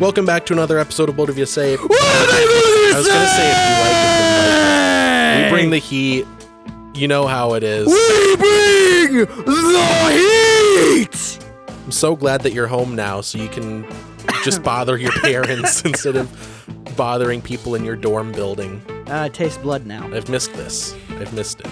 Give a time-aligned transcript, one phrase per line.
[0.00, 1.76] Welcome back to another episode of What Have You Say.
[1.76, 5.44] What did I was gonna say if you like it, then like it.
[5.44, 6.26] We bring the heat.
[6.94, 7.86] You know how it is.
[7.86, 10.16] We bring the
[10.96, 11.44] heat.
[11.84, 13.86] I'm so glad that you're home now, so you can
[14.42, 16.30] just bother your parents instead of
[16.96, 18.80] bothering people in your dorm building.
[19.06, 20.10] Uh, taste blood now.
[20.14, 20.94] I've missed this.
[21.10, 21.68] I've missed it.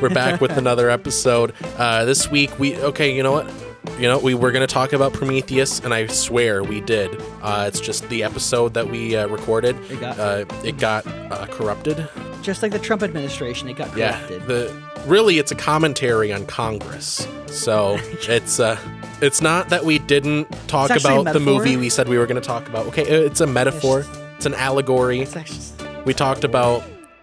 [0.00, 1.52] We're back with another episode.
[1.76, 3.12] Uh, this week we okay.
[3.12, 3.50] You know what?
[3.98, 7.20] You know we were gonna talk about Prometheus, and I swear we did.
[7.42, 9.76] Uh, it's just the episode that we uh, recorded.
[9.90, 12.08] It got- uh, it got uh, corrupted.
[12.42, 14.40] Just like the Trump administration, it got corrupted.
[14.42, 14.46] Yeah.
[14.46, 17.26] The really, it's a commentary on Congress.
[17.46, 17.96] So
[18.28, 18.76] it's uh,
[19.22, 22.18] it's not that we didn't talk It's actually a about the movie we said we
[22.18, 22.86] were gonna talk about.
[22.88, 24.00] Okay, it's a metaphor.
[24.00, 25.20] It's- It's an allegory.
[25.20, 25.72] It's
[26.04, 26.82] We talked about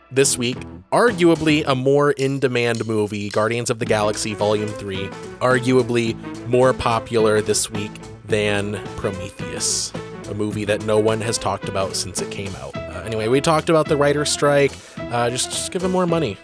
[0.09, 0.57] this week,
[0.91, 5.07] arguably a more in demand movie, Guardians of the Galaxy Volume 3,
[5.39, 6.15] arguably
[6.47, 7.91] more popular this week
[8.25, 9.93] than Prometheus,
[10.29, 12.75] a movie that no one has talked about since it came out.
[12.75, 14.73] Uh, anyway, we talked about the writer's strike.
[14.97, 16.37] Uh, just, just give them more money.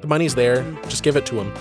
[0.00, 1.52] The money's there, just give it to them.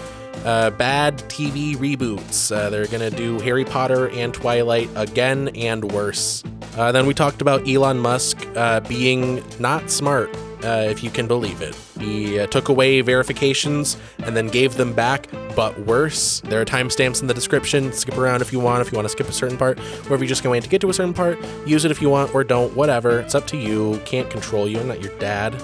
[0.46, 2.56] Uh, bad TV reboots.
[2.56, 6.44] Uh, they're going to do Harry Potter and Twilight again and worse.
[6.78, 11.28] Uh, then we talked about Elon Musk uh, being not smart, uh, if you can
[11.28, 11.76] believe it.
[12.00, 16.42] He uh, took away verifications and then gave them back, but worse.
[16.42, 17.94] There are timestamps in the description.
[17.94, 20.20] Skip around if you want, if you want to skip a certain part, or if
[20.22, 22.44] you're just going to get to a certain part, use it if you want or
[22.44, 23.20] don't, whatever.
[23.20, 24.02] It's up to you.
[24.06, 24.80] Can't control you.
[24.80, 25.56] I'm not your dad.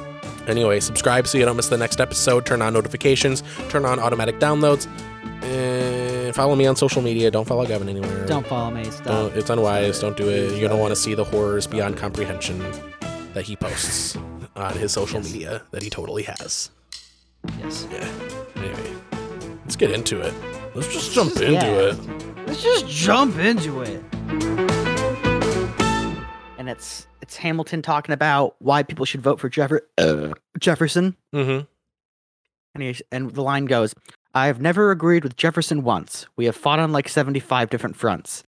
[0.48, 2.46] Anyway, subscribe so you don't miss the next episode.
[2.46, 3.44] Turn on notifications.
[3.70, 4.88] Turn on automatic downloads.
[5.44, 7.32] And follow me on social media.
[7.32, 8.26] Don't follow Gavin anywhere.
[8.26, 8.84] don't follow me.
[8.86, 9.06] Stop.
[9.06, 10.00] Don't, it's unwise.
[10.00, 10.60] Don't do it.
[10.60, 12.64] You don't want to see the horrors beyond comprehension
[13.34, 14.18] that he posts
[14.56, 15.32] on his social Yes.
[15.34, 16.70] media that he totally has.
[17.60, 17.88] yes.
[17.92, 18.08] Yeah.
[18.56, 18.94] Anyway,
[19.64, 20.34] let's get into it.
[20.74, 21.66] Let's just jump into Yeah.
[21.94, 22.48] it.
[22.48, 24.04] Let's just jump into it.
[26.58, 31.16] And it's it's Hamilton talking about why people should vote for Jeffer- uh, Jefferson.
[31.34, 31.66] Mm-hmm.
[32.76, 33.96] And, he, and the line goes,
[34.34, 36.28] I have never agreed with Jefferson once.
[36.36, 38.44] We have fought on like 75 different fronts.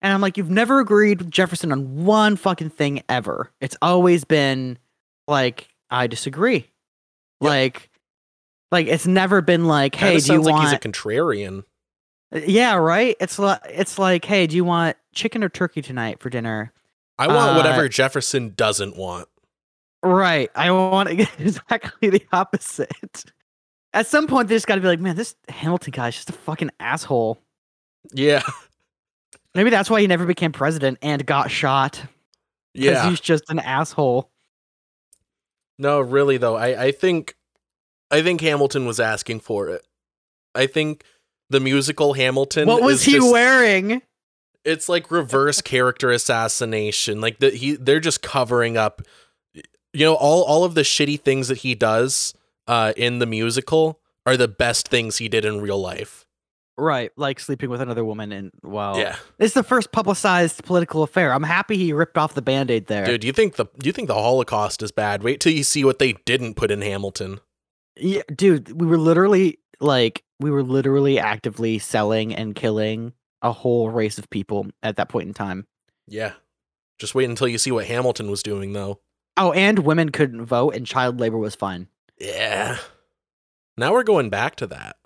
[0.00, 3.50] And I'm like, you've never agreed with Jefferson on one fucking thing ever.
[3.60, 4.78] It's always been
[5.32, 6.54] like, I disagree.
[7.40, 7.48] Yep.
[7.50, 7.90] Like,
[8.70, 10.64] like it's never been like, hey, do you like want?
[10.68, 11.64] he's a contrarian.
[12.32, 13.16] yeah, right.
[13.20, 16.72] It's like, it's like, hey, do you want chicken or turkey tonight for dinner?
[17.18, 19.28] I want Uh, whatever Jefferson doesn't want.
[20.02, 20.50] Right.
[20.54, 23.24] I want exactly the opposite.
[23.92, 26.32] At some point, they just got to be like, man, this Hamilton guy's just a
[26.32, 27.38] fucking asshole.
[28.12, 28.42] Yeah.
[29.54, 32.02] Maybe that's why he never became president and got shot.
[32.72, 33.10] Because Yeah.
[33.10, 34.30] he's just an asshole.
[35.82, 37.34] No, really though, I, I think
[38.10, 39.84] I think Hamilton was asking for it.
[40.54, 41.02] I think
[41.50, 42.68] the musical Hamilton.
[42.68, 44.00] What was he just- wearing?
[44.64, 47.20] It's like reverse character assassination.
[47.20, 49.02] Like the he they're just covering up
[49.92, 52.32] you know, all all of the shitty things that he does
[52.68, 56.21] uh in the musical are the best things he did in real life.
[56.78, 58.32] Right, like sleeping with another woman.
[58.32, 59.16] And wow, Yeah.
[59.38, 61.32] it's the first publicized political affair.
[61.34, 63.04] I'm happy he ripped off the band-aid there.
[63.04, 65.22] Dude, do you think the do you think the Holocaust is bad?
[65.22, 67.40] Wait till you see what they didn't put in Hamilton.
[67.96, 73.12] Yeah, dude, we were literally like, we were literally actively selling and killing
[73.42, 75.66] a whole race of people at that point in time.
[76.06, 76.32] Yeah.
[76.98, 79.00] Just wait until you see what Hamilton was doing though.
[79.36, 81.88] Oh, and women couldn't vote, and child labor was fine.
[82.18, 82.78] Yeah.
[83.76, 84.96] Now we're going back to that.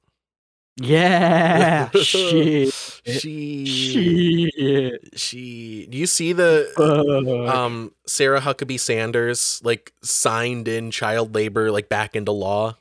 [0.78, 5.18] Yeah, she, She shit.
[5.18, 7.54] she do you see the Fuck.
[7.54, 12.76] um Sarah Huckabee Sanders like signed in child labor like back into law.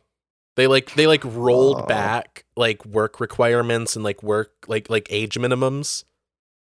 [0.55, 1.85] They like they like rolled Oh.
[1.85, 6.03] back like work requirements and like work like like age minimums.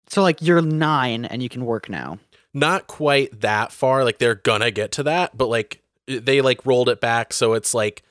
[0.10, 2.20] so, like, you're nine and you can work now.
[2.54, 6.90] Not quite that far like they're gonna get to that, but like they like rolled
[6.90, 8.04] it back so it's like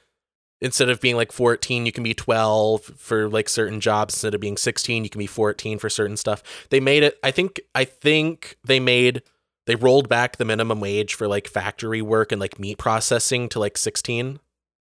[0.62, 4.40] instead of being like 14 you can be 12 for like certain jobs instead of
[4.40, 7.84] being 16 you can be 14 for certain stuff they made it i think i
[7.84, 9.22] think they made
[9.66, 13.58] they rolled back the minimum wage for like factory work and like meat processing to
[13.58, 14.40] like 16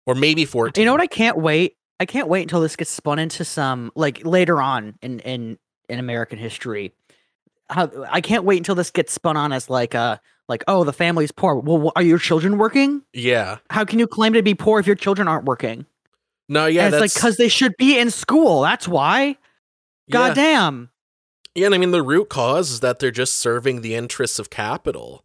[0.08, 1.02] or maybe 14 You know what?
[1.02, 1.76] I can't wait.
[2.00, 5.58] I can't wait until this gets spun into some like later on in in
[5.90, 6.94] in American history.
[7.70, 10.94] How I can't wait until this gets spun on as like a like oh the
[10.94, 11.56] family's poor.
[11.56, 13.04] Well, are your children working?
[13.14, 15.86] yeah How can you claim to be poor if your children aren't working?
[16.50, 18.62] no yeah and it's like because they should be in school.
[18.62, 19.26] That's why.
[19.26, 19.36] yeah.
[20.10, 20.90] God damn.
[21.56, 24.50] yeah and i mean the root cause is that they're just serving the interests of
[24.50, 25.24] capital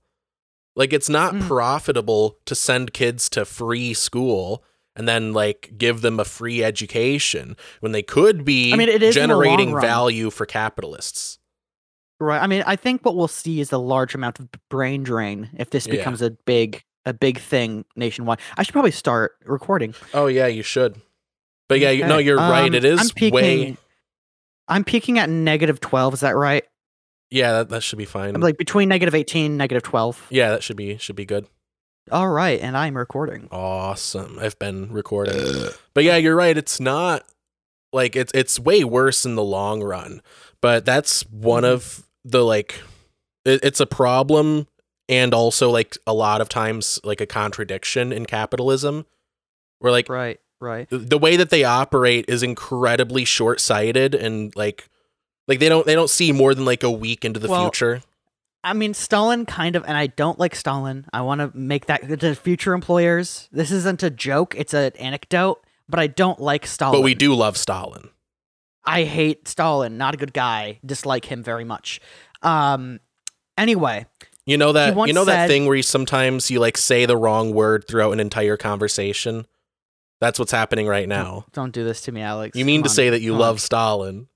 [0.75, 1.47] like it's not Mm.
[1.47, 4.65] profitable to send kids to free school
[4.97, 9.03] and then like give them a free education when they could be I mean, it
[9.03, 11.39] is in the long generating value for capitalists.
[12.23, 12.41] Right.
[12.43, 15.71] I mean, I think what we'll see is a large amount of brain drain if
[15.71, 15.93] this Yeah.
[15.97, 18.39] becomes a big a big thing nationwide.
[18.57, 19.95] I should probably start recording.
[20.15, 21.01] Oh yeah, you should.
[21.69, 22.73] But yeah, you, no, you're right.
[22.73, 23.77] It is I'm peaking, way.
[24.69, 26.15] I'm peaking at negative twelve.
[26.15, 26.65] Is that right?
[27.31, 28.35] Yeah, that, that should be fine.
[28.35, 30.25] I'm like between negative eighteen, negative twelve.
[30.31, 31.47] yeah, that should be should be good.
[32.11, 33.49] All right, and I'm recording.
[33.51, 34.39] Awesome.
[34.41, 35.69] I've been recording.
[35.95, 36.57] But yeah, you're right.
[36.57, 37.25] It's not
[37.93, 40.21] like it's it's way worse in the long run.
[40.61, 41.73] But that's one Mhm.
[41.73, 42.81] of the like
[43.45, 44.67] it, it's a problem
[45.09, 49.07] and also like a lot of times like a contradiction in capitalism.
[49.81, 50.41] Where like Right.
[50.61, 50.89] Right.
[50.89, 54.89] the- the way that they operate is incredibly short-sighted and like
[55.49, 58.03] like they don't they don't see more than like a week into the Well, future.
[58.65, 61.07] I mean, Stalin kind of, and I don't like Stalin.
[61.13, 63.49] I want to make that to future employers.
[63.51, 65.61] This isn't a joke; it's an anecdote.
[65.89, 66.97] But I don't like Stalin.
[67.01, 68.11] But we do love Stalin.
[68.85, 69.97] I hate Stalin.
[69.99, 70.81] Not a good guy.
[70.85, 72.01] Dislike him very much.
[72.43, 73.01] Um.
[73.59, 74.07] Anyway,
[74.47, 77.17] You know that you know that said- thing where you sometimes you like say the
[77.17, 79.47] wrong word throughout an entire conversation.
[80.21, 81.47] That's what's happening right now.
[81.53, 82.57] don't do this to me, Alex.
[82.57, 83.41] You mean Come to on, say that you on.
[83.41, 84.29] love Stalin,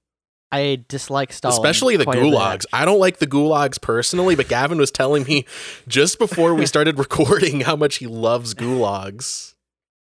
[0.53, 2.67] I dislike Stalin, especially the gulags.
[2.73, 5.45] I don't like the gulags personally, but Gavin was telling me
[5.89, 9.55] just before we started recording how much he loves gulags.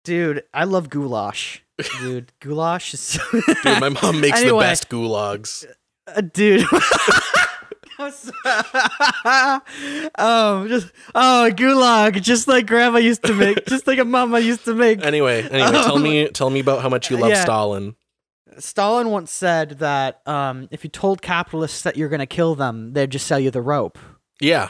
[0.04, 1.63] Dude, I love goulash.
[2.00, 5.66] Dude, goulash is so Dude, my mom makes the best gulags.
[6.06, 6.62] Uh, dude.
[7.98, 8.10] um,
[10.68, 14.74] just oh, gulag, just like grandma used to make, just like a mama used to
[14.74, 15.04] make.
[15.04, 17.42] Anyway, anyway, tell me tell me about how much you love Yeah.
[17.42, 17.96] Stalin.
[18.58, 22.92] Stalin once said that um, if you told capitalists that you're going to kill them,
[22.92, 23.98] they'd just sell you the rope.
[24.40, 24.68] Yeah.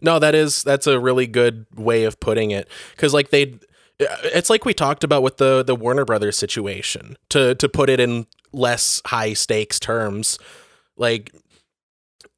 [0.00, 3.58] No, that is that's a really good way of putting it cuz like they
[3.98, 8.00] it's like we talked about with the the Warner Brothers situation to to put it
[8.00, 10.38] in less high stakes terms.
[10.96, 11.32] Like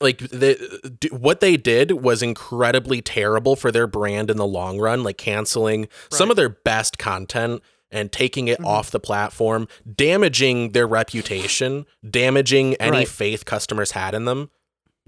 [0.00, 4.78] like the d- what they did was incredibly terrible for their brand in the long
[4.78, 8.66] run, like canceling some of their best content and taking it Mhm.
[8.66, 9.66] off the platform,
[9.96, 13.08] damaging their reputation, damaging any Right.
[13.08, 14.50] faith customers had in them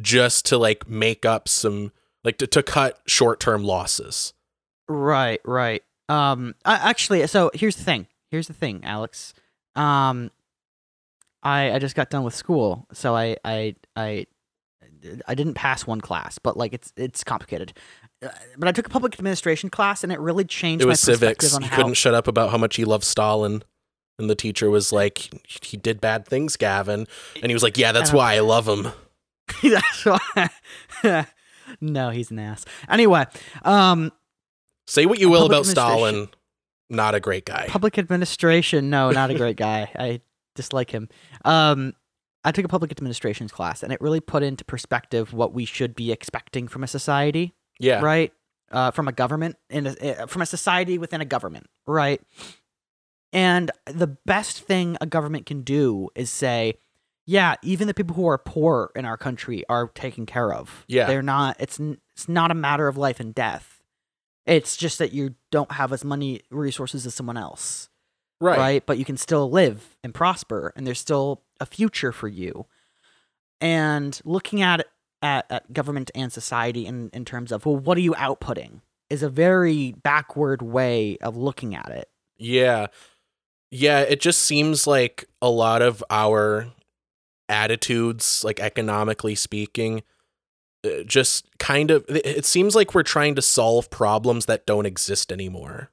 [0.00, 1.92] just to like make up some
[2.24, 4.32] like to, to cut short-term losses.
[4.88, 5.82] Right, right.
[6.10, 8.06] Um, I, actually, so here's the thing.
[8.30, 9.32] Here's the thing, Alex.
[9.76, 10.30] Um,
[11.42, 14.26] I I just got done with school, so I I I
[15.26, 17.72] I didn't pass one class, but like it's it's complicated.
[18.22, 18.28] Uh,
[18.58, 21.44] But I took a public administration class, and it really changed It my was civics.
[21.44, 21.76] perspective on He how.
[21.76, 23.62] couldn't shut up about how much he loved Stalin.
[24.18, 25.30] And the teacher was like,
[25.64, 27.06] he did bad things, Gavin.
[27.36, 28.92] And he was like, yeah, that's I don't- why I love him.
[29.62, 30.50] That's why.
[31.80, 32.66] no, he's an ass.
[32.88, 33.24] Anyway,
[33.62, 34.12] um,
[34.90, 36.28] Say what you will about Stalin.
[36.88, 37.66] Not a great guy.
[37.68, 38.90] public administration.
[38.90, 39.88] No, not a great guy.
[39.96, 40.20] I
[40.56, 41.08] dislike him.
[41.44, 41.94] Um,
[42.44, 45.94] I took a public administrations class, and it really put into perspective what we should
[45.94, 48.00] be expecting from a society, Yeah.
[48.00, 48.32] right?
[48.72, 49.92] Uh, from a government, in a,
[50.22, 52.20] uh, from a society within a government, right?
[53.32, 56.74] And the best thing a government can do is say,
[57.26, 60.84] yeah, even the people who are poor in our country are taken care of.
[60.88, 61.06] Yeah.
[61.06, 61.56] they're not.
[61.60, 63.79] It's it's not a matter of life and death.
[64.50, 67.88] It's just that you don't have as many resources as someone else
[68.40, 68.58] Right.
[68.58, 68.86] right.
[68.86, 72.66] But you can still live and prosper, and there's still a future for you.
[73.60, 74.86] And looking at
[75.22, 78.80] at, at government and society in, in terms of well, what are you outputting
[79.10, 82.08] is a very backward way of looking at it.
[82.38, 82.86] Yeah.
[83.70, 86.68] Yeah, it just seems like a lot of our
[87.48, 90.02] attitudes, like economically speaking,
[91.06, 95.30] just kind of it- it seems like we're trying to solve problems that don't exist
[95.32, 95.90] anymore.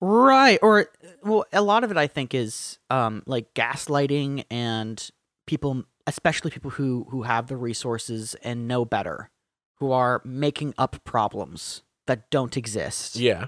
[0.00, 0.58] Right.
[0.62, 0.86] Or
[1.22, 5.08] well, a lot of it I think is um like gaslighting and
[5.46, 9.30] people especially people who who have the resources and know better,
[9.76, 13.16] who are making up problems that don't exist.
[13.16, 13.46] Yeah.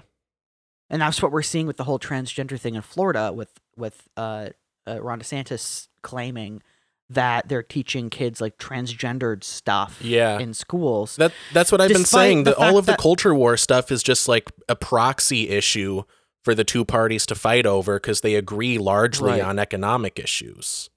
[0.89, 4.49] and that's what we're seeing with the whole transgender thing in Florida with with uh,
[4.87, 6.61] uh, Ron DeSantis claiming
[7.09, 10.37] that they're teaching kids like transgendered stuff Yeah.
[10.39, 11.15] in schools.
[11.15, 12.43] That that's what I've been saying.
[12.43, 16.03] the That all of the culture war stuff is just like a proxy issue
[16.43, 19.41] for the two parties to fight over because they agree largely Right.
[19.41, 20.89] on economic issues.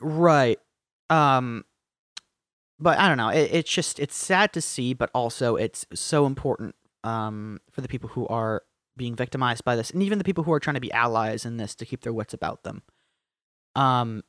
[0.00, 0.58] right.
[1.10, 1.64] Um
[2.80, 3.30] but I don't know.
[3.30, 6.74] It, it's just it's sad to see, but also it's so important
[7.04, 8.62] um for the people who are
[8.96, 11.56] being victimized by this and even the people who are trying to be allies in
[11.56, 12.82] this to keep their wits about them.
[13.74, 14.22] Um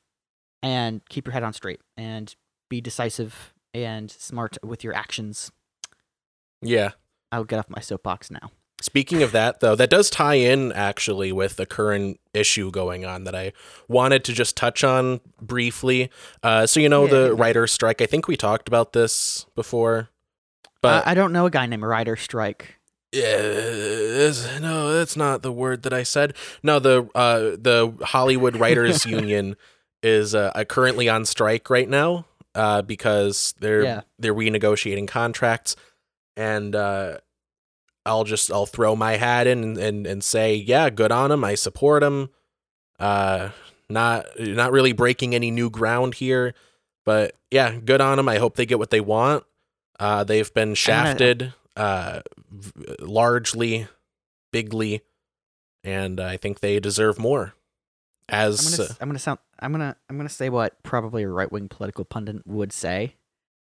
[0.63, 2.35] and keep your head on straight and
[2.69, 5.51] be decisive and smart with your actions.
[6.61, 6.91] Yeah.
[7.31, 8.51] I'll get off my soapbox now.
[8.81, 13.25] Speaking of that, though, that does tie in actually with the current issue going on
[13.25, 13.51] that I
[13.89, 16.09] wanted to just touch on briefly.
[16.41, 17.41] Uh, so, you know, Yeah, the yeah.
[17.41, 20.09] writer's strike, I think we talked about this before.
[20.81, 22.75] But But I don't know a guy named Ryder Strike.
[23.11, 26.35] yeah, no, that's not the word that I said.
[26.63, 29.57] No, the uh, the Hollywood Writers Union
[30.03, 32.25] is uh, uh, currently on strike right now
[32.55, 34.01] uh, because they're Yeah.
[34.17, 35.75] they're renegotiating contracts,
[36.37, 37.17] and uh,
[38.05, 41.43] I'll just I'll throw my hat in and, and, and say, yeah, good on them.
[41.43, 42.29] I support them.
[42.99, 43.49] Uh,
[43.89, 46.53] not not really breaking any new ground here,
[47.05, 48.29] but yeah, good on them.
[48.29, 49.43] I hope they get what they want.
[49.99, 52.21] Uh, they've been shafted uh,
[52.99, 53.87] largely,
[54.51, 55.01] bigly,
[55.83, 57.53] and I think they deserve more.
[58.31, 59.39] I'm As gonna, uh, s- I'm gonna sound.
[59.59, 59.95] I'm gonna.
[60.09, 63.15] I'm gonna say what probably a right wing political pundit would say,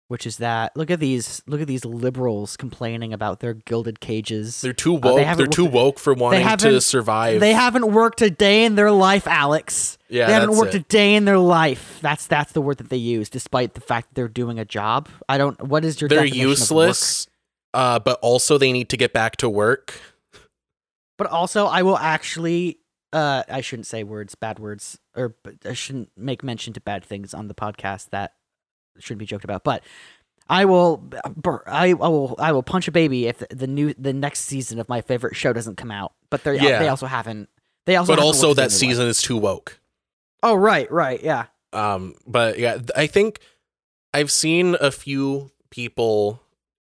[0.09, 1.43] which is that look at these.
[1.47, 4.61] Look at these liberals complaining about their gilded cages.
[4.61, 5.37] they're too Uh, they woke.
[5.37, 7.41] They're too woke for wanting to survive.
[7.41, 9.99] They haven't worked a day in their life, Alex.
[10.09, 10.83] yeah, they haven't worked it.
[10.83, 11.99] a day in their life.
[12.03, 15.09] That's that's the word that they use, despite the fact that they're doing a job.
[15.29, 15.61] I don't.
[15.63, 16.09] What is your?
[16.09, 16.59] They're definition of work?
[16.59, 17.27] useless,
[17.75, 20.01] uh, but also they need to get back to work.
[21.19, 22.79] But also, I will actually.
[23.17, 27.33] Uh, I shouldn't say words, bad words, or I shouldn't make mention to bad things
[27.33, 28.35] on the podcast that
[28.99, 29.65] shouldn't be joked about.
[29.65, 29.83] But
[30.51, 31.03] I will,
[31.67, 34.89] I, I will, I will punch a baby if the, new, the next season of
[34.91, 36.13] my favorite show doesn't come out.
[36.29, 36.79] But they, Yeah.
[36.79, 37.49] they also haven't.
[37.87, 39.81] They also, But also worked a day that season is too woke.
[40.43, 41.47] Oh right, right, yeah.
[41.73, 43.41] Um, but yeah, I think
[44.13, 46.43] I've seen a few people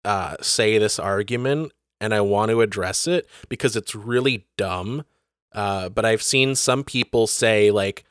[0.05, 5.03] uh, say this argument, and I want to address it because it's really dumb.
[5.53, 8.03] Uh, but I've seen some people say like,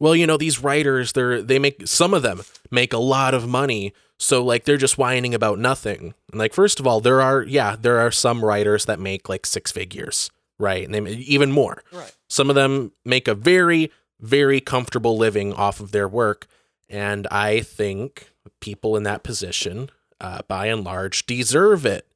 [0.00, 3.46] "Well, you know, these writers, they're they make some of them make a lot of
[3.48, 7.42] money, so like they're just whining about nothing." And like, first of all, there are
[7.42, 10.84] yeah, there are some writers that make like six figures, right?
[10.88, 11.82] And they even more.
[11.92, 12.12] Right.
[12.28, 13.90] Some of them make a very,
[14.20, 16.46] very comfortable living off of their work.
[16.90, 19.90] And I think people in that position,
[20.20, 22.06] uh, by and large, deserve it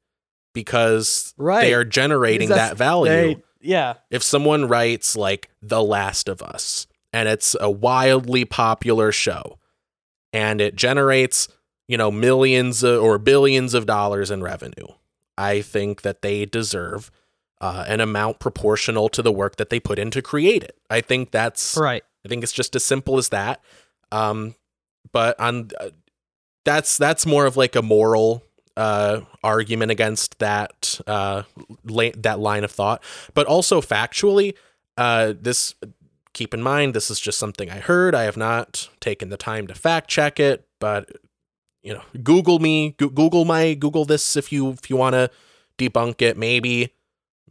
[0.53, 1.61] because Right.
[1.61, 3.11] they are generating that value.
[3.11, 3.95] They, yeah.
[4.11, 9.57] if someone writes like The Last of Us and it's a wildly popular show
[10.31, 11.47] and it generates,
[11.87, 14.87] you know, millions or billions of dollars in revenue,
[15.37, 17.11] I think that they deserve
[17.61, 20.77] uh, an amount proportional to the work that they put in to create it.
[20.89, 22.03] I think that's Right.
[22.25, 23.61] I think it's just as simple as that.
[24.11, 24.55] Um,
[25.11, 25.89] but on uh,
[26.65, 28.43] that's that's more of like a moral
[28.77, 31.43] uh, argument against that uh,
[31.85, 33.03] la- that line of thought.
[33.33, 34.55] But also factually,
[34.97, 35.75] uh, this
[36.33, 38.15] keep in mind this is just something I heard.
[38.15, 41.09] I have not taken the time to fact check it, but
[41.81, 45.29] you know, Google me, Goo- Google my Google this if you if you want to
[45.77, 46.37] debunk it.
[46.37, 46.93] Maybe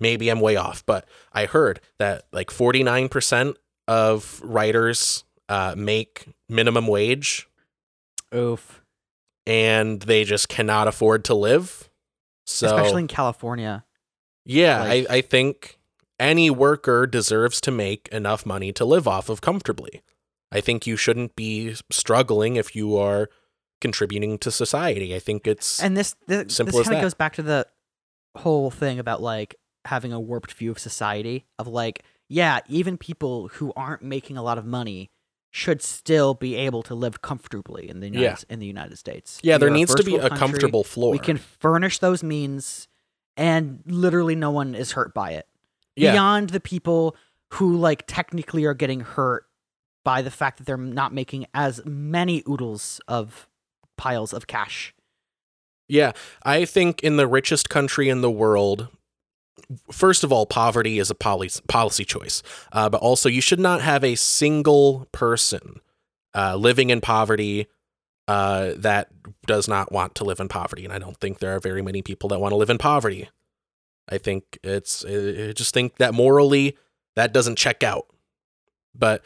[0.00, 3.54] maybe I'm way off, but I heard that like 49%
[3.86, 7.46] of writers uh, make minimum wage
[8.34, 8.81] Oof.
[9.46, 11.90] And they just cannot afford to live.
[12.46, 13.84] So Especially in California.
[14.44, 15.78] yeah, like- I, I think
[16.18, 20.02] any worker deserves to make enough money to live off of comfortably.
[20.52, 23.28] I think you shouldn't be struggling if you are
[23.80, 25.14] contributing to society.
[25.14, 27.66] I think it's And this this, this kind of goes back to the
[28.36, 33.48] whole thing about like having a warped view of society of like yeah, even people
[33.48, 35.10] who aren't making a lot of money
[35.54, 38.36] should still be able to live comfortably in the United, Yeah.
[38.48, 39.38] in the United States.
[39.42, 40.38] yeah, We there needs to be a country.
[40.38, 41.12] comfortable floor.
[41.12, 42.88] We can furnish those means
[43.36, 45.46] and literally no one is hurt by it.
[45.94, 47.14] yeah, Beyond the people
[47.52, 49.44] who like technically are getting hurt
[50.04, 53.46] by the fact that they're not making as many oodles of
[53.98, 54.94] piles of cash.
[55.86, 56.12] Yeah,
[56.44, 58.88] I think in the richest country in the world,
[59.90, 62.42] first of all, poverty is a policy policy choice,
[62.72, 65.80] uh, but also you should not have a single person
[66.34, 67.66] uh, living in poverty
[68.28, 69.08] uh, that
[69.46, 72.02] does not want to live in poverty, and I don't think there are very many
[72.02, 73.28] people that want to live in poverty.
[74.08, 76.76] I think it's I just think that morally
[77.16, 78.06] that doesn't check out,
[78.94, 79.24] but.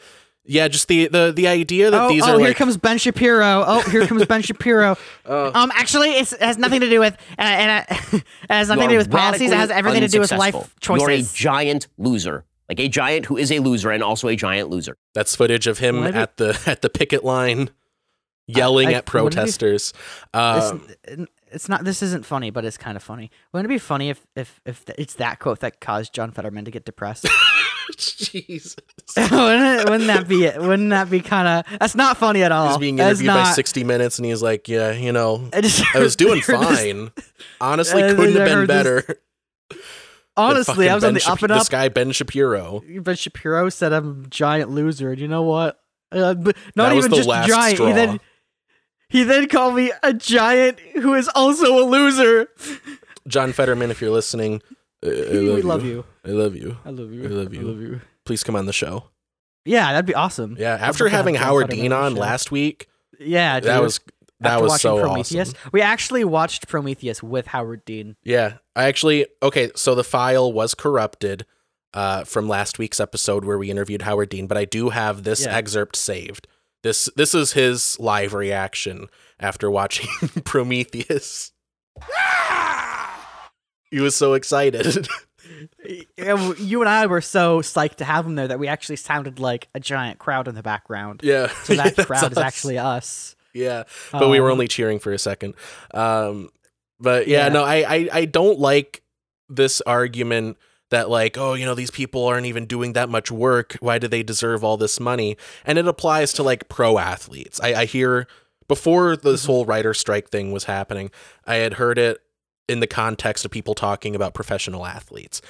[0.49, 2.77] Yeah, just the, the the idea that oh, these oh, are Oh, here like comes
[2.77, 3.63] Ben Shapiro.
[3.67, 4.97] Oh, here comes Ben Shapiro.
[5.27, 8.69] uh, Um, actually, it's, it has nothing to do with, uh, and uh, it has
[8.69, 9.51] nothing to do with policies.
[9.51, 11.01] It has everything to do with life choices.
[11.07, 12.45] You're a giant loser.
[12.69, 14.97] Like a giant who is a loser and also a giant loser.
[15.13, 17.69] That's footage of him Why do- at the at the picket line,
[18.47, 19.93] yelling I- at what did he- protesters.
[20.33, 20.87] Um,
[21.47, 21.83] it's, it's not.
[21.83, 23.31] This isn't funny, but it's kind of funny.
[23.51, 26.71] Wouldn't it be funny if if if it's that quote that caused John Fetterman to
[26.71, 27.27] get depressed?
[27.97, 28.75] Jesus,
[29.17, 30.59] wouldn't, it, wouldn't that be it?
[30.61, 31.79] Wouldn't that be kind of?
[31.79, 32.67] That's not funny at all.
[32.69, 35.61] he's being That's interviewed by not- 60 Minutes, and he's like, "Yeah, you know, I,
[35.61, 37.11] just, I was doing heard this- fine.
[37.61, 39.21] Honestly, couldn't have been heard this- better."
[40.35, 41.59] honestly, I was fucking on the Ben up and up.
[41.59, 42.83] This guy Ben Shapiro.
[43.01, 45.79] Ben Shapiro said I'm a giant loser, and you know what?
[46.11, 47.75] Uh, but not That was even the just last giant.
[47.77, 47.87] straw.
[47.87, 48.19] He then
[49.09, 52.47] he then called me a giant who is also a loser.
[53.27, 54.61] John Fetterman, if you're listening,
[55.05, 55.91] uh, I we love, love you.
[55.91, 56.05] you.
[56.25, 56.77] I love you.
[56.85, 57.23] I love you.
[57.23, 57.59] I love you.
[57.59, 58.01] I love you.
[58.25, 59.05] Please come on the show.
[59.65, 60.55] Yeah, that'd be awesome.
[60.57, 62.21] Yeah, after having Howard Dean on the on show.
[62.21, 62.87] last week,
[63.19, 63.69] Yeah, dude.
[63.69, 63.99] that was
[64.39, 65.69] that After was watching so Prometheus, awesome.
[65.73, 68.15] we actually watched Prometheus with Howard Dean.
[68.23, 69.71] Yeah, I actually okay.
[69.75, 71.45] So the file was corrupted
[71.93, 75.43] uh, from last week's episode where we interviewed Howard Dean, but I do have this
[75.45, 75.55] Yeah.
[75.55, 76.47] excerpt saved.
[76.83, 79.07] This this is his live reaction
[79.39, 80.09] after watching
[80.45, 81.51] Prometheus.
[83.91, 85.07] he was so excited.
[85.87, 89.69] You and I were so psyched to have him there that we actually sounded like
[89.73, 91.21] a giant crowd in the background.
[91.23, 93.35] yeah, So that That's crowd is actually us.
[93.53, 93.83] yeah.
[94.11, 95.53] But we were Um, only cheering for a second.
[95.93, 96.49] Um,
[96.99, 97.53] but yeah, Yeah.
[97.53, 99.01] no, I, I I don't like
[99.49, 100.57] this argument
[100.89, 103.75] that like, oh, you know, these people aren't even doing that much work.
[103.81, 105.35] Why do they deserve all this money?
[105.65, 107.59] And it applies to like pro athletes.
[107.61, 108.27] I, I hear
[108.67, 109.51] before this Mm-hmm.
[109.51, 111.11] whole writer strike thing was happening,
[111.45, 112.19] I had heard it
[112.67, 115.41] in the context of people talking about professional athletes.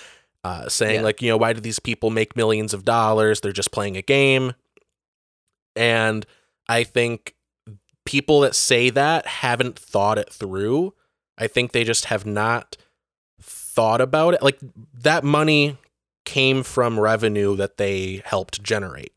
[0.43, 1.01] Uh, saying Yeah.
[1.01, 3.41] like, you know, why do these people make millions of dollars?
[3.41, 4.53] They're just playing a game.
[5.75, 6.25] And
[6.69, 7.35] I think
[8.05, 10.93] people that say that haven't thought it through.
[11.37, 12.77] I think they just have not
[13.77, 14.41] thought about it.
[14.41, 14.59] Like
[15.03, 15.77] that money
[16.25, 19.13] came from revenue that they helped generate.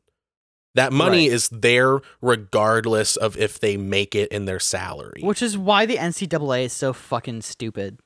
[0.76, 1.34] That money Right.
[1.34, 5.20] is there regardless of if they make it in their salary.
[5.22, 7.98] Which is why the NCAA is so fucking stupid.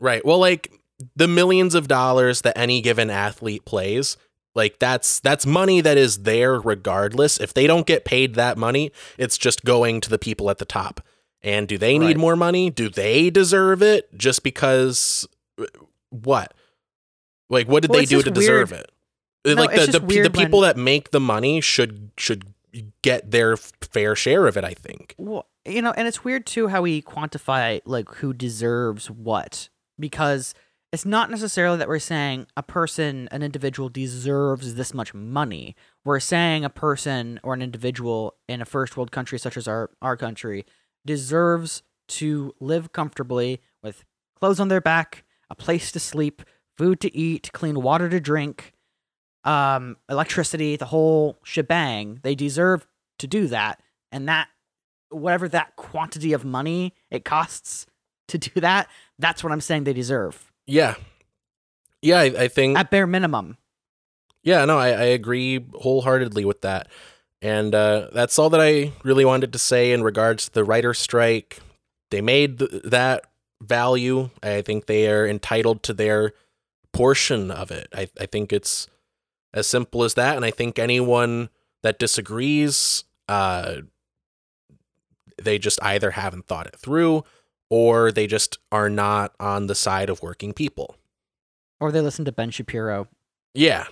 [0.00, 0.24] Right.
[0.24, 0.72] Well, like
[1.14, 4.16] the millions of dollars that any given athlete plays,
[4.56, 7.38] like that's that's money that is there regardless.
[7.38, 10.64] If they don't get paid that money, it's just going to the people at the
[10.64, 11.00] top.
[11.42, 12.16] And do they need Right.
[12.16, 12.68] more money?
[12.70, 15.26] Do they deserve it just because
[16.10, 16.54] what?
[17.50, 18.84] Like what did Well, they do to deserve weird.
[19.44, 19.56] it?
[19.56, 22.44] No, like the the, the people when- that make the money should should
[23.02, 25.14] get their fair share of it, I think.
[25.18, 30.54] Well, you know, and it's weird too how we quantify like who deserves what because
[30.92, 35.74] it's not necessarily that we're saying a person, an individual deserves this much money.
[36.04, 39.90] We're saying a person or an individual in a first world country such as our
[40.00, 40.64] our country
[41.04, 44.04] deserves to live comfortably with
[44.38, 46.42] clothes on their back, a place to sleep,
[46.76, 48.72] food to eat, clean water to drink,
[49.44, 52.18] um, electricity, the whole shebang.
[52.22, 52.86] They deserve
[53.18, 54.48] to do that, and that
[55.10, 57.86] whatever that quantity of money it costs
[58.28, 58.88] to do that,
[59.18, 60.94] that's what I'm saying they deserve Yeah.
[62.00, 63.58] Yeah, I, I think at bare minimum.
[64.42, 66.88] Yeah, no, I, I agree wholeheartedly with that.
[67.42, 70.94] And uh, that's all that I really wanted to say in regards to the writer
[70.94, 71.60] strike.
[72.10, 73.26] They made th- that
[73.62, 74.30] value.
[74.42, 76.32] I think they are entitled to their
[76.92, 77.88] portion of it.
[77.94, 78.88] I, I think it's
[79.54, 80.36] as simple as that.
[80.36, 81.48] And I think anyone
[81.82, 83.76] that disagrees, uh,
[85.42, 87.24] they just either haven't thought it through
[87.70, 90.96] or they just are not on the side of working people.
[91.80, 93.08] Or they listen to Ben Shapiro.
[93.54, 93.86] Yeah,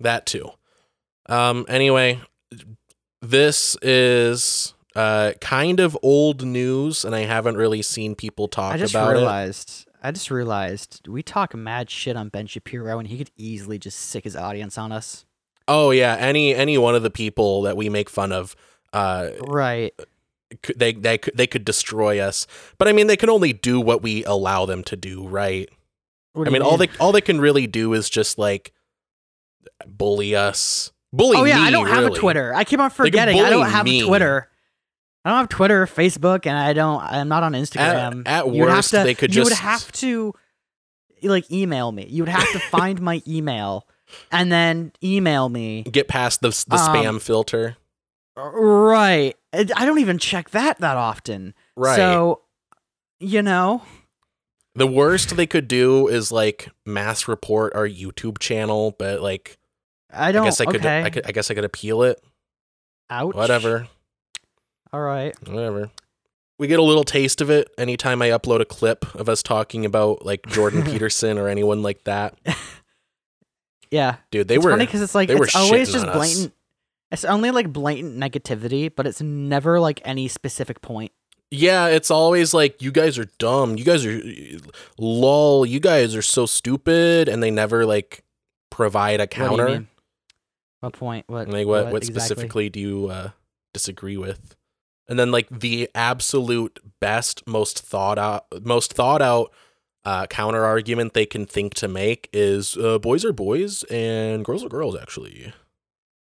[0.00, 0.50] that too.
[1.26, 1.64] Um.
[1.68, 2.20] Anyway,
[3.22, 8.78] this is uh kind of old news, and I haven't really seen people talk I
[8.78, 9.18] just about it.
[9.18, 9.86] realized.
[10.02, 13.98] I just realized we talk mad shit on Ben Shapiro, and he could easily just
[13.98, 15.24] sick his audience on us.
[15.68, 18.56] Oh yeah, any any one of the people that we make fun of,
[18.92, 19.94] uh, Right.
[20.76, 22.46] they they could they could destroy us.
[22.78, 25.68] But I mean, they can only do what we allow them to do, right?
[26.34, 28.72] I you mean, all they all they can really do is just like
[29.86, 31.36] bully us, bully.
[31.36, 32.10] Oh yeah, me, I don't have a.
[32.10, 32.52] Twitter.
[32.54, 33.40] I keep on forgetting.
[33.40, 34.00] I don't have me.
[34.00, 34.48] a Twitter.
[35.24, 37.00] I don't have Twitter, Facebook, and I don't.
[37.02, 38.22] I'm not on Instagram.
[38.26, 40.34] at have worst, to- they could you just You would have to
[41.22, 42.06] like email me.
[42.08, 43.86] You would have to find my email
[44.32, 45.84] and then email me.
[45.84, 47.76] get past the the Um, spam filter.
[48.36, 49.36] Right.
[49.52, 51.54] I I don't even check that that often.
[51.76, 51.96] Right.
[51.96, 52.40] So,
[53.20, 53.82] you know,
[54.74, 59.58] The worst they could do is like mass report our YouTube channel, but like
[60.12, 60.44] I I don't.
[60.44, 61.02] guess I could, okay.
[61.04, 62.20] I could I guess I could appeal it.
[63.10, 63.34] Ouch.
[63.34, 63.86] Whatever.
[64.92, 65.34] All right.
[65.48, 65.90] Whatever.
[66.58, 69.84] We get a little taste of it anytime I upload a clip of us talking
[69.84, 72.38] about like Jordan Peterson or anyone like that.
[73.90, 74.16] Yeah.
[74.30, 76.16] Dude, they it's were funny because it's like they were it's always just on us.
[76.16, 76.54] blatant.
[77.10, 81.12] It's only like blatant negativity, but it's never like any specific point.
[81.50, 83.76] Yeah, it's always like you guys are dumb.
[83.76, 84.18] You guys are
[84.98, 85.66] lol.
[85.66, 88.24] You guys are so stupid and they never like
[88.70, 89.68] provide a What counter.
[89.68, 89.88] mean?
[90.80, 91.26] What point?
[91.28, 91.48] What?
[91.48, 92.20] Like what what, exactly?
[92.20, 93.30] specifically do you uh,
[93.74, 94.56] disagree with?
[95.08, 99.52] And then like the absolute best, most thought out, most thought out
[100.04, 104.64] uh, counter argument they can think to make is uh, boys are boys and girls
[104.64, 104.96] are girls.
[104.96, 105.52] Actually,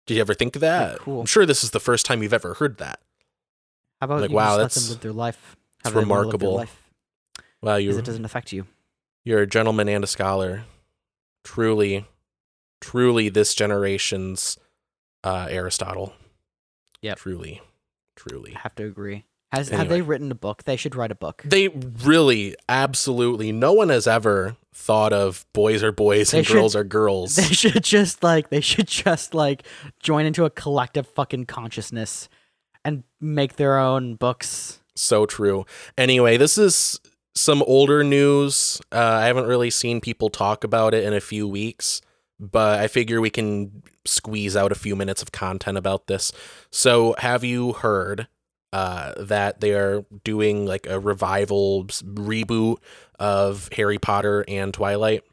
[0.08, 1.00] did you ever think of that?
[1.00, 1.22] cool.
[1.22, 3.00] I'm sure this is the first time you've ever heard that.
[4.02, 5.56] How about Like, you wow, just let that's- them live their life?
[5.80, 6.56] it's How they wanna live their remarkable.
[6.56, 6.80] life,
[7.62, 8.66] Wow, you it doesn't affect you.
[9.24, 10.64] you're a gentleman and a scholar.
[11.44, 12.06] Truly,
[12.82, 14.58] truly, this generation's
[15.24, 16.14] uh, Aristotle.
[17.02, 17.62] yeah Truly,
[18.16, 18.54] truly.
[18.56, 19.26] I have to agree.
[19.52, 20.64] Has have they written a book?
[20.64, 21.44] They should write a book.
[21.46, 26.54] They really, absolutely, no one has ever thought of boys are boys They and should-
[26.54, 27.36] girls are girls.
[27.36, 29.64] They should just like they should just like
[30.00, 32.30] join into a collective fucking consciousness
[32.84, 34.80] and make their own books.
[34.96, 35.66] So true.
[36.00, 37.00] Anyway, this is
[37.36, 38.82] some older news.
[38.92, 42.02] Uh, I haven't really seen people talk about it in a few weeks,
[42.40, 46.32] but I figure we can squeeze out a few minutes of content about this.
[46.72, 48.28] So, have you heard
[48.72, 52.78] uh, that they are doing like a revival reboot
[53.20, 55.24] of Harry Potter and Twilight?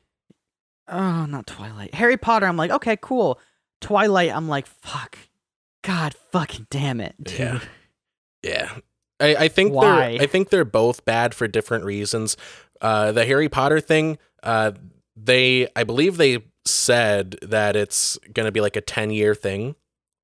[0.89, 1.95] Oh, not Twilight.
[1.95, 3.41] Harry Potter, I'm like, okay, cool.
[3.81, 5.17] Twilight, I'm like, fuck.
[5.83, 7.39] God fucking damn it, dude.
[7.39, 7.61] Yeah.
[8.43, 8.71] Yeah.
[9.19, 10.13] I, I think Why?
[10.17, 12.37] they're I think they're both bad for different reasons.
[12.81, 14.73] Uh the Harry Potter thing, uh
[15.17, 19.75] they I believe they said that it's gonna be like a ten year thing.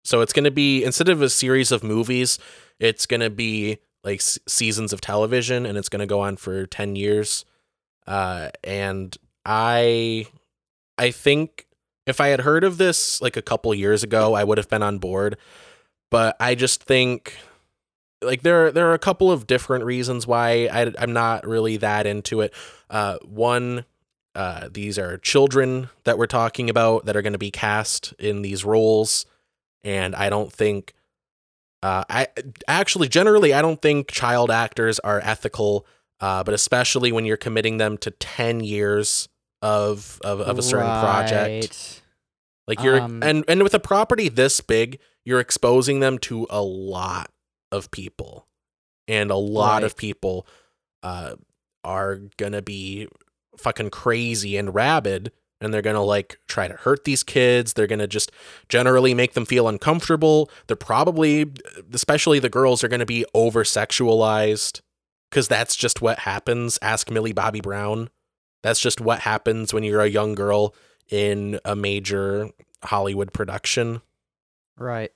[0.04, 2.38] So it's gonna be instead of a series of movies,
[2.78, 6.96] it's gonna be like s- seasons of television and it's gonna go on for ten
[6.96, 7.44] years.
[8.06, 10.26] Uh and I
[10.98, 11.66] I think
[12.06, 14.82] if I had heard of this like a couple years ago, I would have been
[14.82, 15.36] on board.
[16.10, 17.36] But I just think
[18.22, 22.06] like there there are a couple of different reasons why I, I'm not really that
[22.06, 22.54] into it.
[22.88, 23.84] Uh, one,
[24.36, 28.42] uh, these are children that we're talking about that are going to be cast in
[28.42, 29.26] these roles,
[29.82, 30.92] and I don't think.
[31.82, 32.28] Uh, I
[32.68, 35.86] actually generally I don't think child actors are ethical,
[36.20, 39.28] uh, but especially when you're committing them to ten years
[39.62, 42.02] of of, of a certain project.
[42.66, 46.62] Like you're Um, and and with a property this big, you're exposing them to a
[46.62, 47.30] lot
[47.70, 48.46] of people.
[49.06, 49.84] And a lot Right.
[49.84, 50.46] of people
[51.02, 51.36] uh
[51.84, 53.06] are going to be
[53.58, 57.72] fucking crazy and rabid and they're going to like try to hurt these kids.
[57.72, 58.30] They're going to just
[58.68, 60.50] generally make them feel uncomfortable.
[60.66, 61.50] They're probably
[61.92, 64.80] especially the girls are going to be over sexualized
[65.30, 66.78] cuz that's just what happens.
[66.82, 68.10] Ask Millie Bobby Brown.
[68.62, 70.74] That's just what happens when you're a young girl
[71.08, 72.50] in a major
[72.82, 74.02] Hollywood production.
[74.76, 75.12] Right.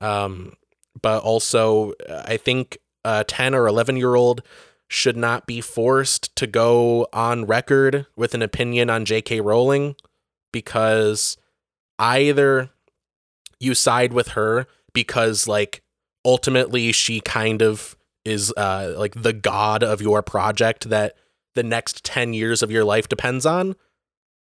[0.00, 0.54] Um,
[1.00, 4.42] but also, I think a 10 or 11 year old
[4.88, 9.40] should not be forced to go on record with an opinion on J.K.
[9.40, 9.96] Rowling
[10.52, 11.36] because
[11.98, 12.70] either
[13.58, 15.82] you side with her because, like,
[16.24, 21.14] ultimately she kind of is uh, like the god of your project that
[21.54, 23.76] the next 10 years of your life depends on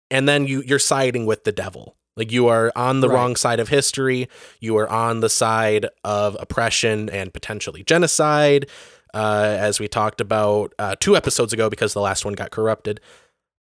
[0.09, 3.15] and then you you're siding with the devil like you are on the Right.
[3.15, 4.29] wrong side of history
[4.61, 8.69] you are on the side of oppression and potentially genocide
[9.15, 12.99] uh, as we talked about uh, two episodes ago because the last one got corrupted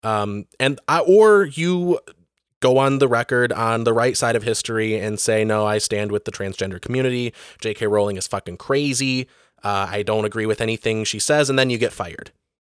[0.03, 1.99] um, and I, or you
[2.61, 6.13] go on the record on the right side of history and say no i stand
[6.13, 9.29] with the transgender community jk rowling is fucking crazy
[9.63, 12.31] uh, i don't agree with anything she says and then you get fired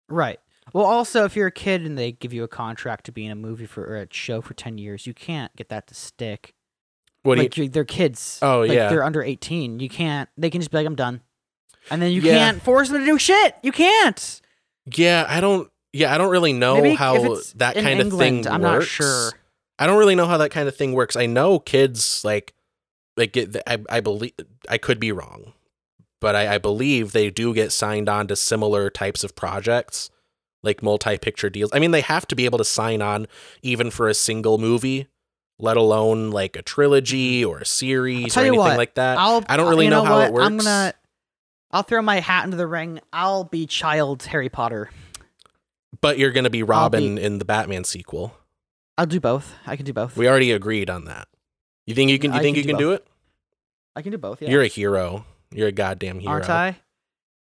[0.09, 0.39] Right.
[0.73, 3.31] Well, also, if you're a kid and they give you a contract to be in
[3.31, 6.53] a movie for or a show for ten years, you can't get that to stick.
[7.23, 8.39] what do you like you, they're kids.
[8.41, 8.89] Oh, like, yeah.
[8.89, 9.79] They're under eighteen.
[9.79, 10.29] You can't.
[10.37, 11.21] They can just be like, "I'm done,"
[11.89, 12.37] and then you Yeah.
[12.37, 13.55] can't force them to do shit.
[13.63, 14.41] You can't.
[14.95, 15.69] Yeah, I don't.
[15.93, 18.79] Yeah, I don't really know Maybe how that in kind of England, thing I'm not
[18.79, 18.87] works.
[18.87, 19.31] sure.
[19.79, 21.15] I don't really know how that kind of thing works.
[21.15, 22.53] I know kids like
[23.17, 23.55] like get.
[23.67, 24.33] I I believe
[24.67, 25.53] I could be wrong,
[26.21, 30.09] but I, I believe they do get signed on to similar types of projects,
[30.61, 31.71] like multi-picture deals.
[31.73, 33.25] I mean, they have to be able to sign on
[33.63, 35.07] even for a single movie,
[35.57, 39.17] let alone like a trilogy or a series or anything what, like that.
[39.17, 39.43] I'll.
[39.49, 40.27] I don't uh, really you know, how what?
[40.27, 40.45] it works.
[40.45, 40.93] I'm gonna.
[41.71, 42.99] I'll throw my hat into the ring.
[43.13, 44.89] I'll be child Harry Potter.
[46.01, 48.35] But you're gonna be I'll Robin be- in the Batman sequel.
[48.97, 49.53] I'll do both.
[49.65, 50.17] I can do both.
[50.17, 51.27] We already agreed on that.
[51.85, 52.31] You think you can?
[52.33, 53.07] You I think can you do can do it?
[53.95, 54.41] I can do both.
[54.41, 54.49] Yeah.
[54.49, 55.25] You're a hero.
[55.51, 56.33] You're a goddamn hero.
[56.33, 56.77] Aren't I?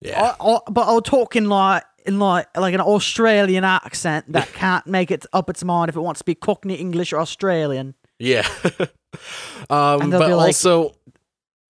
[0.00, 0.34] Yeah.
[0.40, 4.86] I- I- but I'll talk in like in like like an Australian accent that can't
[4.86, 7.94] make it up its mind if it wants to be Cockney English or Australian.
[8.18, 8.46] Yeah.
[9.70, 10.94] um, but like- also,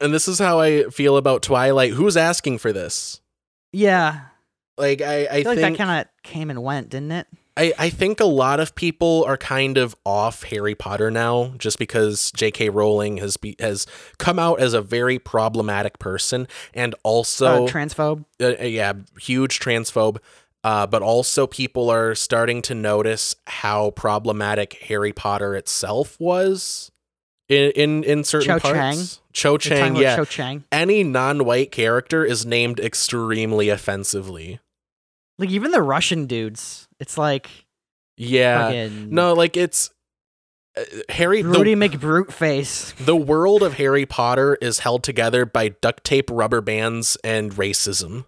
[0.00, 1.92] and this is how I feel about Twilight.
[1.92, 3.20] Who's asking for this?
[3.72, 4.20] Yeah,
[4.76, 7.26] Like, I, I I feel like think that kind of came and went, didn't it?
[7.56, 11.78] I, I think a lot of people are kind of off Harry Potter now, just
[11.78, 12.68] because J.K.
[12.68, 13.84] Rowling has be, has
[14.18, 18.24] come out as a very problematic person, and also uh, transphobe.
[18.40, 20.18] uh, yeah, huge transphobe,
[20.62, 26.92] Uh, but also, people are starting to notice how problematic Harry Potter itself was
[27.48, 28.94] in in, in certain Cho Chang?
[28.96, 29.20] parts.
[29.32, 30.16] Cho You're Chang, yeah.
[30.16, 30.64] Cho Chang.
[30.72, 34.58] Any non-white character is named extremely offensively.
[35.38, 37.48] Like even the Russian dudes, it's like
[38.16, 39.90] Yeah, no, like it's
[40.76, 41.42] uh, Harry.
[41.42, 42.92] the- Rudy McBrute face.
[42.98, 48.24] The world of Harry Potter is held together by duct tape, rubber bands, and racism.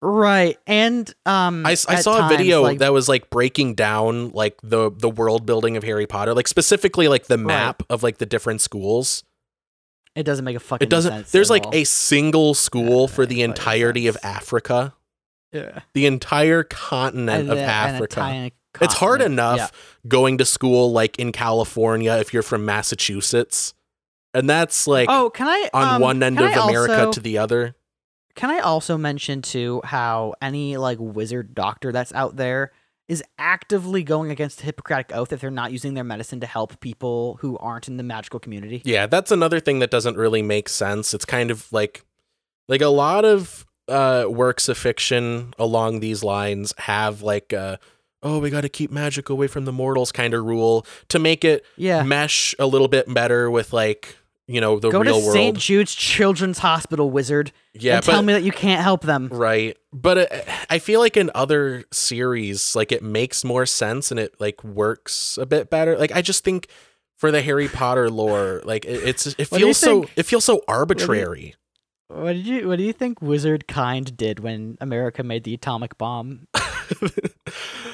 [0.00, 0.56] Right.
[0.66, 4.90] And um I, I saw a video like, that was like breaking down like the
[4.96, 8.60] the world building of Harry Potter, like specifically like the map of like the different
[8.60, 9.24] schools.
[10.14, 11.12] it doesn't make a fucking It doesn't.
[11.12, 11.74] sense There's like all.
[11.74, 14.16] a single school Yeah, for the entirety of.
[14.22, 14.94] Africa,
[15.52, 15.80] yeah.
[15.94, 18.50] the entire continent of Africa.
[18.80, 19.68] It's hard enough Yeah.
[20.06, 23.74] going to school like in California if you're from Massachusetts,
[24.32, 27.20] and that's like oh, can I on um, one end of I America also- to
[27.20, 27.74] the other.
[28.38, 32.70] Can I also mention too how any like wizard doctor that's out there
[33.08, 36.78] is actively going against the Hippocratic oath if they're not using their medicine to help
[36.78, 38.80] people who aren't in the magical community?
[38.84, 41.14] Yeah, that's another thing that doesn't really make sense.
[41.14, 42.04] It's kind of like
[42.68, 47.78] like a lot of uh works of fiction along these lines have like uh
[48.22, 51.44] oh, we got to keep magic away from the mortals kind of rule to make
[51.44, 52.02] it Yeah.
[52.04, 54.16] mesh a little bit better with like,
[54.48, 55.32] you know, the Go real to world.
[55.34, 55.56] St.
[55.58, 59.28] Jude's Children's Hospital, wizard, yeah, and tell me that you can't help them.
[59.30, 59.76] right.
[59.92, 60.26] But uh,
[60.68, 65.38] I feel like in other series like it makes more sense and it like works
[65.38, 65.96] a bit better.
[65.96, 66.68] Like I just think
[67.16, 70.24] for the Harry Potter lore, like it, it's it What do you feels so it
[70.24, 71.54] feels so arbitrary.
[72.08, 75.96] What did you What do you think Wizard Kind did when America made the atomic
[75.98, 76.46] bomb?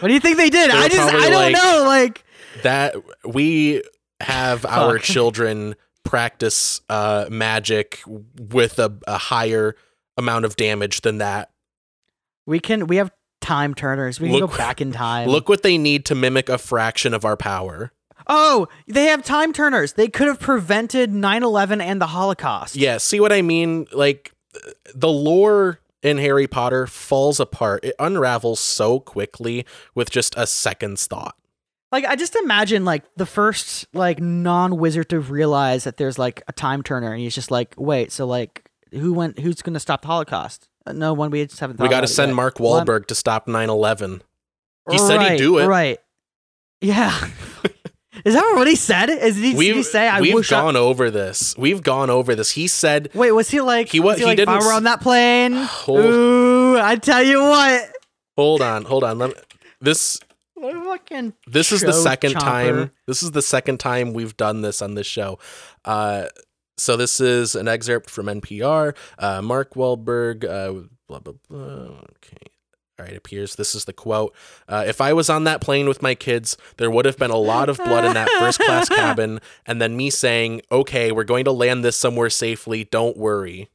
[0.01, 0.71] What do you think they did?
[0.71, 1.85] They I just I don't like- know.
[1.87, 2.25] Like
[2.63, 3.83] that we
[4.21, 9.75] have our children practice uh magic with a, a higher
[10.17, 11.51] amount of damage than that.
[12.47, 14.21] we can we have time turners.
[14.21, 15.29] We can Look- go back in time.
[15.29, 17.93] Look what they need to mimic a fraction of our power.
[18.27, 19.95] Oh, they have time turners.
[19.95, 22.75] They could have prevented 9/11 and the Holocaust.
[22.77, 23.87] Yeah, see what I mean?
[23.93, 24.33] Like
[24.95, 27.85] the lore in Harry Potter falls apart.
[27.85, 31.37] It unravels so quickly with just a second's thought.
[31.93, 36.53] Like I just imagine like the first like non-wizard to realize that there's like a
[36.53, 40.03] time turner and he's just like, "Wait, so like who went who's going to stop
[40.03, 42.35] the Holocaust?" Uh, no one we just haven't We got to send.
[42.35, 44.21] Mark Well, Wahlberg to stop 9/11.
[44.91, 45.67] He said he'd do it.
[45.67, 45.99] Right.
[46.81, 47.11] Yeah.
[48.25, 49.11] Is that what he said?
[49.11, 51.55] Is he, did he say I we've wish I- gone over this.
[51.59, 52.53] We've gone over this.
[52.53, 53.89] He said Wait, was he like?
[53.89, 55.53] He wa- was he, he like, if I didn't were on that plane.
[55.55, 57.91] Hold- Ooh, I tell you what.
[58.37, 59.19] Hold on, hold on.
[59.19, 59.37] Let me,
[59.81, 60.21] this
[60.65, 62.41] What fucking this is the second chomper.
[62.41, 62.91] time.
[63.07, 65.39] This is the second time we've done this on this show.
[65.85, 66.27] Uh,
[66.77, 68.97] so this is an excerpt from NPR.
[69.19, 70.45] Uh, Mark Wahlberg.
[70.45, 71.59] Uh, blah blah blah.
[71.61, 72.39] Okay.
[72.99, 74.35] All right, appears this is the quote.
[74.69, 77.37] Uh, if I was on that plane with my kids, there would have been a
[77.37, 81.45] lot of blood in that first class cabin, and then me saying, "Okay, we're going
[81.45, 82.85] to land this somewhere safely.
[82.85, 83.69] Don't worry."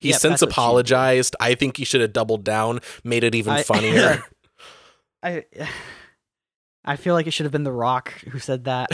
[0.00, 0.52] He Yep, since that's what she did.
[0.52, 1.36] apologized.
[1.40, 4.22] I think he should have doubled down, made it even I- funnier.
[5.22, 5.68] I I
[6.96, 8.90] feel like it should have been The Rock who said that.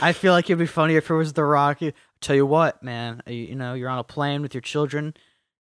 [0.00, 1.80] I feel like it'd be funnier if it was The Rock.
[1.82, 5.12] You- Tell you what, man, you, you know, you're on a plane with your children.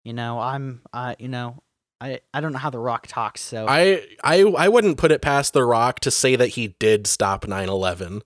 [0.03, 1.63] You know, I'm, uh, you know,
[1.99, 5.23] I, I don't know how The Rock talks, so I I I wouldn't put it
[5.23, 8.21] past The Rock to say that he did stop 9/11.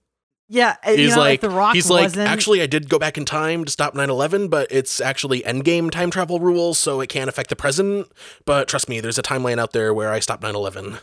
[0.50, 3.18] yeah, uh, you He's know, like The Rock he's like actually I did go back
[3.18, 7.30] in time to stop 9/11, but it's actually endgame time travel rules, so it can't
[7.30, 8.12] affect the present.
[8.46, 11.00] But trust me, there's a timeline out there where I stopped 9/11.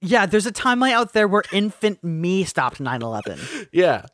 [0.00, 3.68] Yeah, there's a timeline out there where infant me stopped 9/11.
[3.72, 4.06] Yeah.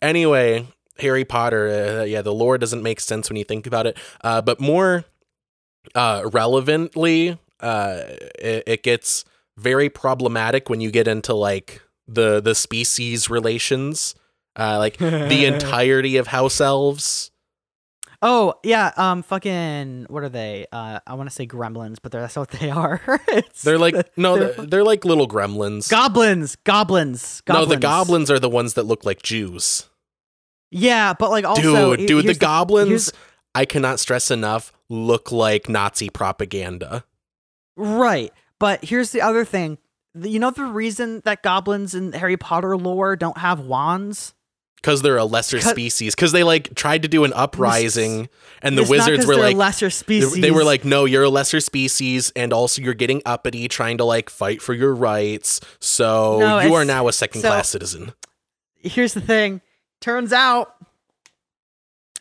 [0.00, 0.66] Anyway,
[0.98, 2.00] Harry Potter.
[2.00, 3.98] Uh, yeah, the lore doesn't make sense when you think about it.
[4.22, 5.04] Uh, but more
[5.94, 8.00] uh, relevantly, uh,
[8.38, 9.24] it, it gets
[9.56, 14.14] very problematic when you get into like the the species relations.
[14.58, 17.30] Uh, like the entirety of house elves.
[18.22, 20.66] Oh yeah, um, fucking, what are they?
[20.72, 23.00] Uh, I want to say gremlins, but that's what they are.
[23.64, 25.90] They're like no, they're they're, like little gremlins.
[25.90, 27.68] goblins, goblins, goblins.
[27.68, 29.88] No, the goblins are the ones that look like Jews.
[30.70, 33.12] Yeah, but like also, dude, dude, the here's goblins.
[33.54, 34.72] I cannot stress enough.
[34.88, 37.04] Look like Nazi propaganda.
[37.76, 38.32] right.
[38.58, 39.78] But here's the other thing.
[40.14, 44.34] You know the reason that goblins in Harry Potter lore don't have wands?
[44.86, 46.14] Because they're a lesser species.
[46.14, 48.28] Because they like tried to do an uprising,
[48.62, 50.40] and the It's not were like, lesser species.
[50.40, 54.04] they were like, no, you're a lesser species, and also you're getting uppity, trying to
[54.04, 55.60] like fight for your rights.
[55.80, 58.12] So No, you are now a second class citizen.
[58.78, 59.60] here's the thing.
[60.00, 60.76] Turns out,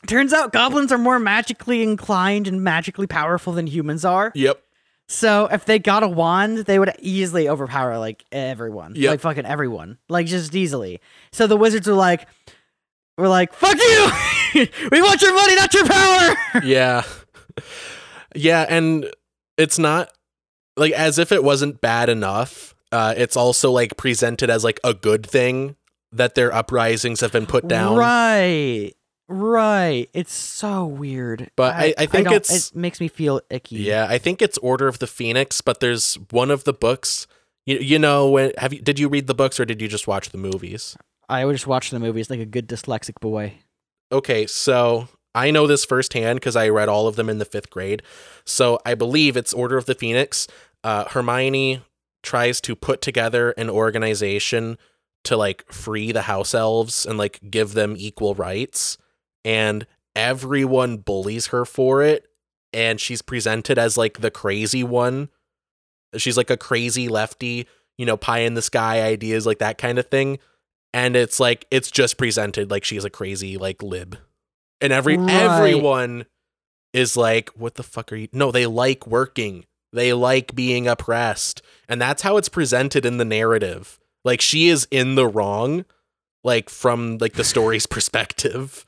[0.08, 4.32] turns out goblins are more magically inclined and magically powerful than humans are.
[4.34, 4.60] Yep.
[5.08, 9.12] So if they got a wand, they would easily overpower like everyone, Yep.
[9.12, 11.00] like fucking everyone, like just easily.
[11.32, 12.28] So the wizards were like,
[13.18, 14.10] "We're like, fuck you!
[14.92, 17.04] we want your money, not your power." yeah.
[18.36, 19.10] Yeah, and
[19.58, 20.10] it's not
[20.78, 22.76] like as if it wasn't bad enough.
[22.92, 25.76] Uh, it's also like presented as like a good thing
[26.12, 27.98] that their uprisings have been put down.
[27.98, 28.94] Right,
[29.28, 30.08] right.
[30.14, 31.50] It's so weird.
[31.56, 33.78] But I- I think don't- it's- it makes me feel icky.
[33.78, 37.28] Yeah, I think it's Order of the Phoenix, but there's one of the books.
[37.66, 40.08] You, you know, when have you did you read the books or did you just
[40.08, 40.96] watch the movies?
[41.30, 43.54] I would just watch the movies like a good dyslexic boy.
[44.12, 47.70] Okay, so I know this firsthand because I read all of them in the fifth
[47.70, 48.04] grade.
[48.46, 50.48] So I believe it's Order of the Phoenix.
[50.84, 51.82] Uh, Hermione
[52.24, 54.78] tries to put together an organization
[55.26, 58.98] to like free the house elves and like give them equal rights,
[59.44, 59.86] and
[60.16, 62.28] everyone bullies her for it.
[62.72, 65.30] And she's presented as like the crazy one.
[66.18, 69.98] She's like a crazy lefty, you know, pie in the sky ideas, like that kind
[69.98, 70.40] of thing
[70.96, 74.18] and it's like it's just presented like she's a crazy like lib
[74.82, 75.30] and every Right.
[75.30, 76.26] everyone
[76.94, 81.62] is like what the fuck are you no they like working they like being oppressed
[81.90, 85.86] and that's how it's presented in the narrative like she is in the wrong
[86.44, 88.86] like from like the story's perspective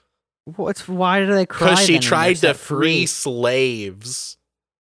[0.55, 1.71] What's why do they cry?
[1.71, 4.37] because she tried to free slaves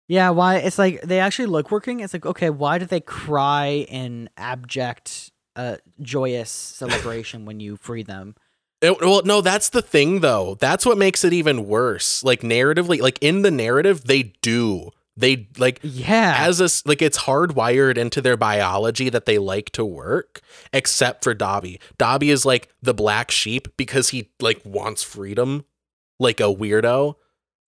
[0.09, 0.57] Yeah, why?
[0.57, 2.01] It's like they actually look working.
[2.01, 8.03] It's like okay, why do they cry in abject, uh, joyous celebration when you free
[8.03, 8.35] them?
[8.81, 10.57] It- well, no, that's the thing though.
[10.61, 12.25] That's what makes it even worse.
[12.25, 14.91] Like narratively, like in the narrative, they do.
[15.17, 19.85] They like Yeah, as a like it's hardwired into their biology that they like to
[19.85, 20.41] work
[20.73, 21.79] except for Dobby.
[21.99, 25.65] Dobby is like the black sheep because he like wants freedom
[26.19, 27.17] like a weirdo.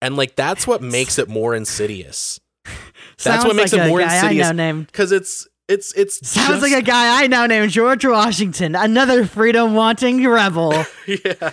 [0.03, 2.39] And like that's what makes it more insidious
[3.23, 4.47] that's what makes like it a more insidious.
[4.93, 9.73] Cuz it's it's it's sounds like a guy I know named George Washington, another freedom
[9.73, 10.85] wanting rebel.
[11.07, 11.51] yeah.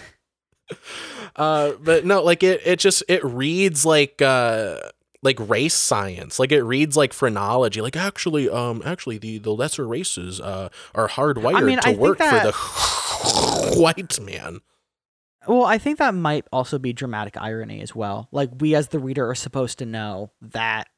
[1.36, 4.78] Uh, but no, like it, it just it reads like uh
[5.22, 6.38] like race science.
[6.38, 7.80] Like it reads like phrenology.
[7.80, 12.18] Like actually, um, actually the the lesser races uh are hardwired mean, to I work
[12.18, 14.60] that- for the white man.
[15.46, 18.28] Well, I think that might also be dramatic irony as well.
[18.32, 20.88] Like we, as the reader, are supposed to know that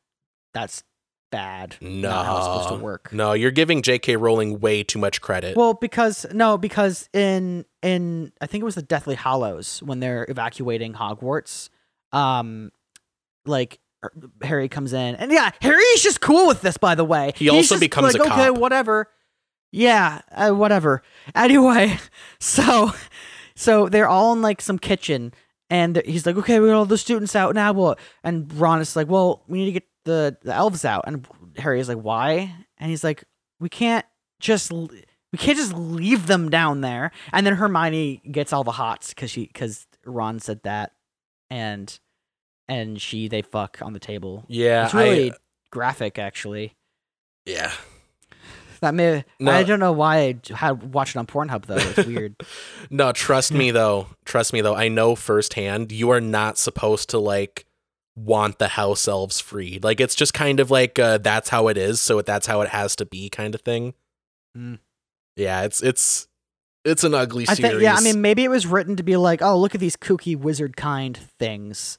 [0.54, 0.82] that's
[1.30, 1.76] bad.
[1.80, 2.80] not how it's supposed to No.
[2.82, 3.12] work.
[3.12, 4.16] No, you're giving J.K.
[4.16, 5.56] Rowling way too much credit.
[5.56, 10.26] Well, because no, because in in I think it was the Deathly Hallows when they're
[10.28, 11.70] evacuating Hogwarts,
[12.12, 12.70] um,
[13.46, 14.12] like er,
[14.42, 16.76] Harry comes in, and yeah, Harry's just cool with this.
[16.76, 19.08] By the way, He He's also becomes like, okay, whatever.
[19.72, 21.02] Yeah, uh, whatever.
[21.34, 21.98] Anyway,
[22.40, 22.92] so
[23.54, 25.32] so they're all in like some kitchen,
[25.68, 27.72] and he's like, okay, we got all the students out now.
[27.72, 31.26] Well, And Ron is like, well, we need to get the the elves out, and
[31.56, 32.54] Harry is like, why?
[32.78, 33.24] And he's like,
[33.58, 34.06] we can't
[34.40, 34.88] just we
[35.38, 37.10] can't just leave them down there.
[37.32, 40.92] And then Hermione gets all the hots because she because Ron said that,
[41.50, 41.98] and
[42.68, 44.44] and she they fuck on the table.
[44.48, 45.38] yeah, it's really I, uh,
[45.70, 46.76] graphic, actually.
[47.44, 47.72] yeah.
[48.80, 49.50] That may No.
[49.50, 50.16] I don't know why
[50.50, 51.76] I had watched it on Pornhub though.
[51.76, 52.34] It's weird.
[52.90, 54.06] No, trust me though.
[54.24, 54.74] Trust me though.
[54.74, 57.66] I know firsthand you are not supposed to like
[58.24, 59.84] want the house elves freed.
[59.84, 62.68] Like it's just kind of like uh, that's how it is, so that's how it
[62.70, 63.94] has to be kind of thing.
[64.56, 64.78] Mm.
[65.36, 66.28] Yeah, it's it's
[66.84, 67.72] it's an ugly I series.
[67.72, 67.94] think yeah.
[67.96, 70.76] I mean, maybe it was written to be like, oh, look at these kooky wizard
[70.76, 71.98] kind things,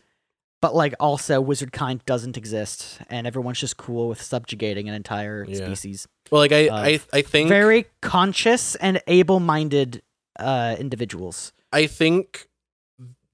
[0.61, 5.45] but like also wizard kind doesn't exist, and everyone's just cool with subjugating an entire
[5.47, 5.65] Yeah.
[5.65, 6.07] species.
[6.29, 10.01] well, like I uh, I I think Very conscious and able-minded
[10.39, 11.53] uh, individuals.
[11.71, 12.47] I think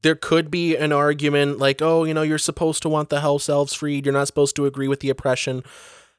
[0.02, 3.50] there could be an argument like, oh, you know, you're supposed to want the house
[3.50, 4.06] elves freed.
[4.06, 5.64] You're not supposed to agree with the oppression.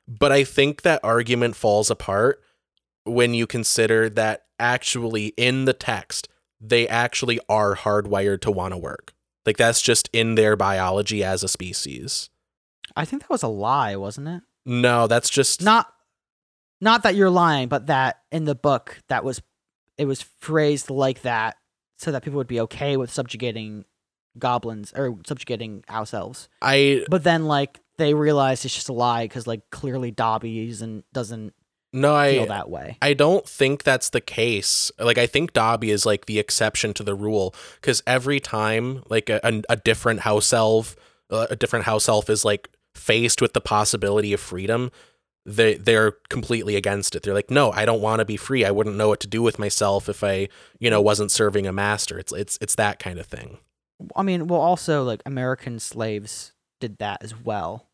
[0.07, 2.43] But I think that argument falls apart
[3.05, 6.29] when you consider that actually in the text,
[6.61, 9.15] they actually are hardwired to want to work.
[9.47, 12.31] Like that's just in their biology as a species.
[12.97, 14.43] I think that was a lie, wasn't it?
[14.67, 15.87] No, that's just Not,
[16.81, 19.41] not that you're lying, but that in the book that was,
[19.97, 21.57] it was phrased like that
[21.99, 23.85] so that people would be okay with subjugating
[24.39, 26.49] goblins or subjugating ourselves.
[26.63, 31.05] I But then like they realized it's just a lie because like clearly Dobby isn't
[31.13, 31.53] doesn't
[31.93, 32.97] no I feel that way.
[33.03, 34.93] I don't think that's the case.
[34.99, 39.29] Like I think Dobby is like the exception to the rule because every time like
[39.29, 40.97] a, a, a different house elf,
[41.31, 44.91] uh, a different house elf is like faced with the possibility of freedom,
[45.45, 47.23] they they're completely against it.
[47.23, 48.65] They're like, no, I don't want to be free.
[48.65, 51.73] I wouldn't know what to do with myself if I, you know, wasn't serving a
[51.73, 52.19] master.
[52.19, 53.59] It's it's it's that kind of thing.
[54.15, 57.89] I mean, well, also like American slaves did that as well.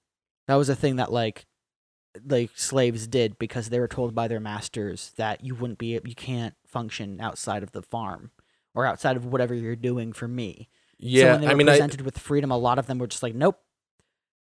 [0.49, 1.47] That was a thing that like
[2.27, 6.15] like slaves did because they were told by their masters that you wouldn't be you
[6.15, 8.31] can't function outside of the farm
[8.75, 10.69] or outside of whatever you're doing for me.
[10.99, 12.99] so Yeah, when they were I mean, I, presented with freedom, a lot of them
[12.99, 13.61] were just like, nope.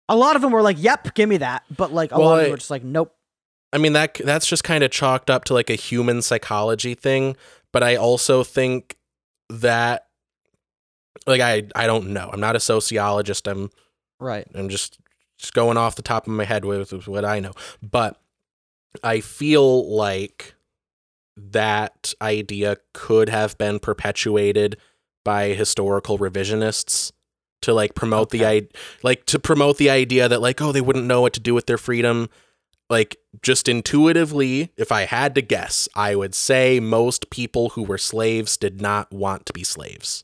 [0.08, 1.64] A lot of them were like, yep, give me that.
[1.76, 3.16] But like a Well, lot of them were just like, nope.
[3.74, 7.36] I mean that that's just kind of chalked up to like a human psychology thing,
[7.74, 8.98] but I also think
[9.50, 10.08] that
[11.28, 12.30] like I I don't know.
[12.32, 13.48] I'm not a sociologist.
[13.48, 13.70] I'm
[14.20, 14.48] Right.
[14.56, 15.00] I'm just
[15.38, 17.52] just going off the top of my head with, with what I know.
[17.82, 18.18] But
[19.04, 20.56] I feel like
[21.36, 24.78] that idea could have been perpetuated
[25.26, 27.12] by historical revisionists
[27.66, 28.68] to like promote the Okay.
[28.74, 31.54] i like to promote the idea that like oh they wouldn't know what to do
[31.54, 32.30] with their freedom
[32.90, 37.98] like just intuitively if i had to guess i would say most people who were
[37.98, 40.24] slaves did not want to be slaves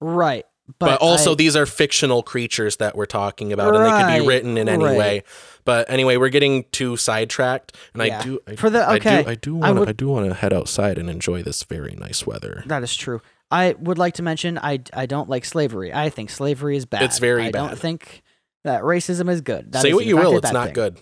[0.00, 0.44] Right.
[0.78, 4.22] but, But, also I- these are fictional creatures that we're talking about and they could
[4.22, 4.98] be written in any right.
[4.98, 5.22] way
[5.64, 8.18] but anyway we're getting too sidetracked and Yeah.
[8.20, 10.34] i do I, For the- okay, do i do want would- i do want to
[10.34, 13.20] head outside and enjoy this very nice weather That is true.
[13.50, 15.92] I would like to mention I I don't like slavery.
[15.92, 17.02] I think slavery is bad.
[17.02, 18.22] It's very I don't think
[18.64, 19.72] that racism is good.
[19.72, 20.74] That say is, what you will it's not thing.
[20.74, 20.98] good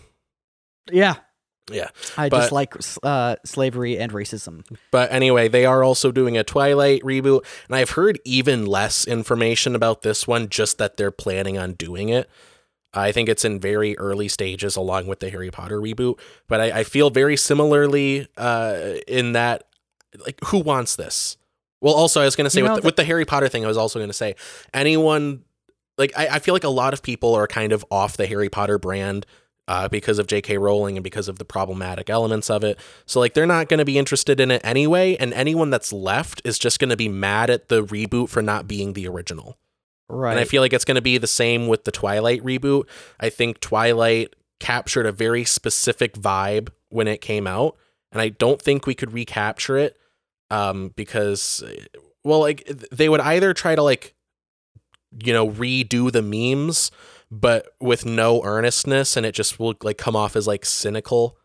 [0.93, 1.15] Yeah.
[1.71, 1.89] Yeah.
[2.17, 4.67] I But- just like uh, slavery and racism.
[4.91, 9.75] But anyway, they are also doing a Twilight reboot, and I've heard even less information
[9.75, 12.29] about this one, just that they're planning on doing it.
[12.93, 16.81] I think it's in very early stages along with the Harry Potter reboot, but I,
[16.81, 19.65] I feel very similarly uh, in that,
[20.25, 21.37] like, who wants this?
[21.85, 23.27] Well, also, I was going to say You know, with, the, the- with the Harry
[23.27, 24.37] Potter thing, I was also going to say
[24.73, 25.45] anyone,
[25.99, 28.49] like, I, I feel like a lot of people are kind of off the Harry
[28.49, 29.27] Potter brand
[29.69, 30.57] uh, because of J.K.
[30.57, 32.79] Rowling and because of the problematic elements of it.
[33.05, 36.41] So like they're not going to be interested in it anyway, and anyone that's left
[36.43, 39.59] is just going to be mad at the reboot for not being the original.
[40.09, 40.31] Right.
[40.33, 42.85] And I feel like it's going to be the same with the Twilight reboot.
[43.21, 47.77] I think Twilight captured a very specific vibe when it came out,
[48.11, 49.99] and I don't think we could recapture it
[50.55, 51.63] um because
[52.25, 54.15] well like they would either try to like
[55.25, 56.91] you know redo the memes
[57.31, 61.37] but with no earnestness and it just will like come off as like cynical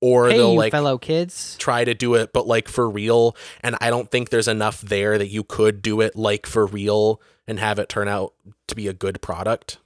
[0.00, 1.56] or hey, they'll like fellow kids.
[1.58, 5.18] try to do it but like for real and i don't think there's enough there
[5.18, 8.32] that you could do it like for real and have it turn out
[8.66, 9.78] to be a good product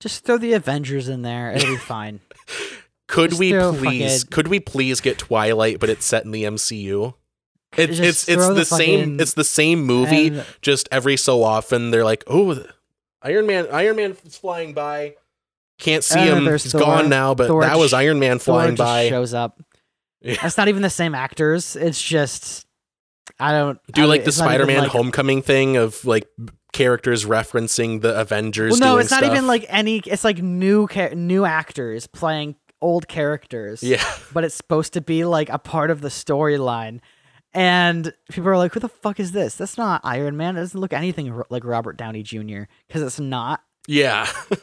[0.00, 1.52] Just throw the Avengers in there.
[1.52, 2.20] It'll be fine.
[3.06, 7.12] could Just we please could we please get twilight but it's set in the mcu
[7.76, 11.42] it's it's it's the, the same fucking- it's the same movie And- just every so
[11.42, 12.64] often they're like oh
[13.22, 15.14] iron man iron man is flying by
[15.78, 16.80] can't see him he's Thor.
[16.80, 19.60] gone now but Thor that was iron man Thor flying just by shows up.
[20.22, 20.36] Yeah.
[20.42, 21.76] That's not even the same actors.
[21.76, 22.66] It's just
[23.38, 26.28] I don't do I like the it's not even spider-man like- homecoming thing of like
[26.74, 29.32] characters referencing the avengers Well, no, it's not stuff.
[29.32, 29.98] even like any.
[29.98, 33.82] It's like new new actors playing old characters.
[33.82, 34.02] yeah
[34.34, 37.00] but it's supposed to be like a part of the storyline.
[37.52, 39.56] And people are like, "Who the fuck is this?
[39.56, 40.56] That's not Iron Man.
[40.56, 42.62] It doesn't look anything ro- like Robert Downey Jr.
[42.86, 44.28] Because it's not." Yeah.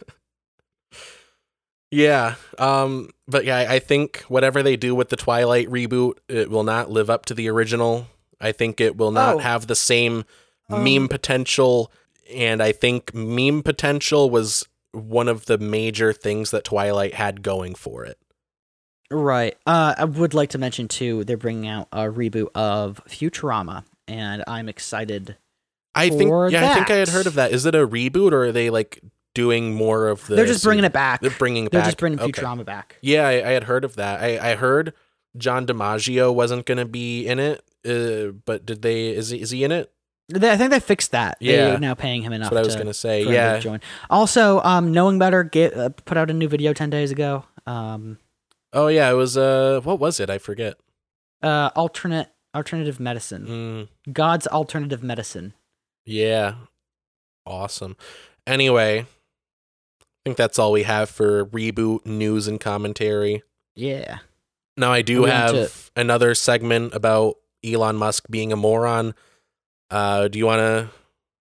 [1.91, 2.35] yeah.
[2.57, 6.89] Um but yeah, I think whatever they do with the Twilight reboot, it will not
[6.91, 8.07] live up to the original.
[8.39, 9.39] I think it will not Oh.
[9.39, 10.25] have the same
[10.69, 11.91] Um, meme potential
[12.33, 17.75] and I think meme potential was one of the major things that Twilight had going
[17.75, 18.17] for it.
[19.09, 19.55] Right.
[19.65, 21.23] Uh, I would like to mention too.
[21.23, 25.37] They're bringing out a reboot of Futurama, and I'm excited.
[25.95, 27.51] I think yeah, I think I had heard of that.
[27.51, 29.01] Is it a reboot or are they like
[29.33, 31.21] doing more of the They're just bringing it back.
[31.21, 31.87] They're bringing it They're back.
[31.87, 32.31] just bringing Okay.
[32.41, 32.97] Futurama back.
[33.01, 34.21] Yeah, I, I had heard of that.
[34.21, 34.93] I, I heard
[35.37, 39.07] John DiMaggio wasn't going to be in it, uh, but did they?
[39.09, 39.91] Is he, is he in it?
[40.29, 41.37] They, I think they fixed that.
[41.39, 41.69] Yeah.
[41.69, 42.49] They're now paying him enough.
[42.51, 43.23] That's what I was going to say.
[43.23, 43.59] for him to Yeah.
[43.59, 43.79] join.
[44.09, 47.45] Also, um, knowing better, get uh, put out a new video ten days ago.
[47.65, 48.17] Um,
[48.77, 49.35] Oh yeah, it was.
[49.35, 50.29] Uh, what was it?
[50.29, 50.75] I forget.
[51.41, 53.89] uh, alternate alternative medicine.
[54.07, 55.53] Mm, God's alternative medicine.
[56.05, 56.53] yeah.
[57.45, 57.95] Awesome.
[58.45, 58.99] Anyway,
[60.01, 63.41] I think that's all we have for reboot news and commentary.
[63.73, 64.17] Yeah.
[64.75, 69.15] Now I do we have another segment about Elon Musk being a moron.
[69.89, 70.89] Uh, do you want to?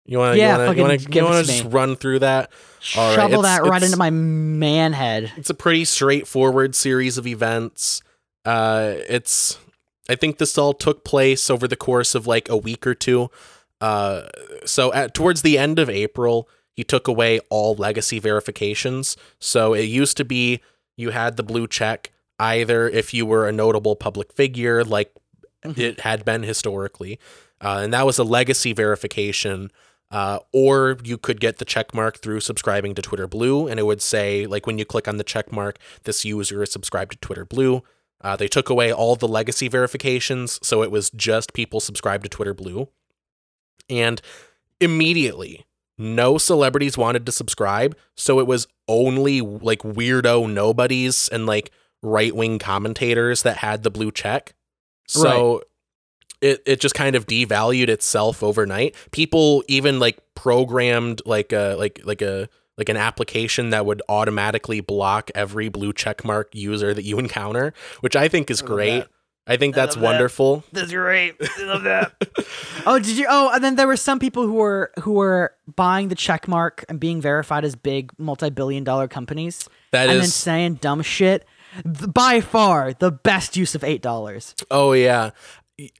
[0.05, 0.39] You want to?
[0.39, 0.77] Yeah, you want to?
[0.77, 1.05] You want to?
[1.07, 2.51] give You it want to to just run through that?
[2.97, 5.31] All right, Shovel it's- that right into my man head.
[5.37, 8.01] it's a pretty straightforward series of events.
[8.43, 9.57] Uh, it's
[10.09, 13.29] I think this all took place over the course of like a week or two.
[13.79, 14.23] Uh,
[14.65, 19.15] so at towards the end of April, he took away all legacy verifications.
[19.39, 20.61] So it used to be
[20.97, 25.11] you had the blue check either if you were a notable public figure, like
[25.63, 25.77] Mhm.
[25.77, 27.19] it had been historically,
[27.63, 29.71] uh, and that was a legacy verification.
[30.11, 33.83] Uh, or you could get the check mark through subscribing to Twitter Blue, and it
[33.83, 37.17] would say, like, when you click on the check mark, this user is subscribed to
[37.19, 37.81] Twitter Blue.
[38.19, 42.29] Uh, they took away all the legacy verifications, so it was just people subscribed to
[42.29, 42.89] Twitter Blue.
[43.89, 44.21] And
[44.81, 45.65] immediately,
[45.97, 51.71] no celebrities wanted to subscribe, so it was only like weirdo nobodies and like
[52.03, 54.55] right wing commentators that had the blue check.
[55.07, 55.63] So
[56.41, 58.95] it it just kind of devalued itself overnight.
[59.11, 64.79] People even like programmed like a like like a like an application that would automatically
[64.81, 68.99] block every blue check mark user that you encounter, which I think is I great.
[69.01, 69.09] that.
[69.47, 70.07] I think I that's love that.
[70.11, 70.63] wonderful.
[70.71, 71.35] That's great.
[71.57, 72.13] I love that.
[72.85, 73.25] oh, did you?
[73.27, 76.85] Oh, and then there were some people who were who were buying the check mark
[76.87, 81.45] and being verified as big multi-billion-dollar companies, That and then saying dumb shit.
[81.85, 84.53] By far, the best use of eight dollars.
[84.69, 85.31] Oh yeah, Y-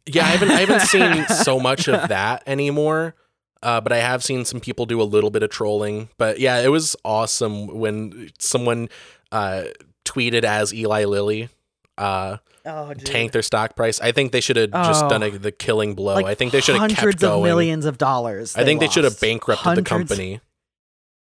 [0.06, 0.24] yeah.
[0.26, 3.16] I haven't I haven't seen so much of that anymore.
[3.64, 6.10] Uh, but I have seen some people do a little bit of trolling.
[6.18, 8.90] But yeah, it was awesome when someone
[9.32, 9.66] uh,
[10.04, 11.50] tweeted as Eli Lilly
[11.98, 13.06] uh, Oh, dude.
[13.06, 14.00] tanked their stock price.
[14.02, 15.10] I think they should have just Oh.
[15.10, 16.14] done a, the killing blow.
[16.16, 17.40] Like I think they should have kept hundreds going.
[17.40, 18.56] of millions of dollars.
[18.56, 19.86] I think they should have bankrupted Hundreds.
[19.86, 20.40] the company.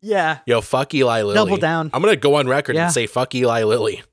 [0.01, 1.33] Yeah, Yo, fuck Eli Lilly.
[1.33, 1.89] double down.
[1.93, 2.85] I'm gonna go on record Yeah.
[2.85, 4.03] and say fuck Eli Lilly.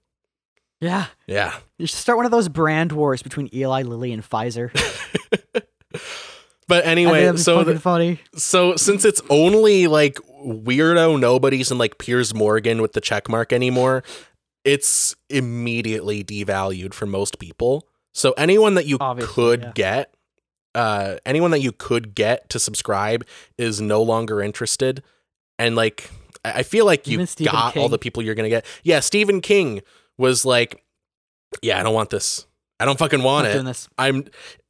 [0.85, 1.55] Yeah, Yeah.
[1.79, 4.71] you should start one of those brand wars between Eli Lilly and Pfizer.
[6.67, 8.21] But anyway, so the, funny.
[8.37, 13.53] so since it's only like weirdo nobodies and like Piers Morgan with the check mark
[13.53, 14.03] anymore,
[14.65, 17.87] it's immediately devalued for most people.
[18.15, 19.73] So anyone that you Obviously, could yeah.
[19.75, 20.15] get,
[20.75, 23.27] uh, anyone that you could get to subscribe
[23.59, 25.03] is no longer interested.
[25.59, 26.11] And like,
[26.47, 28.65] I feel like you got all the people you're gonna get.
[28.83, 29.83] Yeah, Stephen King
[30.19, 30.83] was like,
[31.63, 32.47] "Yeah, I don't want this.
[32.81, 33.89] I don't fucking want I'm it.
[33.99, 34.25] I'm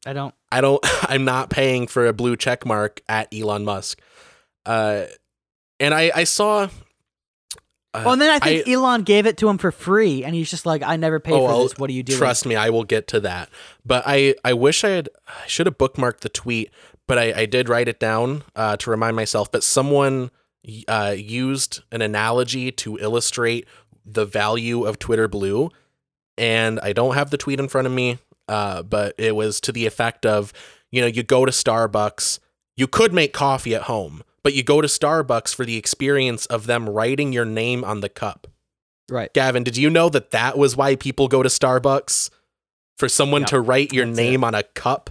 [0.06, 0.34] I don't.
[0.52, 4.00] I don't I'm not paying for a blue check mark at Elon Musk.
[4.66, 5.04] Uh
[5.80, 6.68] and I I saw
[7.94, 10.50] uh, Well, and then I think Elon gave it to him for free, and he's
[10.50, 11.78] just like, "I never paid Oh, for I'll- this.
[11.78, 13.48] What are you doing?" trust me, I will get to that.
[13.84, 16.70] But I I wish I had I should have bookmarked the tweet,
[17.06, 19.50] but I, I did write it down uh, to remind myself.
[19.52, 20.30] But someone
[20.88, 23.66] uh, used an analogy to illustrate
[24.04, 25.70] the value of Twitter Blue,
[26.36, 29.72] and I don't have the tweet in front of me, uh, but it was to
[29.72, 30.52] the effect of,
[30.90, 32.38] you know, you go to Starbucks,
[32.76, 36.66] you could make coffee at home, but you go to Starbucks for the experience of
[36.66, 38.46] them writing your name on the cup.
[39.08, 39.32] Right.
[39.32, 42.30] Gavin, did you know that that was why people go to Starbucks?
[42.96, 45.10] For someone Yep, to write your that's name on a cup?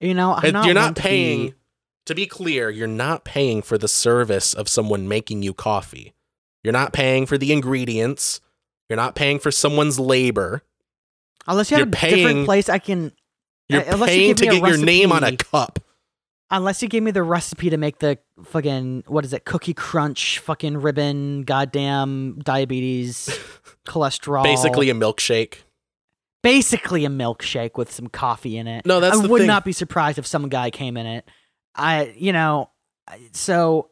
[0.00, 1.54] You know, I'm not you're not to paying, be-
[2.06, 6.14] to be clear, you're not paying for the service of someone making you coffee.
[6.64, 8.40] You're not paying for the ingredients.
[8.88, 10.62] You're not paying for someone's labor.
[11.48, 13.12] unless you have you're a paying- different place I can.
[13.68, 15.78] You're Uh, you paying give to get your name on a cup.
[16.50, 19.44] Unless you give me the recipe to make the fucking what is it?
[19.46, 23.26] Cookie crunch, fucking ribbon, goddamn diabetes,
[23.86, 24.42] cholesterol.
[24.44, 25.62] Basically a milkshake.
[26.42, 28.84] basically a milkshake with some coffee in it.
[28.84, 29.46] No, that's I would thing.
[29.46, 31.24] not be surprised if some guy came in it.
[31.74, 32.68] I, you know,
[33.32, 33.88] so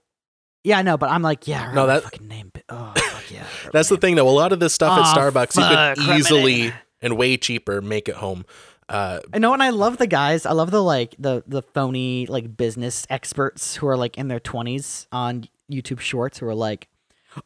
[0.64, 2.52] yeah, I know, but I'm like, yeah, No, that- fucking name.
[2.68, 3.44] Oh, fuck yeah.
[3.72, 4.28] That's the thing, though.
[4.28, 7.80] A lot of this stuff at Aw, Starbucks, you fuck, could easily and way cheaper
[7.80, 8.44] make it home.
[8.88, 10.44] Uh, I know, and I love the guys.
[10.44, 14.40] I love the like the the phony like business experts who are like in their
[14.40, 16.88] twenties on YouTube Shorts who are like,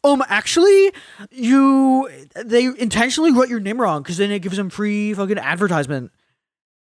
[0.03, 0.91] um, actually,
[1.31, 2.09] you
[2.43, 6.13] they intentionally wrote your name wrong because then it gives them free fucking advertisement.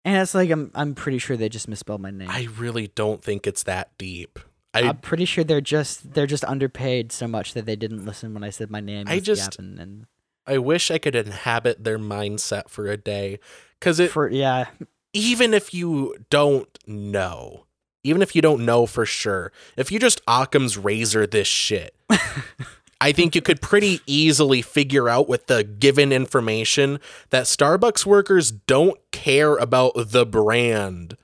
[0.06, 2.30] And it's like I'm I'm pretty sure they just misspelled my name.
[2.30, 4.40] I really don't think it's that deep.
[4.86, 8.34] I I'm pretty sure they're just they're just underpaid so much that they didn't listen
[8.34, 9.06] when I said my name.
[9.08, 10.06] I just- Gavin, and
[10.46, 13.40] I wish I could inhabit their mindset for a day.
[13.80, 14.68] Because it, for yeah,
[15.14, 17.66] even if you don't know,
[18.04, 21.94] even if you don't know for sure, if you just Occam's razor this shit,
[23.02, 27.00] I think you could pretty easily figure out with the given information
[27.30, 31.18] that Starbucks workers don't care about the brand.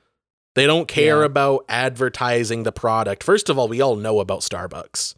[0.56, 1.26] They don't care Yeah.
[1.26, 3.24] about advertising the product.
[3.24, 5.16] First of all, we all know about Starbucks.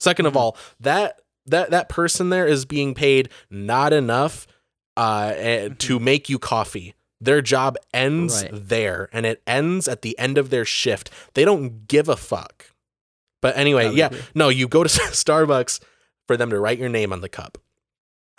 [0.00, 0.36] 2nd of Mhm.
[0.36, 4.46] all, that that that person there is being paid not enough
[4.96, 6.94] uh, eh, to make you coffee.
[7.20, 8.50] Their job ends Right.
[8.52, 11.10] there, and it ends at the end of their shift.
[11.34, 12.66] They don't give a fuck.
[13.42, 15.80] But anyway, yeah, no, you go to Starbucks
[16.26, 17.58] for them to write your name on the cup.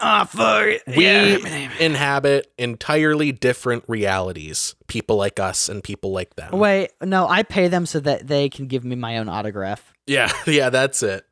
[0.02, 4.76] Ah fuck, We yeah, inhabit entirely different realities.
[4.88, 6.58] People like us and people like them.
[6.58, 9.94] Wait, no, I pay them so that they can give me my own autograph.
[10.08, 11.26] Yeah, yeah, that's it.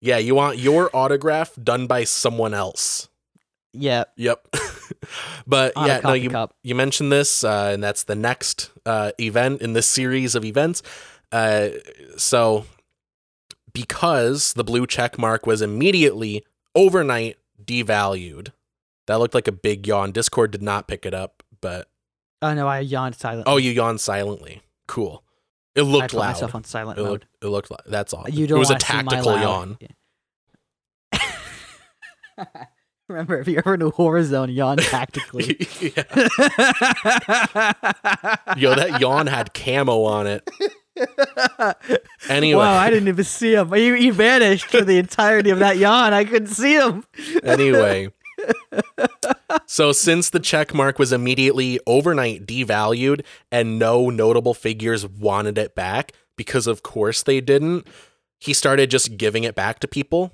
[0.00, 3.08] Yeah, you want your autograph done by someone else.
[3.72, 4.56] Yeah, Yep.
[5.46, 6.54] but on yeah, no, you cup.
[6.64, 10.82] you mentioned this, uh, and that's the next uh, event in this series of events.
[11.30, 11.68] Uh,
[12.16, 12.64] so
[13.72, 16.44] because the blue check mark was immediately
[16.74, 17.36] overnight
[17.66, 18.52] devalued,
[19.06, 20.12] that looked like a big yawn.
[20.12, 21.88] Discord did not pick it up, but
[22.42, 23.52] Oh no, I yawned silently.
[23.52, 24.62] oh, you yawned silently.
[24.88, 25.22] Cool.
[25.74, 26.26] It I looked put loud.
[26.32, 27.10] myself on silent it mode.
[27.10, 27.26] looked.
[27.42, 27.70] It looked.
[27.70, 27.82] Loud.
[27.86, 28.26] That's all.
[28.28, 29.78] You it don't It was a wanna see my tactical yawn.
[29.80, 29.88] Yeah.
[33.08, 35.44] Remember, if you're ever in a horror zone, yawn tactically.
[38.56, 40.48] Yo, that yawn had camo on it.
[42.28, 42.58] Anyway.
[42.58, 43.72] Wow, I didn't even see him.
[43.72, 46.12] He, he vanished for the entirety of that yawn.
[46.12, 47.04] I couldn't see him.
[47.42, 48.12] anyway.
[49.66, 55.74] so since the check mark was immediately overnight devalued and no notable figures wanted it
[55.74, 57.86] back because of course they didn't,
[58.38, 60.32] he started just giving it back to people.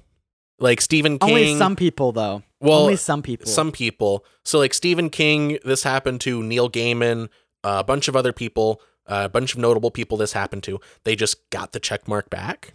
[0.59, 2.43] Like Stephen King Only some people, though.
[2.61, 3.47] well Only some people.
[3.47, 4.25] some people.
[4.45, 7.29] So like Stephen King, this happened to Neil Gaiman,
[7.63, 10.81] a bunch of other people, a bunch of notable people this happened to.
[11.05, 12.73] They just got the check mark back.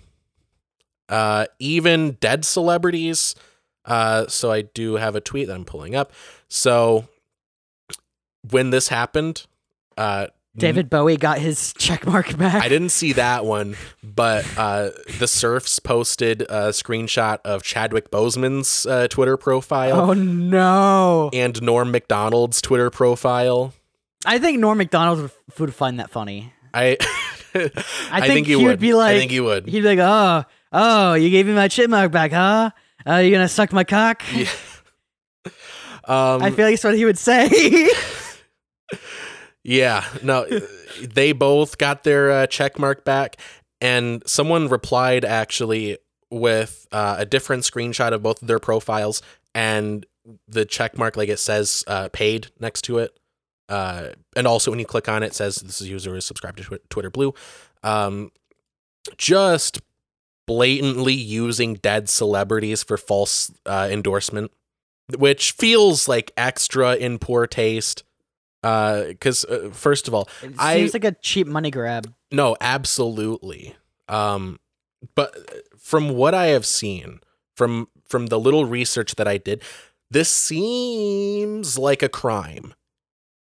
[1.10, 3.36] Uh, even dead celebrities.
[3.84, 6.14] Uh, so I do have a tweet that I'm pulling up.
[6.48, 7.08] So
[8.50, 9.46] when this happened,
[9.98, 12.62] uh, David Bowie got his check mark back.
[12.64, 18.86] I didn't see that one, but uh, the Surfs posted a screenshot of Chadwick Boseman's
[18.86, 21.30] uh, Twitter profile Oh no!
[21.34, 23.74] and Norm Macdonald's Twitter profile.
[24.26, 26.54] I think Norm Macdonald would, find that funny.
[26.74, 26.98] I
[28.12, 29.68] I, think he, he would would be I like- think he would.
[29.68, 32.72] He'd be like, "Oh, oh, you gave me my chipmunk back, huh?
[33.06, 34.48] Uh, you gonna suck my cock?" Yeah.
[35.46, 35.52] um,
[36.44, 37.90] I feel like that's what he would say.
[39.64, 40.48] yeah, no,
[41.02, 43.38] they both got their uh, check mark back,
[43.80, 45.98] and someone replied actually
[46.30, 49.22] with uh, a different screenshot of both of their profiles
[49.54, 50.06] and
[50.48, 53.18] the check mark, like it says uh, paid next to it.
[53.72, 56.58] Uh, and also when you click on it, it says this is user is subscribed
[56.58, 57.34] to Twi- Twitter Blue.
[57.84, 58.32] Um,
[59.18, 59.80] just
[60.46, 64.52] blatantly using dead celebrities for false uh, endorsement,
[65.18, 68.04] which feels like extra in poor taste.
[68.62, 72.14] Because uh, first of all, it I- seems like a cheap money grab.
[72.32, 73.76] no, absolutely.
[74.10, 74.60] Um,
[75.16, 75.34] but
[75.80, 77.22] from what I have seen,
[77.56, 79.64] from from the little research that I did,
[80.12, 82.74] this seems like a crime.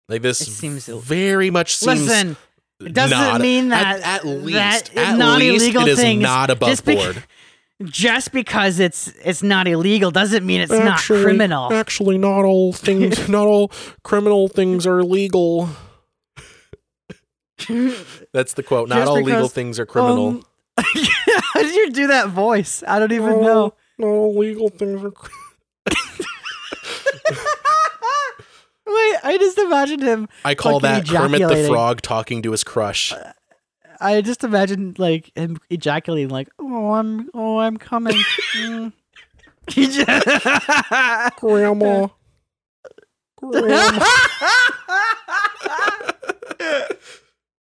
[0.07, 2.37] Like this It seems very much seems Listen,
[2.79, 6.49] it doesn't not- mean that at, least that at non-illegal least it is things not
[6.49, 7.23] above just board.
[7.83, 11.73] just because it's it's not illegal doesn't mean it's not criminal.
[11.73, 13.71] Actually, not all things, not all
[14.03, 15.69] criminal things are legal.
[18.33, 18.89] That's the quote.
[18.89, 20.27] Not Just all legal things are criminal.
[20.27, 20.43] Um,
[20.77, 22.83] How did you do that voice?
[22.85, 23.73] I don't even know.
[23.97, 25.11] Not all legal things are.
[25.11, 25.19] Wait,
[29.23, 30.27] I just imagined him.
[30.43, 31.67] I call that Kermit the.
[31.67, 33.13] Frog talking to his crush.
[33.99, 38.17] I just imagined like him ejaculating, like, "Oh, I'm, oh, I'm coming."
[38.55, 38.93] Mm.
[41.37, 42.07] Grandma.
[43.37, 44.05] Grandma.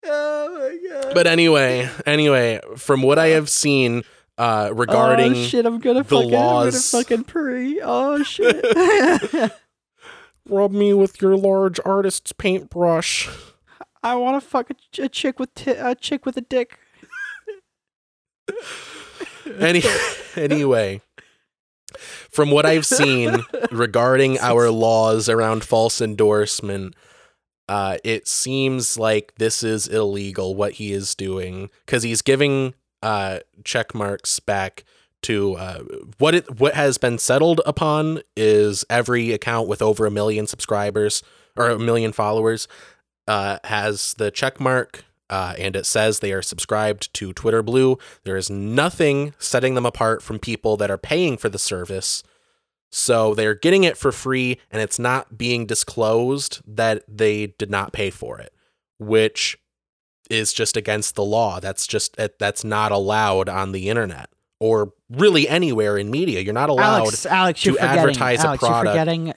[0.04, 1.14] oh my god!
[1.14, 4.04] But anyway, anyway, from what I have seen
[4.36, 7.80] uh, regarding oh shit, I'm gonna the fucking, laws- I'm gonna fucking pre.
[7.82, 8.64] Oh shit!
[10.48, 13.28] rub me with your large artist's paintbrush.
[14.02, 16.78] I want to fuck a, ch- a chick with ti- a chick with a dick.
[19.58, 19.82] Any
[20.36, 21.00] anyway,
[22.30, 26.94] from what I've seen regarding our laws around false endorsement,
[27.68, 33.40] uh, it seems like this is illegal what he is doing because he's giving uh,
[33.64, 34.84] check marks back
[35.22, 35.82] to uh,
[36.18, 41.22] what it what has been settled upon is every account with over a million subscribers
[41.56, 42.68] or a million followers
[43.26, 47.98] uh, has the check mark uh, and it says they are subscribed to Twitter Blue.
[48.24, 52.22] There is nothing setting them apart from people that are paying for the service.
[52.90, 57.92] So they're getting it for free and it's not being disclosed that they did not
[57.92, 58.54] pay for it,
[58.98, 59.58] which
[60.30, 61.60] is just against the law.
[61.60, 66.40] That's just that's not allowed on the internet or really anywhere in media.
[66.40, 68.62] You're not allowed Alex, Alex, to advertise a product.
[68.62, 69.34] You're forgetting.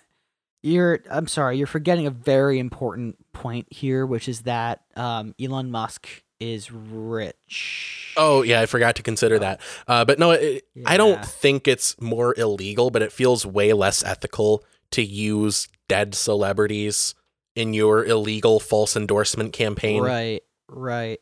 [0.64, 1.00] You're.
[1.10, 1.58] I'm sorry.
[1.58, 6.08] You're forgetting a very important point here, which is that um, Elon Musk
[6.40, 8.14] is rich.
[8.18, 9.62] Oh yeah, I forgot to consider that.
[9.88, 14.04] Uh, but no, it, I don't think it's more illegal, but it feels way less
[14.04, 17.16] ethical to use dead celebrities
[17.56, 20.02] in your illegal false endorsement campaign.
[20.02, 20.42] Right.
[20.68, 21.20] Right.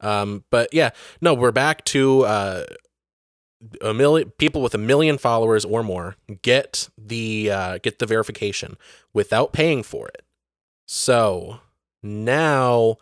[0.00, 0.90] Um, but yeah,
[1.20, 2.64] no, we're back to uh,
[3.80, 8.76] a million people with a million followers or more get the uh, get the verification
[9.12, 10.22] without paying for it.
[10.86, 11.60] So
[12.02, 12.96] now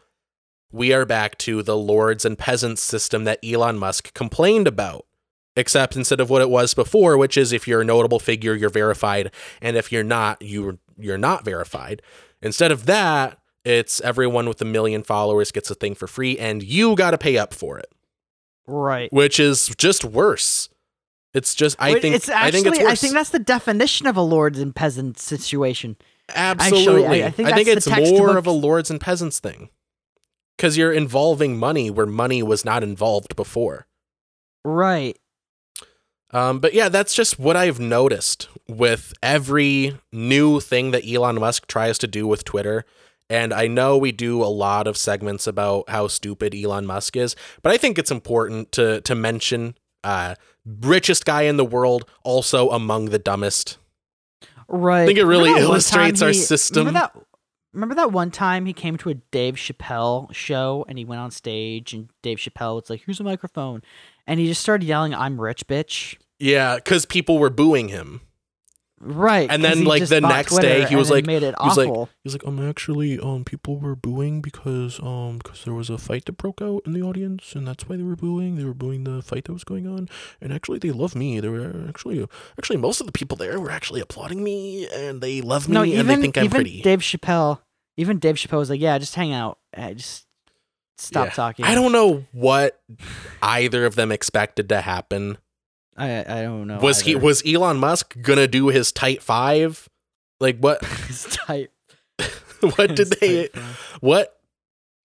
[0.71, 5.07] we are back to the lords and peasants system that Elon Musk complained about.
[5.57, 8.71] Except instead of what it was before, which is if you're a notable figure, you're
[8.71, 12.01] verified, and if you're not, you you're not verified.
[12.41, 16.63] Instead of that, it's everyone with a million followers gets a thing for free, and
[16.63, 17.93] you got to pay up for it,
[18.69, 19.12] Right.
[19.12, 20.69] which is just worse.
[21.35, 23.12] It's just I Wait, think it's actually, I think it's worse.
[23.12, 25.97] that's the definition of a lords and peasants situation.
[26.35, 27.23] Absolutely.
[27.23, 29.71] I I think think, it's more of a lords and peasants thing.
[30.57, 33.87] Because you're involving money where money was not involved before.
[34.64, 35.16] Right.
[36.31, 41.66] Um, but yeah, that's just what I've noticed with every new thing that Elon Musk
[41.69, 42.85] tries to do with Twitter.
[43.31, 47.37] And I know we do a lot of segments about how stupid Elon Musk is,
[47.62, 50.35] but I think it's important to to mention uh,
[50.81, 53.79] richest guy in the world, also among the dumbest.
[54.68, 55.03] Right.
[55.03, 56.87] I think it really illustrates our he- system.
[56.87, 57.22] Remember that?
[57.74, 61.31] Remember that one time he came to a Dave Chappelle show and he went on
[61.31, 63.83] stage and Dave Chappelle was like, "Here's a microphone,"
[64.26, 68.22] and he just started yelling, "I'm rich, bitch." Yeah, because people were booing him.
[69.01, 69.49] Right.
[69.51, 71.88] And then, like, the next Twitter day, he was like- made it he was like-
[71.88, 72.09] awful.
[72.24, 76.24] He's like, um, actually, um, people were booing because, um, because there was a fight
[76.24, 78.57] that broke out in the audience, and that's why they were booing.
[78.57, 80.09] They were booing the fight that was going on,
[80.40, 81.38] and actually, they love me.
[81.38, 82.26] They were actually,
[82.59, 85.82] actually, most of the people there were actually applauding me, and they love me, no,
[85.82, 86.82] and they think I'm even pretty.
[86.82, 87.61] Dave Chappelle,
[87.96, 90.26] even Dave Chappelle was like, "Yeah, just hang out, uh, just
[90.96, 91.32] stop Yeah.
[91.34, 92.80] talking." I don't know what
[93.42, 95.38] either of them expected to happen.
[95.99, 96.78] I I don't know.
[96.78, 99.88] was he was Elon Musk gonna do his tight five?
[100.40, 100.84] Like what?
[101.09, 101.72] His type.
[102.76, 103.49] what did they?
[104.01, 104.34] What?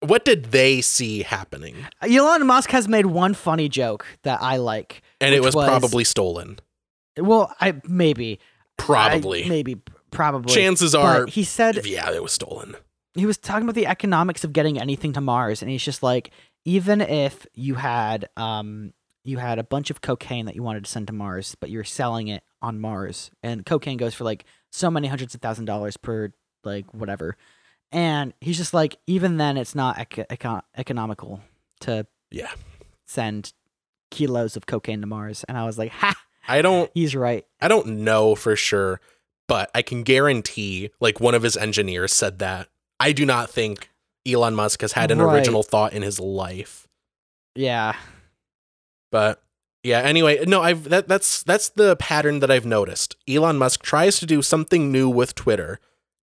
[0.01, 1.75] What did they see happening?
[2.01, 5.01] Elon Musk has made one funny joke that I like.
[5.21, 6.59] And it was, was- probably stolen.
[7.17, 8.39] Well, I maybe
[8.77, 9.45] Probably.
[9.45, 9.77] I- maybe
[10.11, 10.53] probably.
[10.53, 12.75] Chances are, he said yeah, it was stolen.
[13.13, 16.31] he was talking about the economics of getting anything to Mars, and he's just like,
[16.65, 18.93] even if you had um
[19.23, 21.83] you had a bunch of cocaine that you wanted to send to Mars, but you're
[21.83, 25.97] selling it on Mars, and cocaine goes for like so many hundreds of thousand dollars
[25.97, 27.37] per like whatever,
[27.91, 31.41] and he's just like, even then, it's not eco- econ- economical
[31.81, 32.51] to Yeah.
[33.05, 33.53] send
[34.11, 36.13] kilos of cocaine to Mars, and I was like, ha,
[36.47, 37.45] I don't he's right.
[37.61, 38.99] I don't know for sure,
[39.47, 42.67] but I can guarantee like one of his engineers said that.
[42.99, 43.89] I do not think
[44.25, 45.35] Elon Musk has had an Right.
[45.35, 46.87] original thought in his life.
[47.55, 47.95] Yeah,
[49.13, 49.43] But
[49.83, 53.15] yeah, anyway, no, I've that that's that's the pattern that I've noticed.
[53.29, 55.79] Elon Musk tries to do something new with Twitter.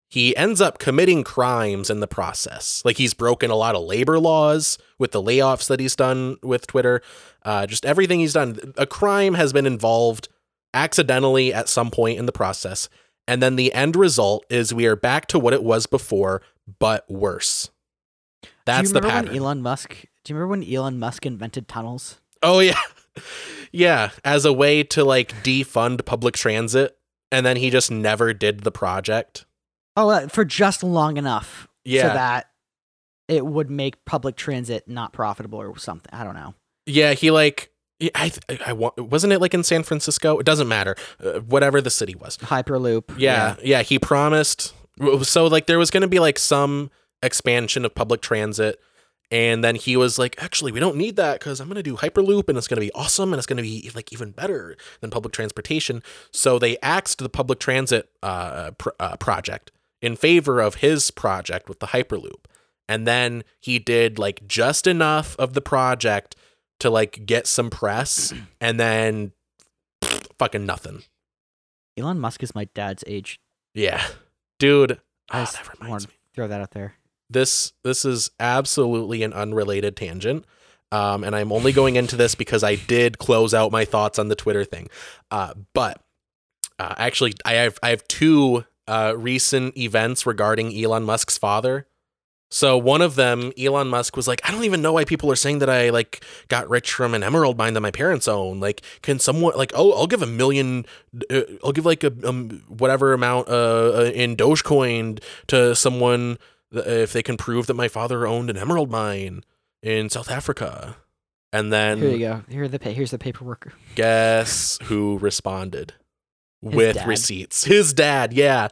[0.08, 2.82] He ends up committing crimes in the process.
[2.84, 6.66] Like he's broken a lot of labor laws with the layoffs that he's done with
[6.66, 7.00] Twitter.
[7.44, 8.74] Uh, just everything he's done.
[8.76, 10.28] A crime has been involved
[10.74, 12.88] accidentally at some point in the process.
[13.28, 16.42] And then the end result is we are back to what it was before,
[16.80, 17.70] but worse.
[18.64, 19.36] That's the pattern.
[19.36, 20.06] Elon Musk?
[20.24, 22.19] Do you remember when Elon Musk invented tunnels?
[22.42, 22.78] Oh yeah.
[23.72, 26.96] Yeah, as a way to like defund public transit
[27.30, 29.46] and then he just never did the project.
[29.96, 32.02] Oh, uh, for just long enough Yeah.
[32.08, 32.46] so that
[33.28, 36.12] it would make public transit not profitable or something.
[36.12, 36.54] I don't know.
[36.86, 37.70] Yeah, he like
[38.00, 40.38] yeah, I th- I want wasn't it like in San Francisco?
[40.38, 40.96] It doesn't matter.
[41.22, 42.38] Uh, whatever the city was.
[42.38, 43.16] Hyperloop.
[43.18, 44.74] Yeah, yeah, he promised
[45.22, 46.90] so like there was going to be like some
[47.22, 48.80] expansion of public transit
[49.30, 51.96] and then he was like actually we don't need that cuz I'm going to do
[51.96, 54.76] hyperloop and it's going to be awesome and it's going to be like even better
[55.00, 56.02] than public transportation.
[56.32, 59.70] So they axed the public transit uh, pr- uh project
[60.02, 62.44] in favor of his project with the hyperloop.
[62.88, 66.34] And then he did like just enough of the project
[66.80, 69.32] to like get some press and then
[70.38, 71.02] fucking nothing.
[71.96, 73.40] Elon Musk is my dad's age.
[73.74, 74.02] Yeah.
[74.58, 75.00] Dude,
[75.30, 76.14] I just that reminds me.
[76.34, 76.94] throw that out there.
[77.30, 80.44] This this is absolutely an unrelated tangent.
[80.92, 84.26] Um, and I'm only going into this because I did close out my thoughts on
[84.26, 84.88] the Twitter thing.
[85.30, 86.02] Uh, but
[86.80, 91.86] uh, actually, I have I have two uh, recent events regarding Elon Musk's father.
[92.52, 95.36] So one of them, Elon Musk was like, I don't even know why people are
[95.36, 98.58] saying that I like got rich from an emerald mine that my parents own.
[98.58, 100.84] Like, can someone like, oh, I'll give a million,
[101.30, 103.52] uh, I'll give like a um, whatever amount uh,
[103.98, 106.38] uh, in Dogecoin to someone
[106.74, 109.42] Uh, if they can prove that my father owned an emerald mine
[109.82, 110.96] in South Africa.
[111.52, 112.42] And then Here you go.
[112.48, 113.72] Here the pa- here's the paperwork.
[113.96, 115.94] guess who responded
[116.62, 117.08] His with dad.
[117.08, 117.64] receipts?
[117.64, 118.68] His dad, yeah.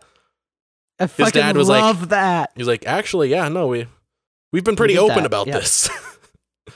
[1.01, 2.53] I fucking dad was like- love that.
[2.55, 3.87] He's like, actually, yeah, no, we
[4.53, 5.59] we've been pretty did open that, about yeah.
[5.59, 5.89] this.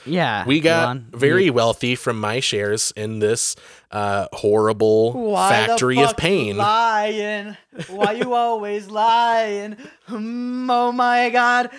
[0.05, 0.45] Yeah.
[0.45, 3.55] We got Elon, very you- wealthy from my shares in this
[3.91, 6.57] uh, horrible factory of pain.
[6.57, 7.57] Lying.
[7.89, 9.77] Why you always lying?
[10.07, 11.69] Hmm, oh my god.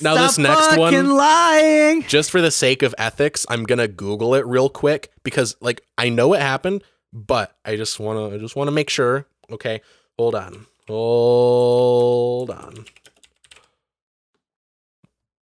[0.00, 2.02] Now this next one- lying.
[2.02, 6.08] Just for the sake of ethics, I'm gonna Google it real quick because, like, I
[6.08, 9.26] know it happened, but I just wanna, I just wanna make sure.
[9.50, 9.80] Okay,
[10.16, 12.84] hold on, hold on.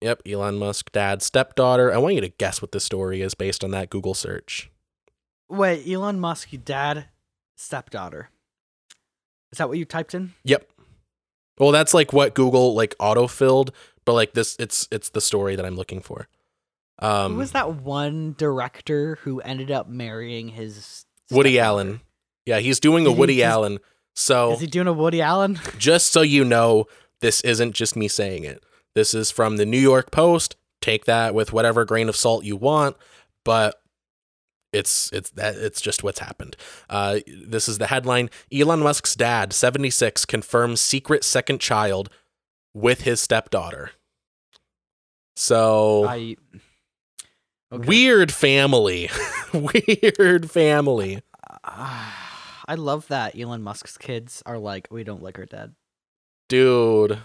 [0.06, 1.92] Yep, Elon Musk, dad, stepdaughter.
[1.92, 4.70] I want you to guess what the story is based on that Google search.
[5.48, 7.06] Wait, Elon Musk, dad,
[7.56, 8.30] stepdaughter.
[9.50, 10.34] Is that what you typed in?
[10.44, 10.70] Yep.
[11.58, 13.72] Well, that's like what Google like auto-filled,
[14.04, 16.28] but like this, it's it's the story that I'm looking for.
[17.00, 21.58] Um, Who was that one director who ended up marrying his Woody?
[21.58, 22.00] Allen.
[22.44, 23.78] Yeah, he's doing a Did he Woody just- Allen.
[24.14, 25.58] So Is he doing a Woody Allen?
[25.78, 26.86] just so you know,
[27.22, 28.62] this isn't just me saying it.
[28.96, 30.56] This is from the New York Post.
[30.80, 32.96] Take that with whatever grain of salt you want,
[33.44, 33.82] but
[34.72, 36.56] it's it's that it's just what's happened.
[36.88, 42.08] Uh, this is the headline: Elon Musk's dad, seventy six, confirms secret second child
[42.72, 43.90] with his stepdaughter.
[45.36, 46.36] So I.
[47.70, 47.86] Okay.
[47.88, 49.10] weird family,
[49.52, 51.20] weird family.
[51.64, 55.74] I love that Elon Musk's kids are like, we don't like our dad.
[56.48, 57.18] Dude,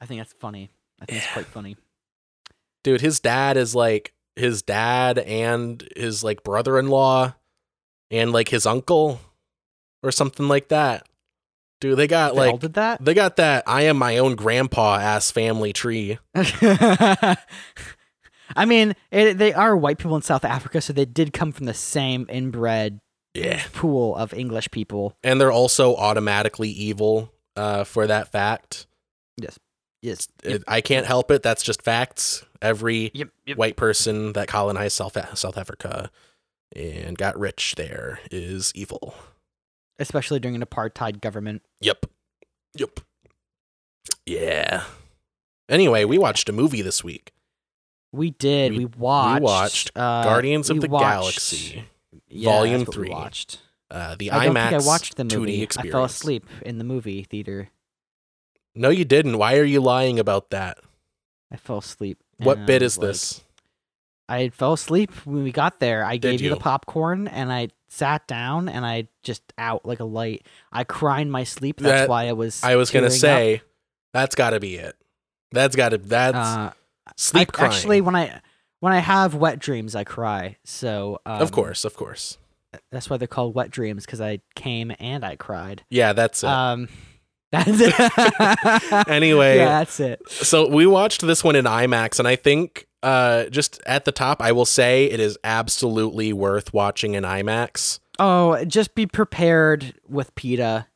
[0.00, 0.70] I think that's funny.
[1.00, 1.76] I think it's quite funny.
[2.84, 7.34] dude his dad is like his dad and his like brother-in-law
[8.10, 9.20] and like his uncle
[10.02, 11.06] or something like that
[11.80, 13.04] dude they got They like did that.
[13.04, 16.18] they got that i am my own grandpa ass family tree
[18.56, 21.66] I mean, it, they are white people in South Africa, so they did come from
[21.66, 23.00] the same inbred
[23.34, 25.14] yeah pool of English people.
[25.22, 28.86] and they're also automatically evil uh for that fact
[29.36, 29.58] Yes.
[30.02, 33.28] It- i can't help it that's just facts every Yep.
[33.46, 33.56] Yep.
[33.58, 36.10] white person that colonized south south africa
[36.76, 39.14] and got rich there is evil
[40.00, 41.62] Especially during an apartheid government.
[41.80, 42.06] Yep.
[42.76, 43.00] Yep.
[44.26, 44.84] Yeah.
[45.68, 47.32] Anyway, we watched a movie this week.
[48.12, 48.72] We did.
[48.72, 49.42] We- We, watched.
[49.42, 51.84] watched uh, Guardians of the watched- Galaxy,
[52.28, 53.08] Yeah, Volume we 3.
[53.10, 53.58] watched.
[53.90, 55.68] uh, the I don't IMAX think I watched the 2D movie.
[55.78, 57.70] I fell asleep in the movie theater.
[58.78, 59.38] No, you didn't.
[59.38, 60.78] Why are you lying about that?
[61.52, 62.18] I fell asleep.
[62.38, 63.42] What bit is like- this?
[64.30, 66.04] I fell asleep when we got there.
[66.04, 66.54] I gave you you?
[66.54, 70.46] the popcorn and I sat down and I just out like a light.
[70.70, 71.78] I cried in my sleep.
[71.80, 72.62] That's That- why I was.
[72.62, 73.20] I was gonna tearing up.
[73.20, 73.62] say
[74.12, 74.96] that's got to be it.
[75.52, 75.98] That's got to.
[75.98, 76.72] That's Uh,
[77.16, 77.72] sleep I, crying.
[77.72, 78.42] Actually, when I
[78.80, 80.56] when I have wet dreams, I cry.
[80.62, 82.36] So um, of course, of course.
[82.92, 85.84] that's why they're called wet dreams because I came and I cried.
[85.88, 86.50] Yeah, that's it.
[86.50, 86.88] Um,
[87.52, 87.94] that's it.
[89.08, 89.56] Anyway.
[89.56, 90.20] yeah, that's it.
[90.28, 94.42] so we watched this one in IMAX, and I think uh, just at the top,
[94.42, 98.00] I will say it is absolutely worth watching in IMAX.
[98.18, 100.86] Oh, just be prepared with PETA.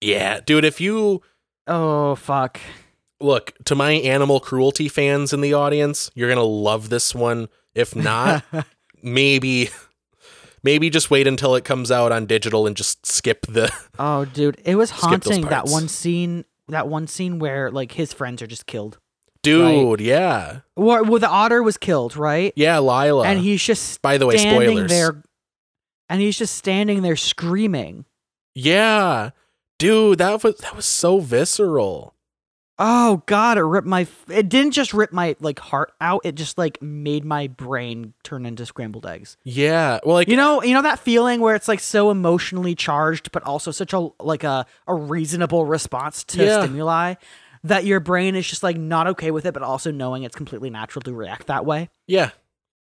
[0.00, 1.22] Yeah, dude, if you
[1.66, 2.60] Oh fuck.
[3.20, 7.48] look to my animal cruelty fans in the audience, you're gonna love this one.
[7.74, 8.44] If not,
[9.02, 9.70] maybe
[10.62, 14.60] maybe just wait until it comes out on digital and just skip the oh, dude,
[14.64, 16.44] it was haunting that one scene.
[16.68, 18.98] That one scene where like his friends are just killed.
[19.42, 20.00] dude.
[20.00, 22.52] Yeah, Well, well, the otter was killed, right?
[22.56, 23.24] yeah, Lylla.
[23.26, 24.88] and he's just by the way, spoilers.
[24.88, 25.22] there,
[26.08, 28.04] and he's just standing there screaming.
[28.54, 29.30] Yeah,
[29.78, 32.14] dude, that was that was so visceral.
[32.82, 33.58] Oh God!
[33.58, 34.06] It ripped my.
[34.30, 36.22] It didn't just rip my like heart out.
[36.24, 39.36] It just like made my brain turn into scrambled eggs.
[39.44, 43.32] Yeah, well, like You know, you know that feeling where it's like so emotionally charged,
[43.32, 46.62] but also such a like a a reasonable response to Yeah.
[46.62, 47.14] stimuli
[47.64, 50.70] that your brain is just like not okay with it, but also knowing it's completely
[50.70, 51.90] natural to react that way.
[52.06, 52.30] Yeah.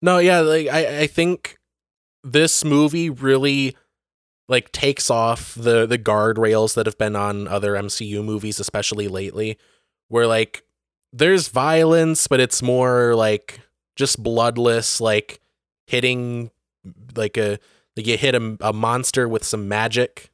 [0.01, 1.57] No, yeah, like I, I think
[2.23, 3.75] this movie really
[4.49, 9.59] like takes off the the guardrails that have been on other MCU movies, especially lately,
[10.15, 10.63] where like
[11.11, 13.59] there's violence, but it's more like
[13.97, 15.41] just bloodless, like
[15.87, 16.51] hitting
[17.17, 17.59] like a
[17.97, 20.31] like you hit a, a monster with some magic.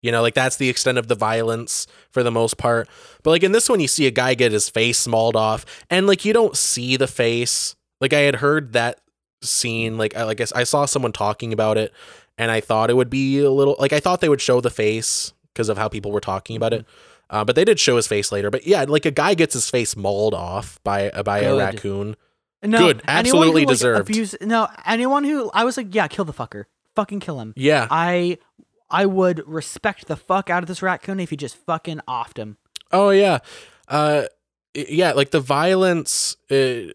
[0.00, 2.88] You know, like that's the extent of the violence for the most part.
[3.22, 6.06] But like in this one, you see a guy get his face mauled off, and
[6.06, 7.76] like you don't see the face.
[8.00, 8.98] Like I had heard that
[9.42, 11.92] scene, like I like I saw someone talking about it,
[12.38, 14.70] and I thought it would be a little like I thought they would show the
[14.70, 16.86] face because of how people were talking about it.
[16.86, 17.17] Mm-hmm.
[17.30, 18.50] Uh, but they did show his face later.
[18.50, 22.16] But yeah, like a guy gets his face mauled off by uh, by a raccoon.
[22.62, 24.10] No, Good, absolutely who, like, deserved.
[24.10, 26.64] abuse- no, anyone who I was like, yeah, kill the fucker,
[26.96, 27.52] fucking kill him.
[27.56, 27.86] Yeah.
[27.90, 28.38] I
[28.90, 32.56] I would respect the fuck out of this raccoon if he just fucking offed him.
[32.90, 33.38] Oh yeah,
[33.88, 34.24] uh,
[34.74, 35.12] yeah.
[35.12, 36.90] Like the violence, uh,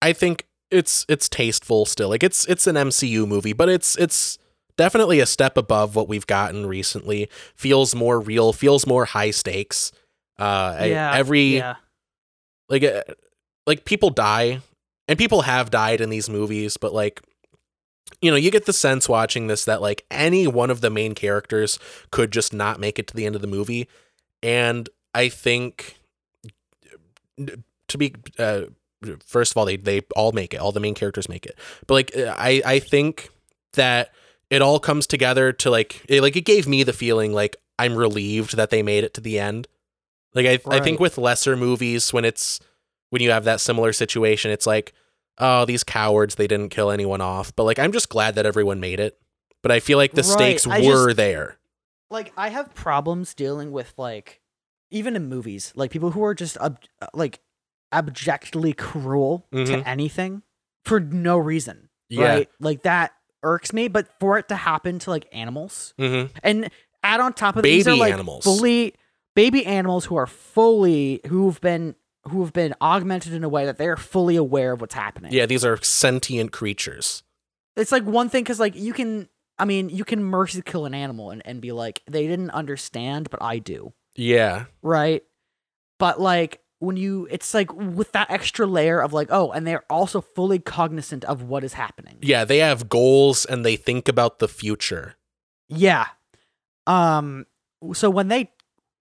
[0.00, 2.08] I think it's it's tasteful still.
[2.08, 4.38] Like it's it's an MCU movie, but it's it's
[4.78, 7.28] definitely a step above what we've gotten recently.
[7.54, 9.92] Feels more real, feels more high stakes.
[10.38, 11.12] Uh yeah.
[11.14, 11.74] every yeah.
[12.70, 13.02] like uh,
[13.66, 14.60] like people die
[15.08, 17.20] and people have died in these movies but like
[18.20, 21.14] you know you get the sense watching this that like any one of the main
[21.14, 21.78] characters
[22.12, 23.88] could just not make it to the end of the movie
[24.42, 25.96] and i think
[27.88, 28.62] to be uh
[29.24, 31.56] first of all they they all make it all the main characters make it
[31.86, 33.30] but like uh, i i think
[33.74, 34.10] that
[34.50, 37.94] it all comes together to like it, like it gave me the feeling like i'm
[37.94, 39.68] relieved that they made it to the end
[40.34, 42.60] like i i think with lesser movies when it's
[43.10, 44.92] when you have that similar situation it's like
[45.38, 48.80] oh these cowards they didn't kill anyone off but like i'm just glad that everyone
[48.80, 49.18] made it
[49.62, 51.56] but i feel like the Right, stakes I were just- there
[52.10, 54.40] like I have problems dealing with like
[54.90, 56.78] even in movies, like people who are just ob-
[57.12, 57.40] like
[57.92, 59.66] abjectly cruel Mhm.
[59.66, 60.42] to anything
[60.86, 61.90] for no reason.
[62.08, 62.48] yeah Right?
[62.60, 63.12] Like that
[63.42, 66.70] irks me, but for it to happen to like animals hmm and
[67.02, 68.44] add on top of these are Baby like animals.
[68.44, 68.94] fully
[69.36, 71.94] baby animals who are fully who've been
[72.28, 75.32] who have been augmented in a way that they are fully aware of what's happening.
[75.32, 77.22] yeah these are sentient creatures
[77.76, 79.28] It's like one thing because like you can
[79.60, 83.28] I mean, you can mercy kill an animal and, and be like, they didn't understand,
[83.28, 83.92] but I do.
[84.14, 85.22] yeah right?
[85.98, 89.84] But like when you, it's like with that extra layer of like, oh, and they're
[89.90, 92.16] also fully cognizant of what is happening.
[92.22, 95.16] yeah they have goals and they think about the future
[95.68, 96.06] Yeah.
[96.86, 97.46] Um.
[97.92, 98.50] So when they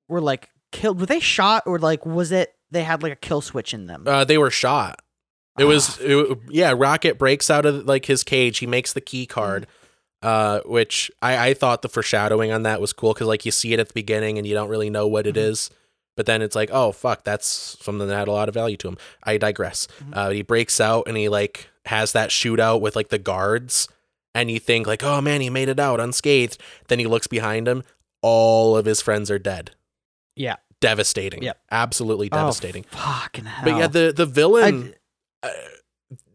[0.09, 3.41] were like killed, were they shot or like was it they had like a kill
[3.41, 4.03] switch in them?
[4.07, 5.01] uh they were shot
[5.57, 9.25] it was it, yeah rocket breaks out of like his cage he makes the key
[9.25, 9.65] card
[10.21, 13.73] uh which i i thought the foreshadowing on that was cool because like you see
[13.73, 15.41] it at the beginning and you don't really know what it Mhm.
[15.49, 15.69] is
[16.17, 17.47] but then it's like oh fuck that's
[17.81, 20.09] something that had a lot of value to him i digress Mhm.
[20.17, 23.87] uh he breaks out and he like has that shootout with like the guards
[24.35, 26.57] and you think like oh man he made it out unscathed
[26.89, 27.83] then he looks behind him
[28.21, 29.71] all of his friends are dead
[30.35, 30.55] Yeah.
[30.81, 33.63] devastating Yeah, absolutely Oh, devastating fucking hell.
[33.63, 34.93] but yeah the the villain
[35.43, 35.51] I, uh,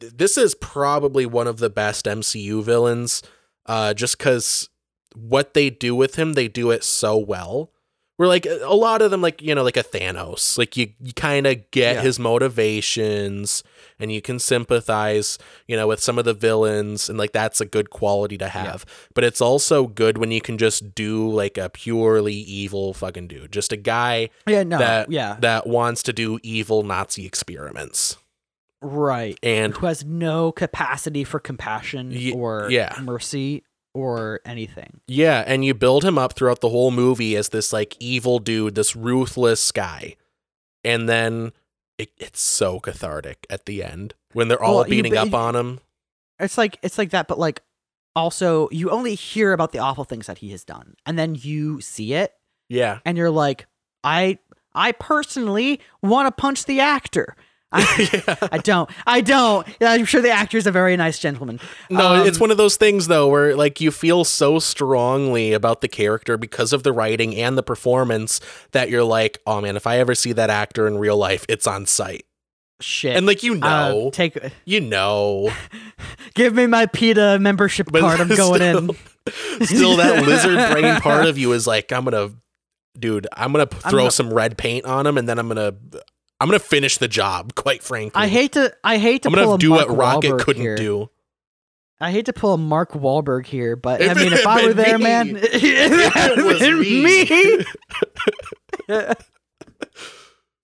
[0.01, 3.23] this is probably one of the best MCU villains,
[3.67, 4.69] uh, just because
[5.15, 7.71] what they do with him, they do it so well.
[8.23, 10.57] We're like a lot of them, like you know, like a Thanos.
[10.57, 12.03] Like you, you kind of get Yeah.
[12.03, 13.65] his motivations,
[13.99, 17.65] and you can sympathize, you know, with some of the villains, and like that's a
[17.67, 18.85] good quality to have.
[19.15, 23.51] But it's also good when you can just do like a purely evil fucking dude,
[23.53, 28.17] just a guy yeah, no, that yeah, that wants to do evil Nazi experiments.
[28.81, 29.39] right.
[29.43, 32.97] And Who has no capacity for compassion Ye- or yeah.
[33.03, 33.63] mercy
[33.95, 35.01] or anything.
[35.07, 38.75] Yeah, and you build him up throughout the whole movie as this like evil dude,
[38.75, 40.17] this ruthless guy.
[40.85, 41.53] And then
[41.99, 45.55] it, it's so cathartic at the end when they're all Well, beating but up on
[45.57, 45.81] him.
[46.41, 47.63] It's like it's like that, but like
[48.17, 51.81] also you only hear about the awful things that he has done, and then you
[51.81, 52.33] see it,
[52.69, 52.99] Yeah.
[53.05, 53.67] and you're like,
[54.03, 54.39] I
[54.75, 57.37] I personally want to punch the actor.
[57.73, 58.49] I, yeah.
[58.53, 58.91] I don't.
[59.07, 59.67] I don't.
[59.81, 61.59] I'm sure the actor is a very nice gentleman.
[61.91, 65.81] No, Um, it's one of those things though where like you feel so strongly about
[65.81, 68.41] the character because of the writing and the performance
[68.73, 71.67] that you're like, oh man, if I ever see that actor in real life, it's
[71.67, 72.25] on site.
[72.81, 73.17] shit.
[73.17, 73.57] And like you Uh,
[73.91, 75.51] know, take you know,
[76.35, 78.21] give me my PETA membership But card.
[78.23, 78.77] I'm going in.
[78.77, 78.97] still-
[79.67, 82.31] still that lizard brain part of you is like, I'm gonna,
[82.99, 85.47] dude, I'm gonna p- I'm throw gonna- some red paint on him, and then I'm
[85.49, 85.75] gonna,
[86.43, 87.55] I'm gonna finish the job.
[87.57, 88.75] Quite frankly, I hate to.
[88.83, 90.75] I hate to I'm gonna do Mark what Rocket Wahlberg couldn't here.
[90.77, 91.09] do.
[92.01, 94.75] I hate to pull a Mark Wahlberg here, but If I mean, if I were
[94.75, 95.05] there, me.
[95.05, 97.65] man, it was me.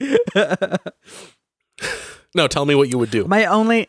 [2.35, 3.25] No, tell me what you would do.
[3.27, 3.87] my only,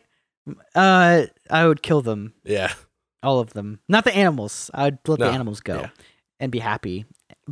[0.74, 2.72] uh, I would kill them, yeah,
[3.22, 4.70] all of them, not the animals.
[4.72, 5.88] I'd let No, the animals go yeah.
[6.40, 7.04] and be happy,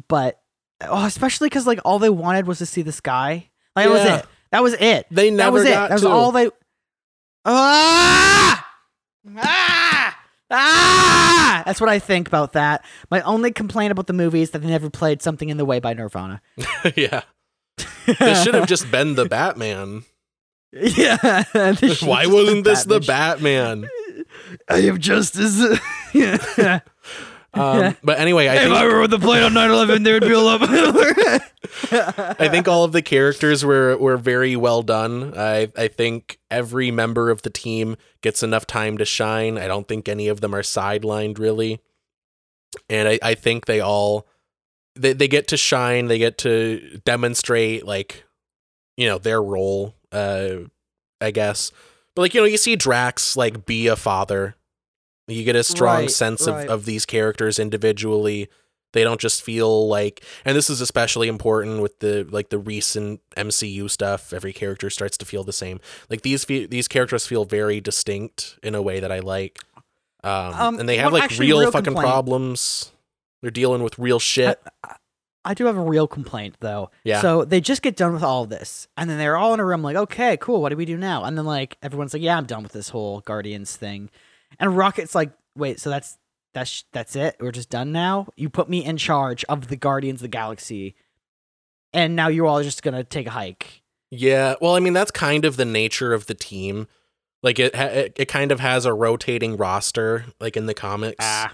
[0.09, 0.41] but
[0.81, 3.51] oh, especially because like all they wanted was to see the sky.
[3.85, 4.27] Like that was it.
[4.51, 5.07] That was it.
[5.11, 5.75] they never that was it.
[5.75, 6.09] That was to.
[6.09, 6.51] all they.
[7.45, 8.67] Ah!
[9.37, 10.19] Ah!
[10.51, 11.63] Ah!
[11.67, 12.85] That's what I think about that.
[13.11, 15.81] My only complaint about the movie is that they never played "Something in the Way"
[15.81, 16.41] by Nirvana.
[16.97, 17.23] yeah,
[18.07, 20.05] this should have just been the Batman.
[20.73, 21.45] yeah.
[22.03, 23.83] Why wasn't this the Batman.
[23.83, 24.25] Batman?
[24.69, 25.81] I am justice.
[26.15, 26.81] yeah.
[27.55, 30.33] Um, but anyway, I think I were with the plane on 9/11, there would be
[30.33, 30.61] a lot.
[32.41, 35.33] I think all of the characters were were very well done.
[35.37, 39.57] I I think every member of the team gets enough time to shine.
[39.57, 41.81] I don't think any of them are sidelined really.
[42.91, 44.27] And I, I think they all
[44.95, 48.25] they, they get to shine, they get to demonstrate like
[48.97, 50.57] you know, their role, uh
[51.21, 51.73] I guess.
[52.15, 54.55] But like you know, you see Drax like be a father.
[55.29, 56.65] You get a strong Right, sense right.
[56.67, 58.49] of of these characters individually.
[58.95, 63.21] They don't just feel like, and this is especially important with the like the recent
[63.37, 64.33] MCU stuff.
[64.33, 65.79] Every character starts to feel the same.
[66.09, 69.59] Like these these characters feel very distinct in a way that I like.
[70.25, 72.93] Um, Um, and they have one like actually real, real fucking complaint- problems.
[73.43, 74.59] They're dealing with real shit.
[75.45, 76.91] I do have a real complaint though.
[77.05, 77.21] Yeah.
[77.21, 79.65] So they just get done with all of this, and then they're all in a
[79.65, 80.61] room like, okay, cool.
[80.63, 81.25] What do we do now?
[81.25, 84.11] And then like everyone's like, yeah, I'm done with this whole Guardians thing.
[84.59, 86.19] And Rocket's like, wait, so that's
[86.55, 87.37] that's that's it?
[87.41, 88.29] We're just done now?
[88.37, 90.95] You put me in charge of the Guardians of the Galaxy,
[91.93, 93.83] and now you're all just gonna take a hike.
[94.11, 96.89] Yeah, well, I mean that's kind of the nature of the team.
[97.43, 101.17] Like it, it, it kind of has a rotating roster, like in the comics.
[101.21, 101.53] Ah.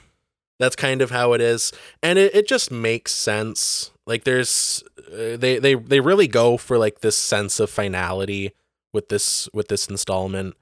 [0.60, 3.90] That's kind of how it is, and it, it just makes sense.
[4.06, 8.52] Like there's, uh, they they they really go for like this sense of finality
[8.92, 10.54] with this with this installment,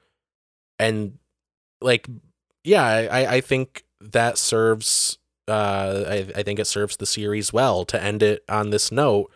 [0.78, 1.18] and
[1.82, 2.08] like
[2.64, 5.18] yeah, I I think that serves.
[5.48, 9.30] Uh, I I think it serves the series well to end it on this note.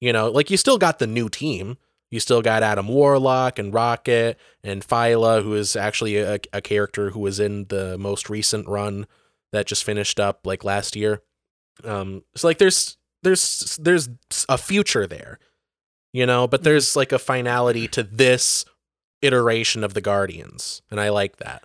[0.00, 1.76] You know, like you still got the new team.
[2.10, 7.10] You still got Adam Warlock and Rocket and Phyla, who is actually a, a character
[7.10, 9.06] who was in the most recent run
[9.52, 11.22] that just finished up like last year.
[11.84, 14.08] Um, so like there's there's there's
[14.48, 15.38] a future there,
[16.12, 18.64] you know, but there's like a finality to this
[19.22, 21.62] iteration of the Guardians, and I like that.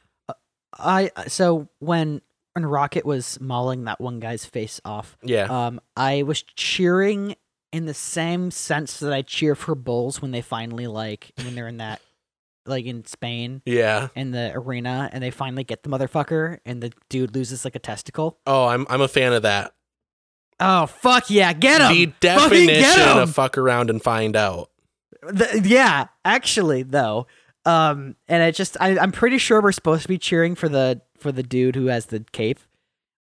[0.78, 2.22] I so when
[2.54, 7.36] when Rocket was mauling that one guy's face off, Yeah, um, I was cheering
[7.72, 11.68] in the same sense that I cheer for Bulls when they finally like when they're
[11.68, 12.02] in that
[12.66, 14.08] like in Spain yeah.
[14.16, 17.80] in the arena and they finally get the motherfucker and the dude loses like a
[17.80, 18.40] testicle.
[18.48, 19.74] Oh, I'm I'm a fan of that.
[20.60, 21.90] Oh fuck yeah, get him!
[21.90, 23.18] The Fucking get definition him!
[23.18, 24.70] of fuck around and find out.
[25.22, 27.28] The- yeah, actually though,
[27.66, 31.02] um, and it just I, I'm pretty sure we're supposed to be cheering for the
[31.20, 32.60] for the dude who has the cape,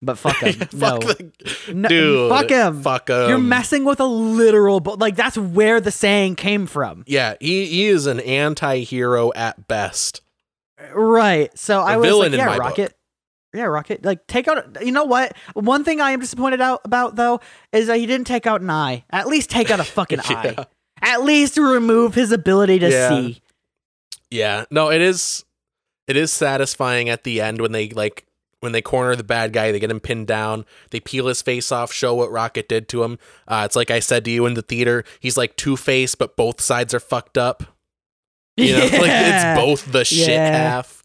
[0.01, 0.59] but fuck him.
[0.73, 2.29] no, fuck the, No, dude.
[2.31, 2.81] fuck him.
[2.83, 3.29] Fuck him.
[3.29, 7.03] you're messing with a literal, but like that's where the saying came from.
[7.07, 10.21] Yeah, he, he is an anti-hero at best.
[10.93, 11.57] Right.
[11.57, 12.93] So I A was villain like, yeah, Rocket.
[13.53, 14.03] Yeah, Rocket.
[14.03, 14.83] Like take out.
[14.85, 15.35] You know what?
[15.53, 17.39] One thing I am disappointed out about though
[17.71, 19.05] is that he didn't take out an eye.
[19.09, 20.65] At least take out a fucking eye.
[21.01, 23.09] At least remove his ability to Yeah.
[23.09, 23.41] see.
[24.31, 24.65] Yeah.
[24.71, 25.45] No, it is
[26.07, 28.25] it is satisfying at the end when they like
[28.61, 31.71] when they corner the bad guy, they get him pinned down, they peel his face
[31.71, 33.19] off, show what Rocket did to him.
[33.47, 36.35] Uh, it's like I said to you in the theater, he's like two face, but
[36.35, 37.63] both sides are fucked up.
[38.57, 39.53] You know, like Yeah.
[39.53, 40.47] it's both the shit Yeah.
[40.57, 41.03] half.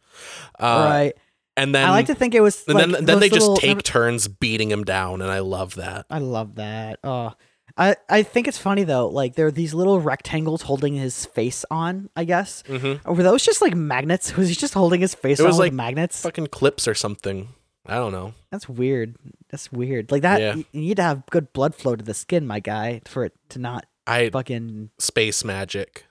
[0.59, 1.13] Uh, right.
[1.57, 2.65] And then I like to think it was.
[2.69, 5.75] and like, then then they just little- take turns beating him down, and I love
[5.75, 6.07] that.
[6.09, 7.01] I love that.
[7.05, 7.33] Oh,
[7.77, 9.09] I I think it's funny though.
[9.09, 12.09] Like there are these little rectangles holding his face on.
[12.17, 13.13] I guess Mm-hmm.
[13.15, 14.37] were those just like magnets?
[14.37, 16.23] Was he just holding his face It on was like magnets?
[16.23, 17.49] Fucking clips or something.
[17.87, 18.35] I don't know.
[18.51, 19.17] That's weird.
[19.51, 20.11] That's weird.
[20.13, 20.41] Like that.
[20.41, 20.55] Yeah.
[20.55, 23.59] You need to have good blood flow to the skin, my guy, for it to
[23.59, 24.91] not I fucking.
[24.99, 26.05] space magic.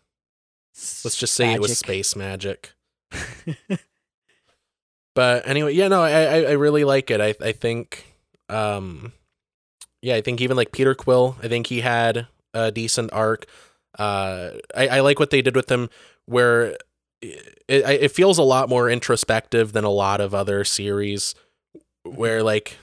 [1.03, 2.74] Let's just say it was space magic.
[5.16, 7.20] But anyway, yeah, no, I I, I really like it.
[7.20, 8.05] I I think,
[8.47, 9.12] um,
[10.02, 13.45] yeah, I think even like Peter Quill, I think he had a decent arc.
[13.97, 15.89] Uh, I I like what they did with him,
[16.26, 16.78] where
[17.22, 17.34] it
[17.68, 21.36] it, it feels a lot more introspective than a lot of other series,
[22.04, 22.78] where like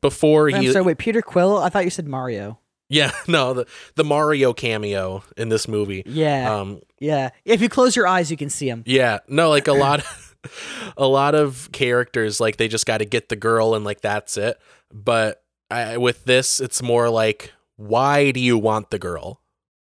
[0.00, 0.84] before I'm he sorry.
[0.84, 1.58] Wait, Peter Quill.
[1.58, 2.58] I thought you said Mario.
[2.88, 6.02] yeah no the the Mario cameo in this movie.
[6.06, 7.30] Yeah, Um, yeah.
[7.44, 8.82] If you close your eyes, you can see him.
[8.86, 10.02] Yeah, no, like a lot,
[10.96, 14.36] a lot of characters like they just got to get the girl and like that's
[14.36, 14.58] it.
[14.92, 19.40] But I, with this, it's more like, why do you want the girl?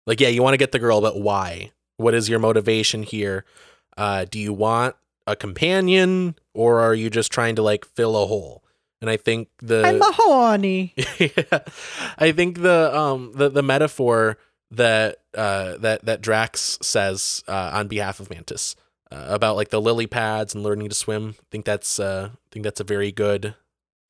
[0.06, 1.72] Like, yeah, you want to get the girl, but why?
[1.98, 3.46] What is your motivation here?
[3.98, 4.96] Uh, do you want
[5.28, 8.64] a companion, or are you just trying to like fill a hole?
[9.02, 10.94] And I think the I'm a horny.
[11.20, 11.60] yeah.
[12.18, 14.38] I think the um the the metaphor
[14.72, 18.76] that uh that that Drax says uh, on behalf of Mantis
[19.12, 21.36] uh, about like the lily pads and learning to swim.
[21.40, 23.56] I think that's uh I think that's a very good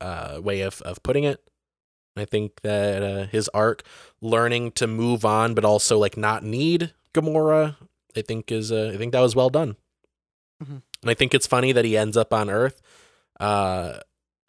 [0.00, 1.40] uh way of of putting it.
[2.20, 3.82] I think that uh, his arc
[4.20, 7.76] learning to move on but also like not need Gamora
[8.16, 9.76] I think is uh, I think that was well done.
[10.62, 10.82] Mhm.
[11.02, 12.80] And I think it's funny that he ends up on Earth.
[13.38, 14.00] Uh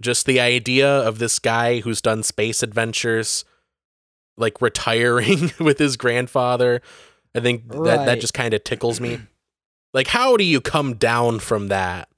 [0.02, 3.46] just the idea of this guy who's done space adventures
[4.36, 6.82] like retiring with his grandfather
[7.36, 9.20] i think that that just kind of tickles me
[9.94, 12.10] like how do you come down from that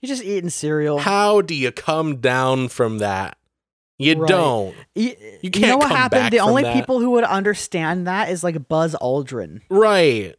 [0.00, 0.98] You're just eating cereal.
[0.98, 3.38] how do you come down from that
[3.98, 4.28] you Right.
[4.28, 6.32] don't you, you you can't know what happened?
[6.32, 6.74] The only that.
[6.74, 9.60] people who would understand that is like Buzz Aldrin.
[9.70, 10.34] right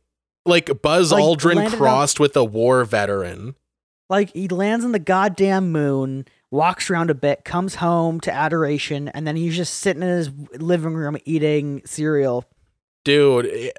[0.46, 3.56] like Buzz Like, Aldrin landed on- crossed with a war veteran.
[4.10, 9.08] Like he lands on the goddamn moon, walks around a bit, comes home to adoration,
[9.10, 12.46] and then he's just sitting in his living room eating cereal.
[13.04, 13.72] Dude, eh,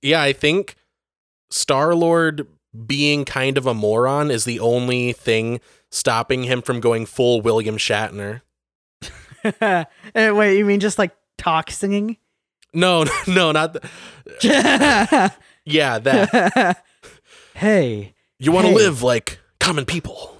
[0.00, 0.76] yeah, I think
[1.50, 2.46] Star Lord
[2.86, 5.60] being kind of a moron is the only thing
[5.90, 8.40] stopping him from going full William Shatner.
[9.44, 9.84] Eh,
[10.30, 12.16] Wait, you mean just like talk singing?
[12.74, 13.74] No, no, not.
[13.74, 15.32] The,
[15.64, 16.84] yeah, that.
[17.54, 18.14] hey.
[18.38, 18.76] You want to Hey.
[18.78, 20.36] live like common people.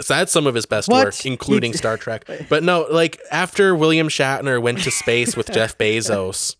[0.00, 1.04] So that's some of his best What?
[1.04, 2.24] work, including Star Trek.
[2.48, 6.56] But no, like after William Shatner went to space with Jeff Bezos,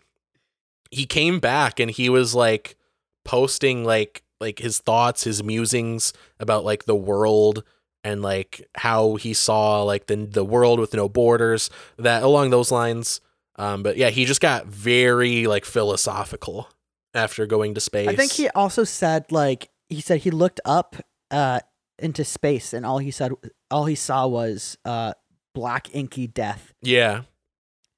[0.91, 2.77] he came back and he was like
[3.25, 7.63] posting like like his thoughts, his musings about like the world
[8.05, 12.71] and like how he saw like the the world with no borders, that along those
[12.71, 13.21] lines.
[13.57, 16.69] Um, but yeah, he just got very like philosophical
[17.15, 18.09] after going to space.
[18.09, 20.97] I think he also said like he said he looked up
[21.31, 21.61] uh
[21.99, 23.33] into space and all he said
[23.71, 25.13] all he saw was uh
[25.55, 26.73] black inky death.
[26.81, 27.23] yeah,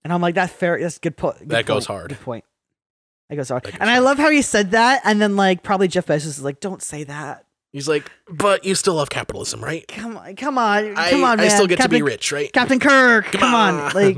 [0.03, 0.79] And I'm like, that's fair.
[0.81, 1.49] That's good point.
[1.49, 2.09] That goes hard.
[2.11, 2.45] Good point.
[3.31, 3.63] That goes hard.
[3.63, 6.27] That goes and I love how he said that, and then like probably Jeff Bezos
[6.27, 7.47] is like, "Don't say that.
[7.75, 9.87] He's like, but you still love capitalism, right?
[9.89, 11.47] Come on, come on, I, come on, man.
[11.47, 12.51] I still get Captain, to be rich, right?
[12.51, 13.27] Captain Kirk.
[13.27, 13.75] Come Come, on.
[13.75, 13.93] on.
[13.93, 14.17] like,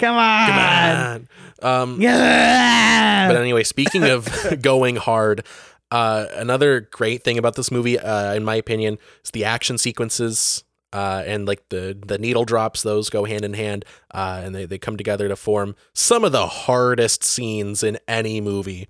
[0.00, 1.28] come on, Come on.
[1.62, 3.28] Um, yeah.
[3.28, 4.28] But anyway, speaking of
[4.62, 5.46] going hard,
[5.90, 10.64] uh, another great thing about this movie, uh, in my opinion, is the action sequences.
[10.92, 14.64] Uh, and like the the needle drops, those go hand in hand, uh, and they,
[14.64, 18.88] they come together to form some of the hardest scenes in any movie.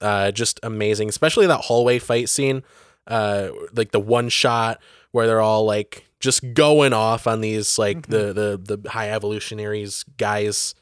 [0.00, 2.62] Uh, just amazing, especially that hallway fight scene,
[3.08, 4.80] uh, like the one shot
[5.12, 10.04] where they're all like just going off on these like the the the high evolutionaries
[10.16, 10.74] guys.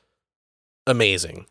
[0.87, 1.47] Amazing,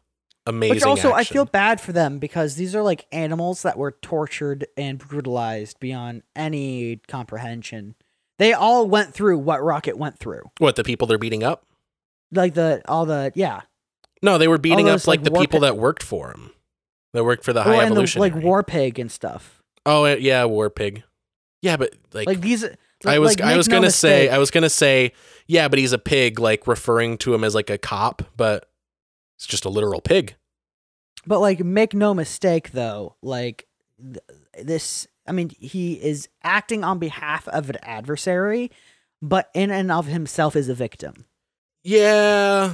[0.46, 0.76] amazing.
[0.76, 4.66] Which also, I feel bad for them because these are like animals that were tortured
[4.78, 7.96] and brutalized beyond any comprehension.
[8.38, 10.52] They all went through what Rocket went through.
[10.58, 11.66] What the people they're beating up?
[12.32, 13.62] Like the all the yeah,
[14.22, 16.52] No, they were beating those, up like, like, the people pi- that worked for him.
[17.14, 18.32] That worked for the high Well, evolutionary.
[18.32, 19.55] like War Pig and stuff.
[19.86, 21.04] Oh yeah, war pig.
[21.62, 22.66] Yeah, but like, Like these.
[23.06, 24.30] I was like, I was no gonna say.
[24.30, 25.12] I was gonna say
[25.48, 28.70] yeah, but he's a pig, like referring to him as like a cop, but
[29.38, 30.36] it's just a literal pig.
[31.28, 33.16] But like, make no mistake, though.
[33.22, 33.68] Like
[34.02, 34.20] th-
[34.64, 38.72] this, I mean, he is acting on behalf of an adversary,
[39.22, 41.26] but in and of himself is a victim.
[41.84, 42.74] Yeah,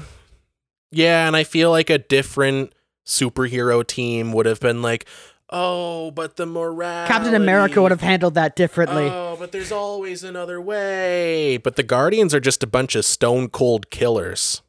[0.91, 2.73] yeah, and I feel like a different
[3.05, 5.05] superhero team would have been like,
[5.51, 7.07] oh, but the morale.
[7.07, 9.09] Captain America would have handled that differently.
[9.09, 11.57] Oh, but there's always another way.
[11.57, 14.61] But the Guardians are just a bunch of stone cold killers.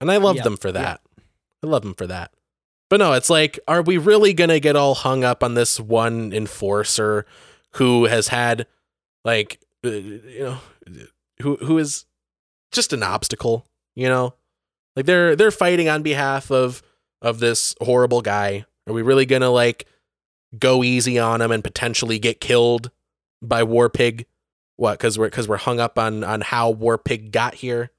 [0.00, 1.00] And I love Yep, them for that.
[1.62, 2.32] I love them for that.
[2.88, 5.78] But no, it's like, are we really going to get all hung up on this
[5.78, 7.24] one enforcer
[7.74, 8.66] who has had,
[9.24, 10.58] like, uh, you know,
[11.42, 12.06] who who is
[12.72, 14.34] just an obstacle, you know?
[14.96, 16.82] Like they're they're fighting on behalf of
[17.22, 18.64] of this horrible guy.
[18.88, 19.86] Are we really going to like
[20.58, 22.90] go easy on him and potentially get killed
[23.42, 24.26] by War Pig?
[24.76, 24.98] What?
[24.98, 27.90] Because we're because we're hung up on on how War Pig got here.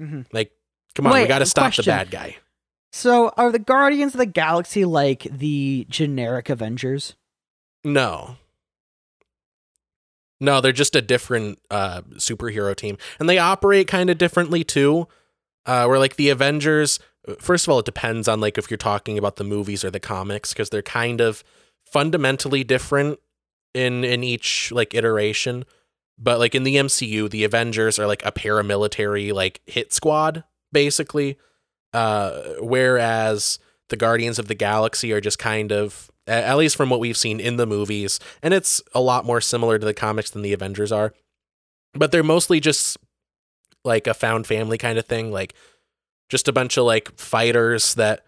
[0.00, 0.26] Mhm.
[0.32, 0.52] Like,
[0.94, 1.84] come on, we got to stop question.
[1.84, 2.36] the bad guy.
[2.92, 7.14] So, are the Guardians of the Galaxy like the generic Avengers?
[7.84, 8.36] No,
[10.40, 15.06] no, they're just a different uh, superhero team, and they operate kind of differently too.
[15.64, 16.98] Uh, where like the Avengers,
[17.38, 20.00] first of all, it depends on like if you're talking about the movies or the
[20.00, 21.44] comics because they're kind of
[21.84, 23.18] fundamentally different
[23.74, 25.64] in in each like iteration.
[26.18, 31.38] But like in the MCU, the Avengers are like a paramilitary like hit squad basically,
[31.92, 33.58] uh, whereas
[33.88, 37.40] the Guardians of the Galaxy are just kind of at least from what we've seen
[37.40, 40.92] in the movies, and it's a lot more similar to the comics than the Avengers
[40.92, 41.12] are.
[41.94, 42.96] But they're mostly just
[43.84, 45.54] like a found family kind of thing, like
[46.28, 48.24] just a bunch of like fighters that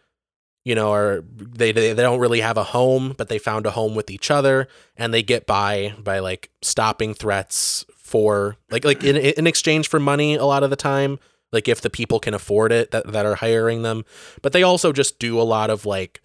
[0.64, 3.70] you know are they they, they don't really have a home, but they found a
[3.70, 9.02] home with each other, and they get by by like stopping threats for like like
[9.02, 11.18] in in exchange for money a lot of the time
[11.52, 14.04] like if the people can afford it that, that are hiring them
[14.42, 16.20] but they also just do a lot of like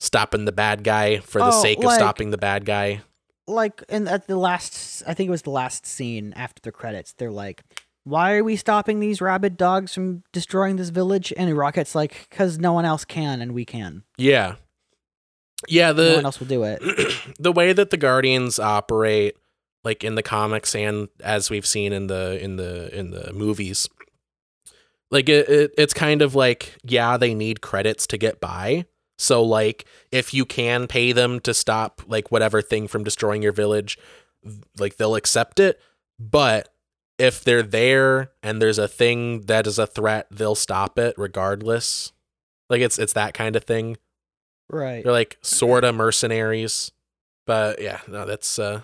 [0.00, 3.02] stopping the bad guy for the Oh, sake of stopping the bad guy
[3.46, 7.12] Like, in at the last, I think it was the last scene after the credits.
[7.12, 7.62] They're like,
[8.08, 12.58] "Why are we stopping these rabid dogs from destroying this village?" And Rocket's like, "Cause
[12.58, 14.02] no one else can, and we can.
[14.16, 14.56] yeah
[15.66, 16.80] yeah the no one else will do it."
[17.38, 19.36] the way that the guardians operate
[19.84, 23.88] like in the comics and as we've seen in the in the in the movies
[25.10, 28.84] like it, it it's kind of like yeah they need credits to get by
[29.18, 33.52] So like if you can pay them to stop like whatever thing from destroying your
[33.52, 33.98] village,
[34.78, 35.80] like they'll accept it.
[36.18, 36.68] But
[37.18, 42.12] if they're there and there's a thing that is a threat, they'll stop it regardless.
[42.70, 43.96] Like it's it's that kind of thing.
[44.70, 45.02] Right.
[45.02, 46.92] They're like sorta mercenaries.
[47.46, 48.82] But yeah, no, that's uh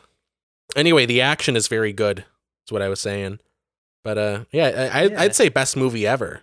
[0.74, 2.20] anyway, the action is very good,
[2.66, 3.40] is what I was saying.
[4.02, 5.20] But uh yeah, I, I Yeah.
[5.20, 6.40] I'd say best movie ever.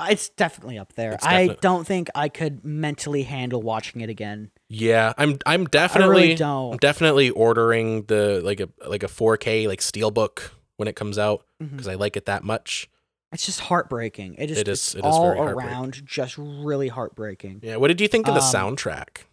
[0.00, 1.14] It's definitely up there.
[1.14, 4.52] It's I don't think I could mentally handle watching it again.
[4.68, 6.80] Yeah, I'm I'm definitely I'm don't.
[6.80, 11.86] definitely ordering the like a like a 4K like steelbook when it comes out because
[11.86, 12.88] I like it that much.
[13.30, 14.36] It's just heartbreaking.
[14.38, 17.60] It just It is- it is all around just really heartbreaking.
[17.62, 19.24] Yeah, what did you think of the Um, soundtrack?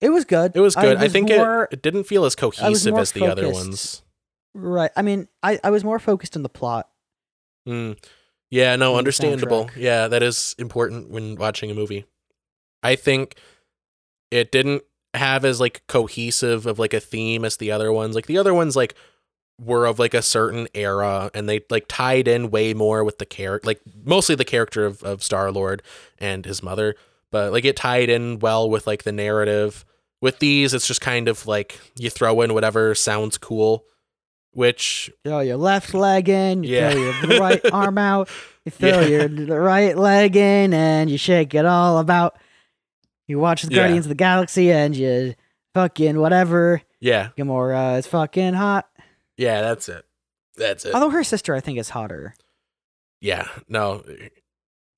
[0.00, 0.52] It was good.
[0.54, 0.96] It was good.
[0.98, 4.02] I, was think more, it it didn't feel as cohesive as the other ones.
[4.54, 4.90] right.
[4.96, 6.88] I mean, I, I was more focused on the plot.
[7.68, 7.98] Mm.
[8.50, 9.66] Yeah, no, understandable.
[9.66, 9.76] soundtrack.
[9.76, 12.04] Yeah, that is important when watching a movie.
[12.82, 13.36] I think
[14.30, 14.82] it didn't
[15.14, 18.14] have as like cohesive of like a theme as the other ones.
[18.14, 18.94] Like the other ones like
[19.64, 23.26] were of like a certain era and they like tied in way more with the
[23.26, 25.82] character like mostly the character of, of Star Lord
[26.18, 26.94] and his mother.
[27.30, 29.84] But like it tied in well with like the narrative.
[30.20, 33.84] With these, it's just kind of like you throw in whatever sounds cool,
[34.52, 36.90] which Throw your left leg in, you Yeah.
[37.20, 38.28] throw your right arm out,
[38.64, 39.26] you throw Yeah.
[39.26, 42.36] your right leg in, and you shake it all about.
[43.26, 43.78] You watch the Yeah.
[43.82, 45.34] Guardians of the Galaxy and you
[45.74, 46.82] fucking whatever.
[47.00, 48.86] yeah, Gamora is fucking hot.
[49.42, 50.04] Yeah, that's it.
[50.56, 50.94] That's it.
[50.94, 52.34] Although her sister, I think, is hotter.
[53.20, 54.02] Yeah, no,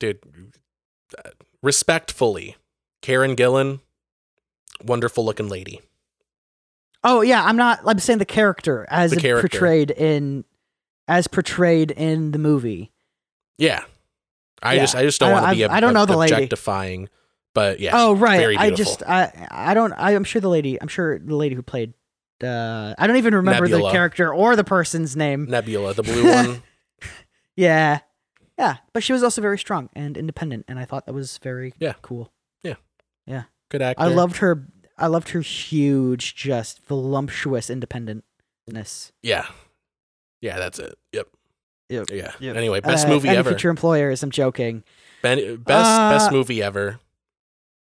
[0.01, 0.19] dude.
[1.63, 2.57] Respectfully,
[3.03, 3.81] Karen Gillan,
[4.85, 5.81] wonderful looking lady.
[7.03, 7.81] Oh yeah, I'm not.
[7.87, 9.49] I'm saying the character as The character.
[9.49, 10.45] portrayed in,
[11.09, 12.93] as portrayed in the movie.
[13.59, 13.85] Yeah,
[14.63, 14.81] I Yeah.
[14.83, 15.65] just, I just don't want to be.
[15.65, 16.33] I've- I don't know the lady.
[16.35, 17.09] objectifying,
[17.55, 17.93] but yeah.
[17.95, 19.93] oh right, I just I I don't.
[19.93, 20.81] I, I'm sure the lady.
[20.81, 21.93] I'm sure the lady who played.
[22.45, 23.89] Uh, I don't even remember Nebula.
[23.91, 25.47] the character or the person's name.
[25.47, 26.63] Nebula, the blue one.
[27.57, 28.01] Yeah,
[28.59, 31.73] yeah, but she was also very strong and independent, and I thought that was very
[31.79, 31.95] Yeah.
[32.03, 32.33] cool.
[32.63, 32.75] Yeah,
[33.27, 34.03] yeah, good actor.
[34.03, 34.67] I loved her.
[34.99, 39.13] I loved her huge, just voluptuous independentness.
[39.23, 39.47] Yeah,
[40.41, 40.95] yeah, that's it.
[41.13, 41.29] Yep.
[41.91, 42.11] Yep.
[42.11, 42.33] Yeah.
[42.41, 42.57] Yep.
[42.57, 43.51] Anyway, best Uh, movie any ever.
[43.51, 44.23] future employers.
[44.23, 44.83] I'm joking.
[45.23, 46.99] Ben- best Uh, best movie ever.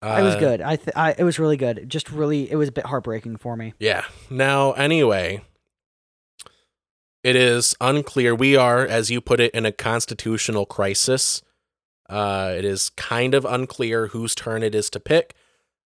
[0.03, 0.61] Uh, it was good.
[0.61, 1.89] I, th- I it was really good.
[1.89, 3.73] Just really, it was a bit heartbreaking for me.
[3.79, 4.05] Yeah.
[4.29, 5.43] Now, anyway,
[7.23, 8.35] it is unclear.
[8.35, 11.43] We are, as you put it, in a constitutional crisis.
[12.09, 15.35] Uh, it is kind of unclear whose turn it is to pick.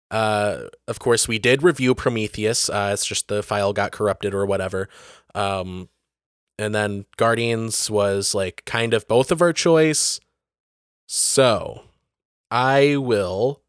[0.09, 2.69] Uh, of course, we did review Prometheus.
[2.69, 4.87] Uh, it's just the file got corrupted or whatever.
[5.33, 5.89] Um,
[6.57, 10.21] and then Guardians was like kind of both of our choice.
[11.05, 11.83] So
[12.49, 13.61] I will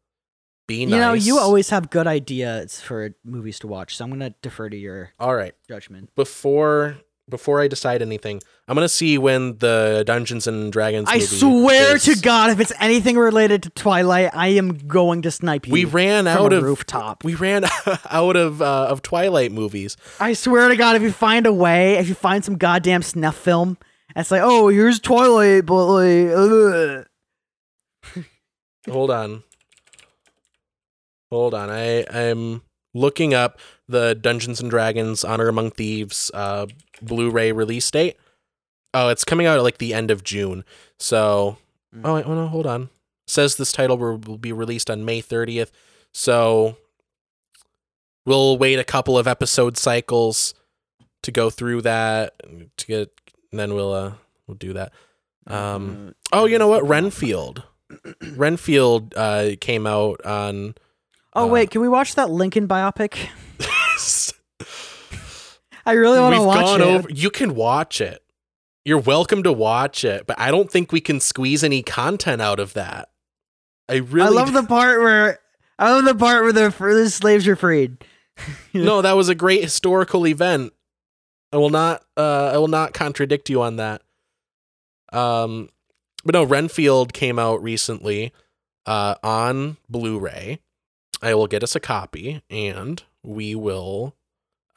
[0.67, 0.93] be nice.
[0.93, 4.69] You know, you always have good ideas for movies to watch, so I'm gonna defer
[4.69, 5.53] to your All right.
[5.67, 6.13] judgment.
[6.15, 6.97] before
[7.29, 11.09] before I decide anything, I'm gonna see when the Dungeons and Dragons.
[11.09, 12.05] I swear is.
[12.05, 15.73] to God, if it's anything related to Twilight, I am going to snipe you.
[15.73, 17.23] we ran out a of rooftop.
[17.25, 17.65] we ran
[18.09, 19.97] out of uh, of Twilight movies.
[20.21, 23.35] I swear to God, if you find a way, if you find some goddamn snuff
[23.35, 23.77] film,
[24.15, 27.07] it's like, oh, here's Twilight, but like.
[28.89, 29.43] Hold on,
[31.31, 31.69] hold on.
[31.69, 32.61] I I'm
[32.93, 36.65] looking up the Dungeons and Dragons Honor Among Thieves uh,
[37.01, 38.17] Blu-ray release date.
[38.93, 40.63] Oh, it's coming out at like the end of June.
[40.99, 41.57] So,
[41.95, 42.01] Mm.
[42.03, 42.89] oh, wait, oh no, hold on.
[43.27, 45.69] says this title will, will be released on May 30th.
[46.13, 46.75] So,
[48.25, 50.53] we'll wait a couple of episode cycles
[51.23, 52.33] to go through that
[52.77, 53.11] to get,
[53.51, 54.13] and then we'll uh
[54.47, 54.91] we'll do that.
[55.45, 56.85] Um, oh, you know what?
[56.87, 57.63] Renfield.
[58.35, 60.75] Renfield uh came out on.
[61.37, 63.29] Oh uh, wait, can we watch that Lincoln biopic?
[65.85, 66.83] I really want to watch it.
[66.83, 67.09] over.
[67.09, 68.21] You can watch it.
[68.83, 72.59] You're welcome to watch it, but I don't think we can squeeze any content out
[72.59, 73.09] of that.
[73.89, 75.39] I really I love the part where
[75.79, 78.03] I love the part where the, the slaves are freed.
[78.73, 79.01] no.
[79.01, 80.73] That was a great historical event.
[81.53, 82.03] I will not.
[82.17, 84.01] Uh, I will not contradict you on that.
[85.13, 85.69] Um,
[86.25, 88.33] but no, Renfield came out recently,
[88.85, 90.59] uh, on Blu-ray.
[91.21, 94.15] I will get us a copy, and we will.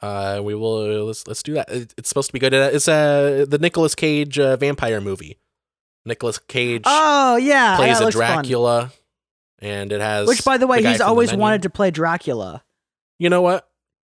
[0.01, 1.69] Uh, we will let's let's do that.
[1.69, 2.53] It- It's supposed to be good.
[2.53, 5.37] It's uh the Nicolas Cage uh, vampire movie.
[6.05, 8.37] Nicolas Cage Oh yeah, plays that a looks fun.
[8.43, 8.91] Dracula,
[9.59, 12.63] and it has Which, by the way, guy he's always wanted to play Dracula.
[13.19, 13.69] You know what?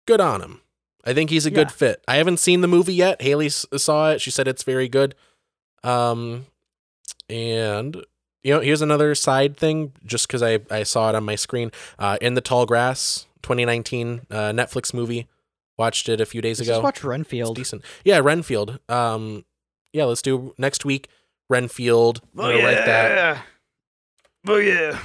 [0.07, 0.61] Good on him.
[1.05, 2.01] I think he's a good fit.
[2.07, 3.20] I haven't seen the movie yet.
[3.20, 4.20] Haley saw it.
[4.20, 5.16] She said it's very good.
[5.82, 6.47] Um,
[7.28, 7.97] and
[8.44, 11.70] you know, here's another side thing, just because I I saw it on my screen.
[11.98, 15.28] Uh, in the Tall Grass, 2019 uh, Netflix movie.
[15.78, 16.77] Watched it a few days Let's ago.
[16.77, 17.56] Just watch It's Renfield.
[17.56, 17.82] decent.
[18.05, 18.78] Yeah, Renfield.
[18.89, 19.44] Um,
[19.93, 21.09] yeah, let's do next week.
[21.48, 22.20] Renfield.
[22.36, 23.44] I'm gonna write that.
[24.47, 24.98] Oh yeah,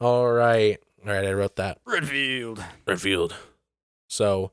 [0.00, 0.78] All right.
[1.06, 1.78] All right, I wrote that.
[1.84, 2.62] Redfield.
[2.86, 3.34] Renfield.
[4.08, 4.52] So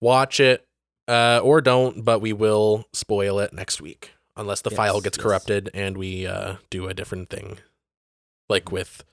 [0.00, 0.66] watch it
[1.08, 5.22] uh, or don't, but we will spoil it next week unless the file gets yes.
[5.22, 7.58] corrupted and we uh, do a different thing,
[8.48, 9.04] like with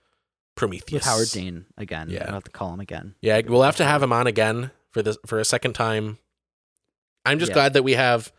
[0.56, 0.92] Prometheus.
[0.94, 2.10] with Howard Dean again.
[2.10, 2.26] Yeah.
[2.26, 3.16] we'll have to call him again.
[3.22, 6.18] Yeah, we'll have to have him on again for this for a second time.
[7.26, 7.56] I'm just Yeah.
[7.56, 8.32] glad that we have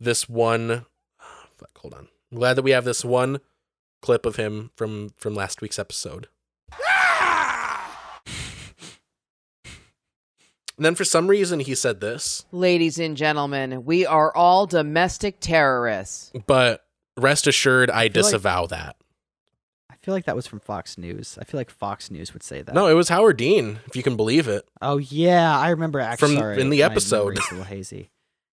[0.00, 0.86] this one.
[1.58, 2.08] Fuck, hold on.
[2.30, 3.40] I'm glad that we have this one
[4.00, 6.28] clip of him from from last week's episode.
[10.78, 15.36] And then for some reason he said this, Ladies and gentlemen, we are all domestic
[15.40, 16.32] terrorists.
[16.46, 16.84] but
[17.16, 18.96] rest assured, I, feel like- disavow that.
[19.90, 21.36] I feel like that was from Fox News.
[21.40, 22.74] I feel like Fox News would say that.
[22.74, 24.68] No, it was Howard Dean, if you can believe it.
[24.80, 26.34] Oh yeah, I remember actually.
[26.34, 27.36] From- sorry, in the episode.
[27.38, 28.10] a little hazy.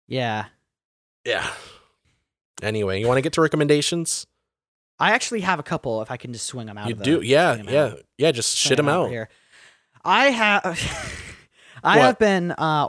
[0.07, 0.45] Yeah,
[1.25, 1.49] Yeah.
[2.61, 4.27] Anyway, you want to get to recommendations?
[4.99, 6.01] I actually have a couple.
[6.01, 6.87] If I can just swing them out.
[6.87, 8.01] You of the, do, yeah, yeah, out.
[8.17, 8.31] yeah.
[8.31, 9.09] Just shit them out.
[9.09, 9.29] Here.
[10.03, 11.15] I have.
[11.83, 12.05] I What?
[12.05, 12.87] have been uh,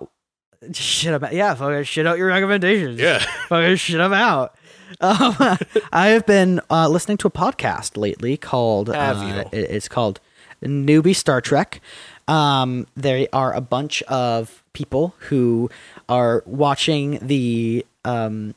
[0.72, 1.54] shit about yeah.
[1.54, 3.00] Fucking shit out your recommendations.
[3.00, 3.18] Yeah.
[3.48, 4.54] fucking shit them out.
[5.00, 5.36] Um,
[5.92, 8.88] I have been uh, listening to a podcast lately called.
[8.88, 9.58] Have uh, you?
[9.60, 10.20] It's called
[10.62, 11.80] Newbie Star Trek.
[12.28, 15.70] Um, there are a bunch of people who
[16.08, 18.54] are watching the um,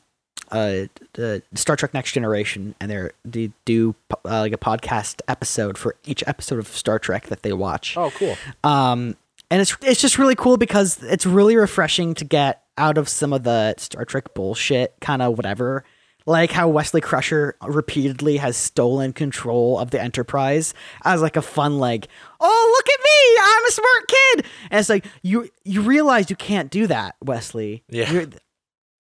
[0.52, 0.86] uh,
[1.18, 3.96] uh, Star Trek Next Generation, and they're they do
[4.26, 7.98] uh, like a podcast episode for each episode of Star Trek that they watch.
[7.98, 8.38] Oh, cool.
[8.64, 9.16] Um,
[9.54, 13.34] and it's it's just really cool because it's really refreshing to get out of some
[13.34, 15.86] of the Star Trek bullshit, kind of whatever.
[16.26, 20.74] Like how Wesley Crusher repeatedly has stolen control of the Enterprise
[21.04, 22.08] as like a fun like,
[22.40, 26.36] oh look at me, I'm a smart kid, and it's like you you realize you
[26.36, 27.84] can't do that, Wesley.
[27.90, 28.12] Yeah.
[28.12, 28.28] You're-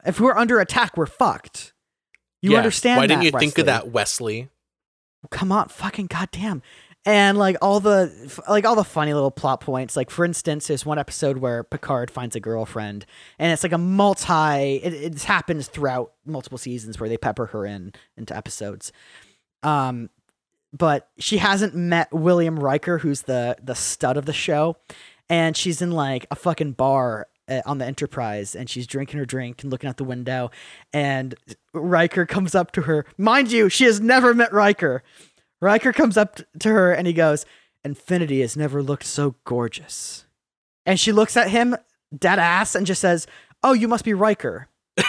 [0.05, 1.73] if we're under attack, we're fucked.
[2.43, 2.57] You Yeah.
[2.57, 2.97] understand?
[2.97, 4.49] Why didn't that, you think of that, Wesley?
[5.31, 6.61] come on fucking goddamn
[7.05, 10.85] and like all the like all the funny little plot points like for instance there's
[10.85, 13.05] one episode where picard finds a girlfriend
[13.39, 17.65] and it's like a multi it, it happens throughout multiple seasons where they pepper her
[17.65, 18.91] in into episodes.
[19.61, 20.09] Um
[20.75, 24.77] but she hasn't met william riker who's the the stud of the show
[25.29, 29.25] and she's in like a fucking bar uh, on the enterprise and she's drinking her
[29.25, 30.49] drink and looking out the window
[30.93, 31.35] and
[31.73, 33.05] riker comes up to her.
[33.17, 35.03] Mind you she has never met riker
[35.63, 37.45] Riker comes up to her and he goes,
[37.83, 40.25] Infinity has never looked so gorgeous.
[40.85, 41.75] And she looks at him
[42.17, 43.25] dead ass and just says,
[43.63, 44.67] Oh, you must be Riker.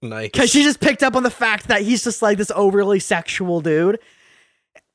[0.00, 0.30] Nice.
[0.30, 3.60] Because she just picked up on the fact that he's just like this overly sexual
[3.60, 3.98] dude.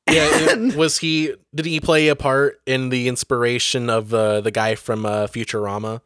[0.10, 1.34] yeah, it- was he?
[1.54, 6.00] Did he play a part in the inspiration of uh, the guy from uh, Futurama,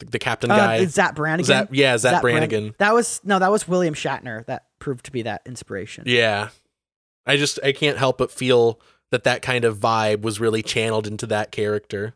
[0.00, 0.84] the, the captain Uh, guy?
[0.86, 1.44] Zach Brannigan.
[1.46, 2.74] Zap, yeah, Zap, Zach Bran- Brannigan.
[2.78, 6.02] That was no, that was William Shatner that proved to be that inspiration.
[6.08, 6.48] Yeah,
[7.26, 8.80] I just I can't help but feel
[9.10, 12.14] that that kind of vibe was really channeled into that character.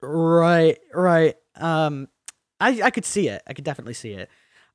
[0.00, 1.36] Right, right.
[1.56, 2.08] Um,
[2.60, 3.42] I I could see it.
[3.46, 4.28] I could definitely see it.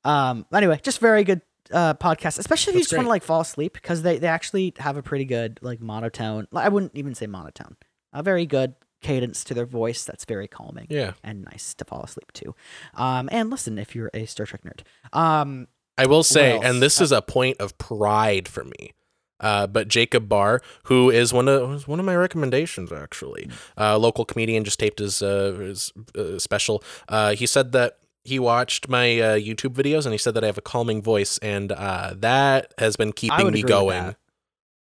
[0.04, 3.40] Um, anyway, just very good uh podcast, especially if you just want to like fall
[3.40, 6.46] asleep because they they actually have a pretty good like monotone.
[6.54, 7.76] I wouldn't even say monotone.
[8.12, 12.02] A very good cadence to their voice that's very calming Yeah, and nice to fall
[12.02, 12.54] asleep to.
[12.94, 14.80] Um, and listen if you're a Star Trek nerd.
[15.16, 18.92] Um, I will say, and this is a point of pride for me.
[19.40, 24.24] Uh, but Jacob Barr, who is one of one of my recommendations actually, uh, local
[24.24, 26.82] comedian, just taped his uh, his uh, special.
[27.08, 30.46] Uh, he said that he watched my uh, YouTube videos and he said that I
[30.48, 34.16] have a calming voice, and uh, that has been keeping me going.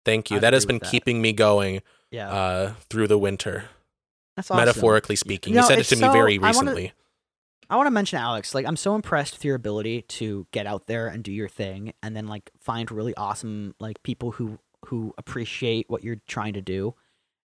[0.06, 0.38] Thank you.
[0.38, 1.82] I'd that has been keeping me going
[2.12, 3.66] yeah, uh, through the winter,
[4.36, 4.66] that's awesome.
[4.66, 5.54] metaphorically speaking.
[5.54, 6.94] He said it to me so- very I wanna- recently.
[7.70, 8.56] I want to mention Alex.
[8.56, 11.94] Like, I'm so impressed with your ability to get out there and do your thing,
[12.02, 16.62] and then like find really awesome like people who who appreciate what you're trying to
[16.62, 16.96] do,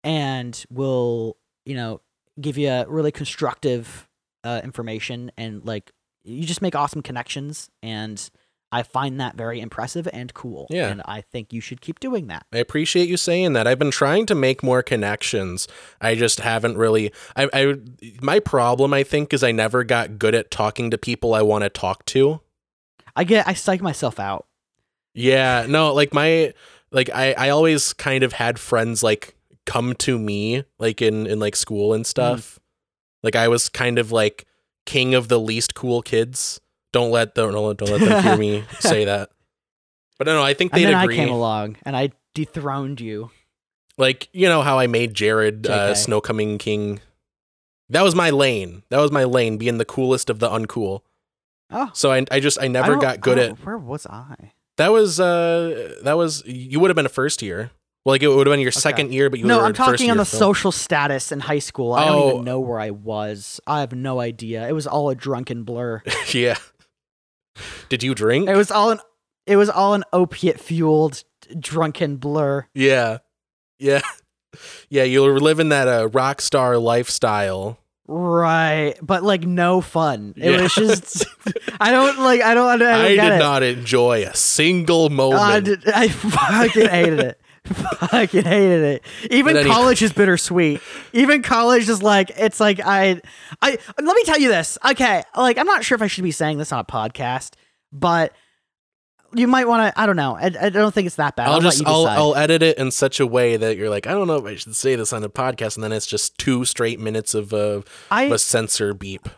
[0.03, 1.37] and will
[1.67, 2.01] you know
[2.41, 4.09] give you a really constructive
[4.45, 5.91] uh, information and like
[6.23, 8.31] you just make awesome connections, and
[8.71, 10.67] I find that very impressive and cool.
[10.71, 10.89] Yeah.
[10.89, 12.47] and I think you should keep doing that.
[12.53, 13.67] I appreciate you saying that.
[13.67, 15.67] I've been trying to make more connections.
[16.01, 17.13] I just haven't really.
[17.35, 17.75] I, I
[18.21, 21.65] my problem, I think, is I never got good at talking to people I want
[21.65, 22.41] to talk to.
[23.17, 24.47] I get I psych myself out.
[25.15, 26.53] Yeah, no, like my
[26.91, 29.35] like I I always kind of had friends like
[29.65, 32.09] come to me like in in like school and mm.
[32.09, 32.59] stuff.
[33.23, 34.47] Like I was kind of like
[34.87, 36.61] king of the least cool kids.
[36.93, 39.31] Don't let don't don't let, don't let them hear me say that.
[40.19, 41.15] But no, no, I think they'd then agree.
[41.15, 43.31] I came along and I dethroned you.
[43.99, 45.95] Like you know how I made Jared uh.
[45.95, 47.01] Snow Coming King.
[47.91, 48.83] That was my lane.
[48.91, 51.01] That was my lane, being the coolest of the uncool.
[51.71, 54.53] Oh, So I, I just I I never don't- got good at Where was I?
[54.79, 54.91] that.
[54.93, 57.71] Was uh that was you would have been a first year.
[58.05, 60.11] Well, like it would have been your second year, but you No, were I'm talking
[60.11, 60.39] on the film.
[60.39, 61.93] social status in high school.
[61.93, 62.31] I don't Oh.
[62.35, 63.61] even know where I was.
[63.67, 64.67] I have no idea.
[64.67, 66.03] It was all a drunken blur.
[66.33, 66.57] yeah.
[67.89, 68.49] Did you drink?
[68.49, 69.01] It was all an
[69.47, 71.25] it was all an opiate fueled
[71.59, 72.67] drunken blur.
[72.75, 73.19] Yeah.
[73.79, 74.01] Yeah.
[74.89, 77.79] Yeah, you were living that uh, rock star lifestyle.
[78.07, 80.33] Right, but like no fun.
[80.39, 80.63] It Yeah.
[80.63, 81.27] was just
[81.81, 83.39] I don't like I don't I don't I, did it.
[83.39, 85.43] not enjoy a single moment.
[85.43, 87.41] I, did, I fucking hated it.
[88.11, 89.03] fucking hated it.
[89.31, 90.81] Even any- college is bittersweet.
[91.13, 93.21] Even college is like it's like I
[93.63, 94.79] I let me tell you this.
[94.85, 97.53] Okay, like I'm not sure if I should be saying this on a podcast,
[97.93, 98.33] but
[99.35, 100.01] you might want to.
[100.01, 100.37] I don't know.
[100.37, 101.49] I, I don't think it's that bad.
[101.49, 102.07] I'll, I'll, just I'll.
[102.07, 104.55] I'll edit it in such a way that you're like, I don't know if I
[104.55, 107.83] should say this on a podcast, and then it's just two straight minutes of, uh,
[108.11, 109.29] I of a censor beep.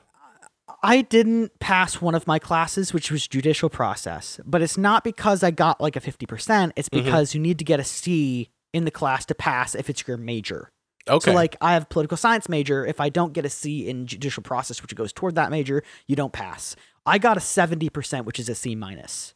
[0.83, 5.43] I didn't pass one of my classes, which was judicial process, but it's not because
[5.43, 6.73] I got like a 50%.
[6.77, 7.05] It's Mhm.
[7.05, 10.17] because you need to get a C in the class to pass if it's your
[10.17, 10.71] major.
[11.09, 11.31] Okay.
[11.31, 12.87] So, like, I have political science major.
[12.87, 16.15] If I don't get a C in judicial process, which goes toward that major, you
[16.17, 16.77] don't pass.
[17.05, 19.35] I got a 70%, which is a C minus.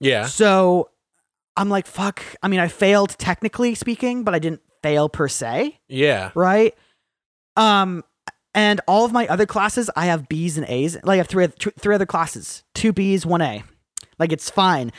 [0.00, 0.26] yeah.
[0.26, 0.90] So
[1.56, 2.22] I'm like, fuck.
[2.42, 6.30] I mean, I failed technically speaking, but I didn't fail per se Yeah.
[6.34, 6.74] right?
[7.56, 8.02] Um,
[8.54, 10.96] and all of my other classes, I have B's and A's.
[11.04, 13.62] Like I have three three other classes, two B's, one A.
[14.18, 14.92] Like it's fine.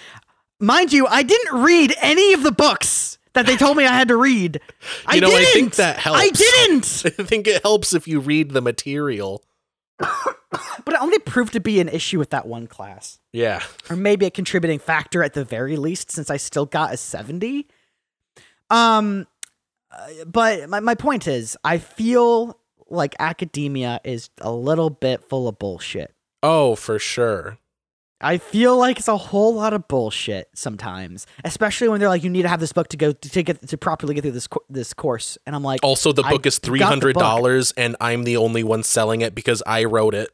[0.59, 4.07] Mind you, I didn't read any of the books that they told me I had
[4.09, 4.59] to read.
[5.05, 5.53] I You know, didn't.
[5.53, 6.19] think that helps.
[6.19, 7.03] I didn't.
[7.19, 9.43] I think it helps if you read the material.
[10.85, 13.63] But it only proved to be an issue with that one class, Yeah.
[13.89, 17.67] or maybe a contributing factor at the very least, since I still got a seventy.
[18.69, 19.25] Um,
[19.91, 22.59] uh, but my my point is, I feel
[22.93, 26.13] like academia is a little bit full of bullshit.
[26.41, 27.57] Oh, for sure.
[28.21, 32.29] I feel like it's a whole lot of bullshit sometimes, especially when they're like, "You
[32.29, 34.63] need to have this book to go to get to properly get through this co-
[34.69, 38.37] this course," and I'm like, Also, the book is three hundred dollars, and I'm the
[38.37, 40.29] only one selling it because I wrote it.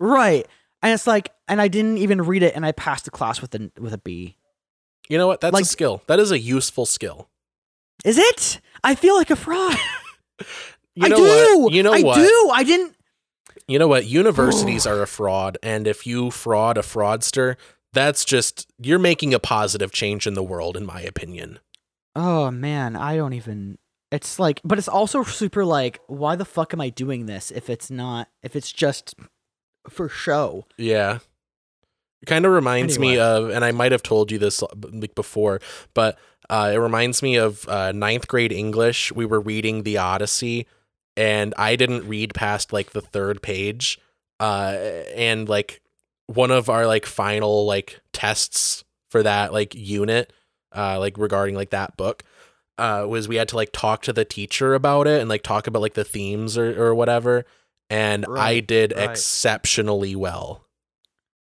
[0.00, 0.46] "Right,"
[0.82, 3.54] and it's like, and I didn't even read it, and I passed the class with
[3.54, 4.36] a with a B.
[5.10, 5.42] You know what?
[5.42, 6.02] That's Like- a skill.
[6.06, 7.28] That is a useful skill.
[8.02, 8.60] Is it?
[8.82, 9.76] I feel like a fraud.
[10.96, 11.58] You I do.
[11.60, 11.72] what?
[11.72, 12.16] You know I what?
[12.16, 12.50] do.
[12.52, 12.96] I didn't.
[13.68, 14.06] You know what?
[14.06, 17.56] Universities are a fraud, and if you fraud a fraudster,
[17.92, 21.58] that's just you're making a positive change in the world, in my opinion.
[22.14, 23.78] Oh man, I don't even.
[24.10, 27.68] It's like, but it's also super like, why the fuck am I doing this if
[27.68, 29.14] it's not if it's just
[29.88, 30.64] for show?
[30.78, 31.18] Yeah.
[32.22, 35.60] It kind of reminds me of, and I might have told you this like before,
[35.92, 36.18] but
[36.48, 39.12] uh, it reminds me of uh, ninth grade English.
[39.12, 40.66] We were reading the Odyssey,
[41.16, 43.98] and I didn't read past like the third page.
[44.38, 44.76] Uh,
[45.14, 45.80] and like
[46.26, 50.32] one of our like final like tests for that like unit,
[50.74, 52.22] uh, like regarding like that book,
[52.78, 55.66] uh, was we had to like talk to the teacher about it and like talk
[55.66, 57.44] about like the themes or or whatever.
[57.88, 59.08] And I did right.
[59.10, 60.65] exceptionally well.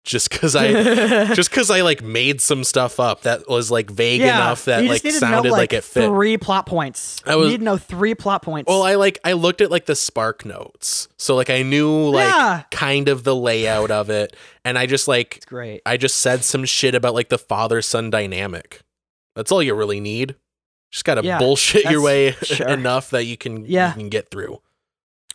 [0.04, 4.20] Just because I just because I like made some stuff up that was like vague
[4.20, 6.08] enough that like just need to sounded know, like, it fit.
[6.08, 7.22] Three plot points.
[7.24, 8.68] I was- you need to know three plot points.
[8.68, 12.26] Well, I like I looked at like the spark notes, so like I knew like
[12.28, 14.34] yeah, kind of the layout of it,
[14.64, 15.82] and I just like it's great.
[15.86, 18.80] I just said some shit about like the father son dynamic.
[19.36, 20.34] That's all you really need.
[20.90, 22.66] Just gotta Yeah, bullshit your way sure.
[22.68, 23.90] enough that you can Yeah.
[23.90, 24.60] you can get through.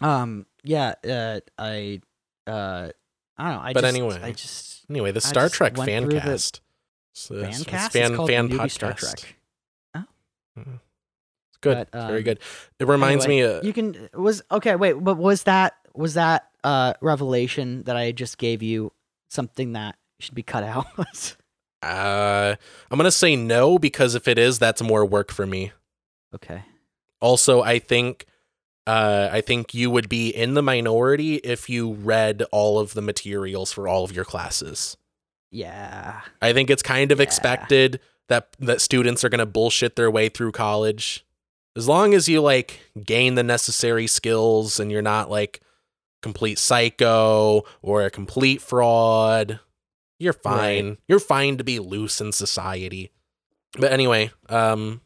[0.02, 2.02] Um, yeah, uh, I,
[2.45, 2.89] uh,
[3.38, 3.61] I don't know.
[3.61, 4.19] I But just, anyway.
[4.22, 6.61] I just Anyway, the Star Trek fan cast.
[7.14, 7.91] So fan cast.
[7.93, 8.72] fan fan podcast.
[8.72, 9.35] Star Trek.
[10.55, 11.88] It's good.
[11.91, 12.39] But, It's very um, good.
[12.80, 13.57] It reminds anyway, me.
[13.57, 14.76] Uh, You can was okay.
[14.76, 18.91] Wait, but was that was that uh revelation that I just gave you
[19.30, 20.85] something that should be cut out?
[21.81, 22.55] uh,
[22.89, 25.72] I'm gonna say no because if it is, that's more work for me.
[26.34, 26.64] okay.
[27.19, 28.27] Also, I think
[28.88, 33.01] uh, I think you would be in the minority if you read all of the
[33.01, 34.97] materials for all of your classes.
[35.51, 36.22] Yeah.
[36.41, 37.23] I think it's kind of Yeah.
[37.23, 37.99] expected
[38.30, 41.26] that that students are going to bullshit their way through college.
[41.76, 45.61] As long as you like gain the necessary skills and you're not like
[46.22, 49.59] complete psycho or a complete fraud,
[50.19, 50.97] you're fine.
[51.07, 53.11] You're fine to be loose in society.
[53.77, 55.01] But anyway, um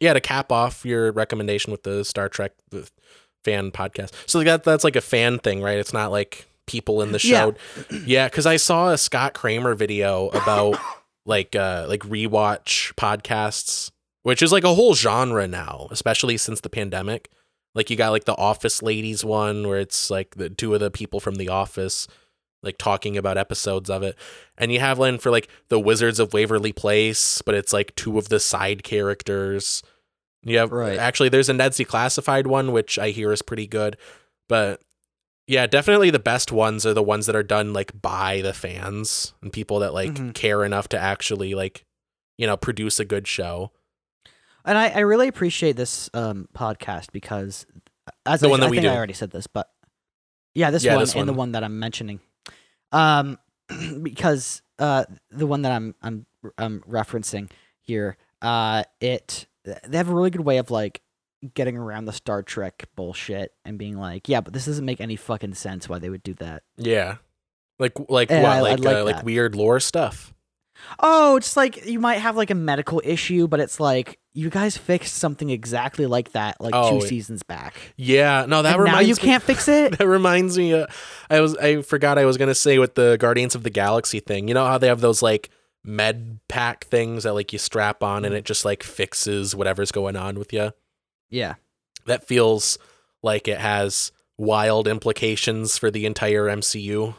[0.00, 2.88] yeah, to cap off your recommendation with the Star Trek the
[3.44, 4.12] fan podcast.
[4.26, 5.78] So that that's like a fan thing, right?
[5.78, 7.54] It's not like people in the show.
[8.06, 10.78] Yeah, cuz I saw a Scott Kramer video about
[11.26, 13.90] like uh like rewatch podcasts
[14.24, 17.30] which is like a whole genre now, especially since the pandemic.
[17.74, 20.90] Like you got like the Office Ladies one where it's like the two of the
[20.90, 22.08] people from the office
[22.64, 24.16] like talking about episodes of it.
[24.58, 28.18] And you have one for like the Wizards of Waverly Place, but it's like two
[28.18, 29.82] of the side characters.
[30.42, 30.98] You have Right.
[30.98, 33.96] actually there's a Ned's classified one, which I hear is pretty good.
[34.48, 34.80] But
[35.46, 39.34] yeah, definitely the best ones are the ones that are done like by the fans
[39.42, 40.34] and people that like Mhm.
[40.34, 41.84] care enough to actually like,
[42.38, 43.70] you know, produce a good show.
[44.64, 47.66] And I, I really appreciate this um, podcast because,
[48.24, 48.90] as The I, one that I we think do.
[48.92, 49.68] I already said this, but
[50.54, 51.36] yeah, this Yeah, one this and the one.
[51.38, 52.20] one that I'm mentioning,
[52.94, 53.38] um,
[54.02, 56.26] because uh, the one that I'm I'm
[56.58, 57.50] I'm referencing
[57.80, 61.00] here, uh, it they have a really good way of like
[61.54, 65.16] getting around the Star Trek bullshit and being like, yeah, but this doesn't make any
[65.16, 66.62] fucking sense why they would do that.
[66.76, 67.16] Yeah.
[67.78, 68.44] Like like what?
[68.44, 70.33] I- I like like uh, like weird lore stuff.
[71.00, 74.76] Oh, it's like you might have like a medical issue, but it's like you guys
[74.76, 77.74] fixed something exactly like that like Oh, two seasons back.
[77.96, 79.20] Yeah, no, that and now you me.
[79.20, 79.98] can't fix it.
[79.98, 80.72] That reminds me.
[80.74, 80.86] Uh,
[81.30, 84.48] I was I forgot I was gonna say with the Guardians of the Galaxy thing.
[84.48, 85.50] You know how they have those like
[85.84, 90.16] med pack things that like you strap on and it just like fixes whatever's going
[90.16, 90.72] on with you.
[91.30, 91.54] yeah.
[92.06, 92.78] That feels
[93.22, 97.14] like it has wild implications for the entire MCU.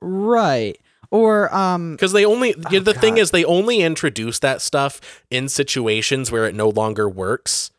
[0.00, 0.78] Right.
[1.10, 5.48] Or um Because they only Oh, the thing is they only introduce that stuff in
[5.48, 7.70] situations where it no longer works.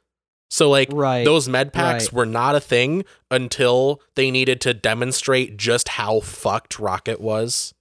[0.50, 1.24] So like right.
[1.26, 2.14] those med packs right.
[2.14, 7.74] were not a thing until they needed to demonstrate just how fucked Rocket was.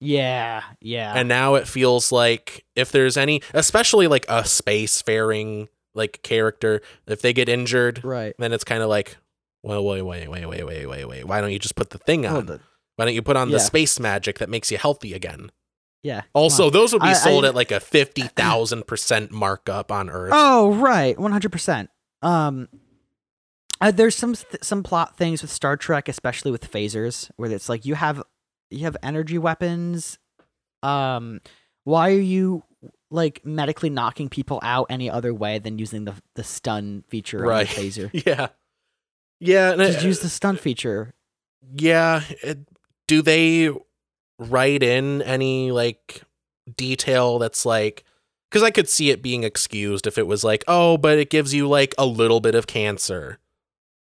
[0.00, 1.14] yeah, yeah.
[1.16, 6.80] And now it feels like if there's any especially like a space spacefaring like character,
[7.06, 8.34] if they get injured, right.
[8.38, 9.16] then it's kind of like
[9.62, 11.24] well, wait, wait, wait, wait, wait, wait, wait.
[11.24, 12.46] Why don't you just put the thing on?
[12.46, 12.60] the-
[12.96, 15.50] Why don't you put on the space magic that makes you healthy again?
[16.02, 16.22] yeah.
[16.34, 20.08] Also, those would be I- sold I- at like a fifty thousand percent markup on
[20.10, 20.30] Earth.
[20.34, 21.16] Oh, right.
[21.16, 21.88] 100%.
[22.22, 22.68] Um
[23.80, 27.68] uh, there's some th- some plot things with Star Trek, especially with phasers, where it's
[27.68, 28.22] like you have
[28.70, 30.18] you have energy weapons.
[30.82, 31.40] Um,
[31.84, 32.62] why are you
[33.10, 37.68] like medically knocking people out any other way than using the the stun feature Right.
[37.68, 38.24] on the phaser?
[38.26, 38.48] Yeah,
[39.40, 39.74] yeah.
[39.76, 41.12] Just it- use the stun feature.
[41.76, 42.22] Yeah.
[42.42, 42.66] it-
[43.06, 43.70] do they
[44.38, 46.22] write in any like
[46.76, 48.04] detail that's like
[48.50, 51.52] because I could see it being excused if it was like, oh, but it gives
[51.52, 53.38] you like a little bit of cancer.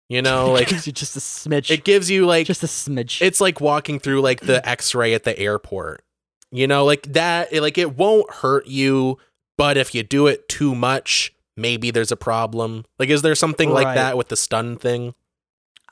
[0.07, 1.69] You know, like Gives you just a smidge.
[1.69, 3.21] it gives you like just a smidge.
[3.21, 6.03] it's like walking through like the x-ray at the airport.
[6.51, 9.19] You know, like that it, like it won't hurt you,
[9.57, 12.85] but if you do it too much, maybe there's a problem.
[12.97, 15.13] Like is there something like that with the stun thing?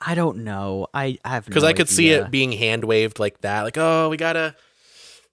[0.00, 0.86] I don't know.
[0.94, 3.62] I, I have because no I could see it being hand waved like that.
[3.62, 4.54] Like, oh, we gotta,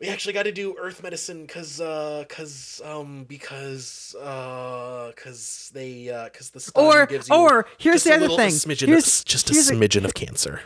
[0.02, 6.10] we actually got to do Earth medicine because, uh, because, um, because, uh, because they,
[6.10, 8.50] uh, because the Or gives you or here's the other thing.
[8.52, 10.62] smidgen, Here's of, just a here's a- smidgen of cancer.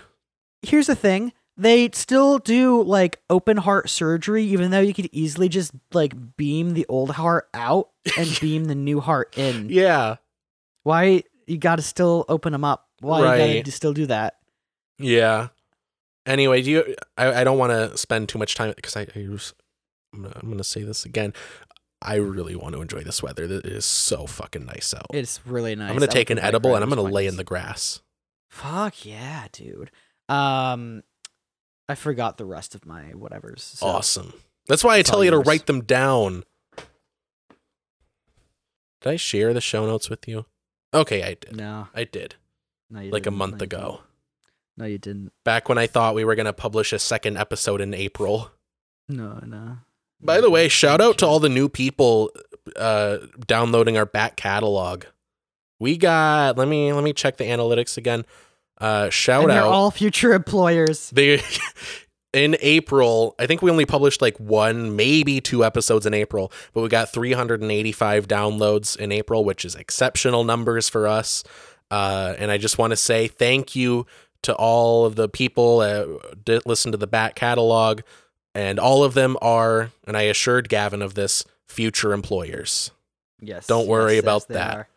[0.61, 1.34] here's the thing.
[1.57, 6.73] They still do like open heart surgery, even though you could easily just like beam
[6.73, 9.67] the old heart out and beam the new heart in.
[9.69, 10.15] Yeah,
[10.84, 12.88] Why you got to still open them up?
[13.01, 13.55] Why do you Right.
[13.57, 14.35] got to still do that?
[14.97, 15.49] yeah.
[16.26, 16.95] Anyway, do you?
[17.17, 19.39] I, I don't want to spend too much time because I, I I'm
[20.21, 21.34] gonna, I'm gonna say this again.
[22.01, 23.45] I really want to enjoy this weather.
[23.45, 25.07] It is so fucking nice out.
[25.11, 25.89] It's really nice.
[25.89, 28.01] I'm gonna take an edible and I'm gonna lay in the grass.
[28.47, 29.89] Fuck yeah, dude.
[30.27, 31.03] Um,
[31.88, 33.59] I forgot the rest of my whatevers.
[33.59, 33.88] So.
[33.88, 34.34] Awesome.
[34.67, 36.43] That's why I It's tell you to write them down.
[39.01, 40.45] Did I share the show notes with you?
[40.93, 41.55] Okay, I did.
[41.55, 42.35] No, I did.
[42.90, 43.34] No, Like a didn't.
[43.38, 44.02] month No, ago.
[44.78, 45.32] No, you didn't.
[45.44, 48.52] Back when I thought we were going to publish a second episode in April.
[49.07, 49.78] No, no.
[50.22, 52.32] By the way, shout out to all the new people
[52.76, 53.18] uh
[53.48, 55.06] downloading our back catalog.
[55.80, 58.26] We got let me let me check the analytics again.
[58.80, 59.70] Uh shout and they're out.
[59.72, 61.10] all future employers.
[61.14, 61.41] they
[62.34, 66.82] in April, I think we only published like one, maybe two episodes in April, but
[66.82, 71.44] we got 385 downloads in April, which is exceptional numbers for us.
[71.91, 74.06] Uh, and I just want to say thank you
[74.44, 78.02] to all of the people that did listen to the back catalog,
[78.56, 82.91] and all of them are, and I assured Gavin of this, future employers.
[83.41, 83.68] Yes.
[83.68, 84.88] Don't worry yes, about yes, that.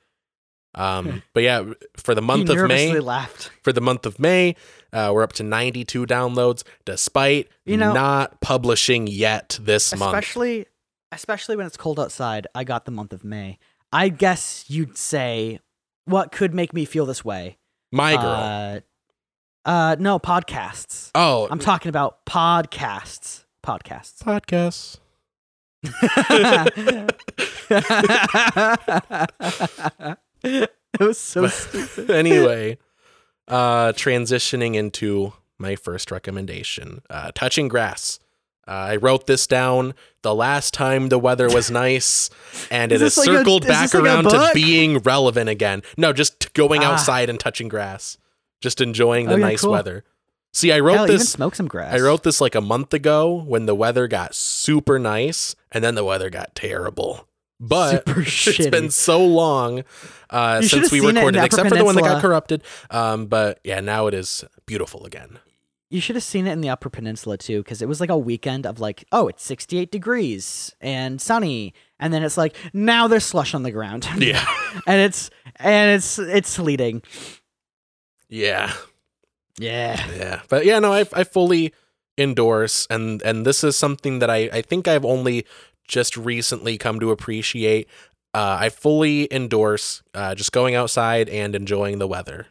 [0.74, 1.64] Um, but yeah,
[1.97, 3.51] for the month of May, laughed.
[3.62, 4.56] for the month of May.
[4.93, 10.14] Uh, we're up to 92 downloads, despite You know- not publishing yet this month.
[10.14, 10.66] Especially,
[11.10, 12.47] especially when it's cold outside.
[12.55, 13.59] I got the month of May.
[13.93, 15.60] I guess you'd say,
[16.04, 17.58] what could make me feel this way?
[17.90, 18.24] My girl.
[18.24, 18.80] Uh,
[19.64, 21.10] uh, no podcasts.
[21.14, 23.44] oh, I'm talking about podcasts.
[23.64, 24.22] Podcasts.
[24.22, 24.98] podcasts.
[30.44, 30.70] it
[31.00, 32.10] was so stupid.
[32.10, 32.78] anyway,
[33.48, 38.18] uh, transitioning into my first recommendation, uh, touching grass.
[38.73, 39.93] Uh, I wrote this down
[40.23, 42.31] the last time the weather was nice,
[42.70, 45.82] and it has like circled is back like around to being relevant again.
[45.99, 46.93] No, just going Ah.
[46.93, 48.16] outside and touching grass,
[48.62, 49.73] just enjoying the Okay, nice cool.
[49.73, 50.05] weather.
[50.55, 51.31] See, I wrote Hell, even this.
[51.31, 51.93] smoke some grass.
[51.94, 55.94] I wrote this like a month ago when the weather got super nice, and then
[55.94, 57.27] the weather got terrible.
[57.61, 59.85] But Super it's been so long
[60.31, 62.62] uh, since we recorded, except for the one that got corrupted.
[62.90, 65.39] Um, but yeah, now it is beautiful again.
[65.93, 68.16] You should have seen it in the Upper Peninsula too, because it was like a
[68.16, 73.24] weekend of like, oh, it's 68 degrees and sunny, and then it's like now there's
[73.24, 74.09] slush on the ground.
[74.19, 74.44] Yeah,
[74.86, 77.02] and it's and it's it's sleeting.
[78.28, 78.73] yeah,
[79.59, 80.05] Yeah.
[80.16, 80.40] yeah.
[80.48, 81.73] But yeah, no, I I fully
[82.16, 85.44] endorse, and and this is something that I I think I've only
[85.86, 87.89] just recently come to appreciate.
[88.35, 92.47] Uh, I fully endorse uh, just going outside and enjoying the weather.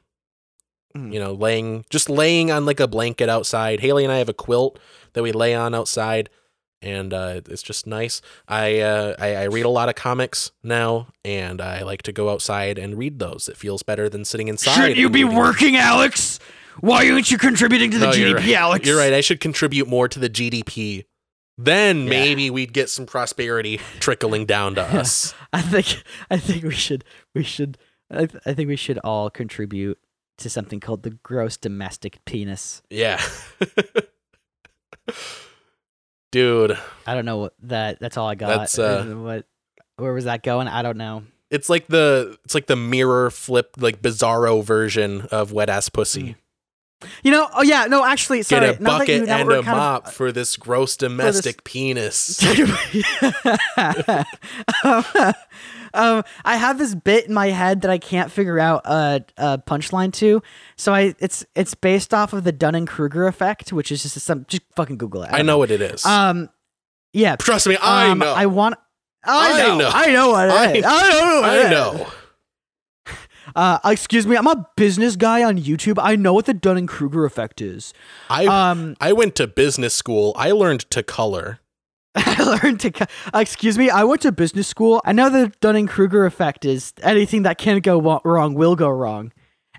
[0.95, 1.13] Mm.
[1.13, 3.80] you know, laying just laying on like a blanket outside.
[3.80, 4.80] Haley and I have a quilt
[5.13, 6.30] that we lay on outside,
[6.81, 8.22] and uh, it's just nice.
[8.47, 12.30] I, uh, I I read a lot of comics now, and I like to go
[12.30, 13.47] outside and read those.
[13.49, 14.76] It feels better than sitting inside.
[14.76, 15.38] Should you be reading.
[15.38, 16.39] working, Alex?
[16.80, 18.53] Why aren't you contributing to the No, you're GDP, right.
[18.55, 18.88] Alex?
[18.88, 19.13] You're right.
[19.13, 21.03] I should contribute more to the GDP.
[21.57, 22.09] Then Yeah.
[22.09, 25.34] maybe we'd get some prosperity trickling down to us.
[25.53, 26.01] I think
[26.31, 27.03] I think we should
[27.35, 27.77] we should
[28.09, 29.99] I, th- I think we should all contribute
[30.43, 32.81] to something called the gross domestic penis.
[32.89, 33.22] yeah.
[36.31, 38.47] Dude, I don't know what that that's all I got.
[38.59, 39.45] That's, uh, what
[39.97, 40.69] where was that going?
[40.69, 41.23] I don't know.
[41.49, 46.38] it's like the it's like the mirror flip like bizarro version of wet ass pussy.
[47.23, 48.61] You know, oh yeah, no, actually, sorry.
[48.68, 52.41] Get a you- bucket now and a kind of- mop for this gross domestic penis.
[54.85, 55.03] um,
[55.93, 60.13] I have this bit in my head that I can't figure out a, a punchline
[60.13, 60.41] to.
[60.76, 64.45] So I, it's it's based off of the Dunning Kruger effect, which is just some
[64.47, 65.30] just fucking Google it.
[65.31, 66.05] I don't know what it is.
[66.05, 66.49] Um,
[67.13, 67.35] yeah.
[67.35, 68.34] Trust me, I um, know.
[68.34, 68.76] I want.
[69.23, 69.77] I I know.
[69.77, 69.89] know.
[69.93, 70.85] I know what it I- is.
[70.88, 71.41] I know.
[71.41, 72.07] What it I know.
[73.55, 74.38] Uh, excuse me.
[74.38, 75.97] I'm a business guy on YouTube.
[76.01, 77.93] I know what the Dunning Kruger effect is.
[78.30, 80.34] I Um, I went to business school.
[80.38, 81.59] I learned to color.
[82.15, 83.07] I learned to.
[83.33, 83.89] Excuse me.
[83.89, 85.01] I went to business school.
[85.05, 89.31] I know the Dunning Kruger effect is anything that can go wrong will go wrong.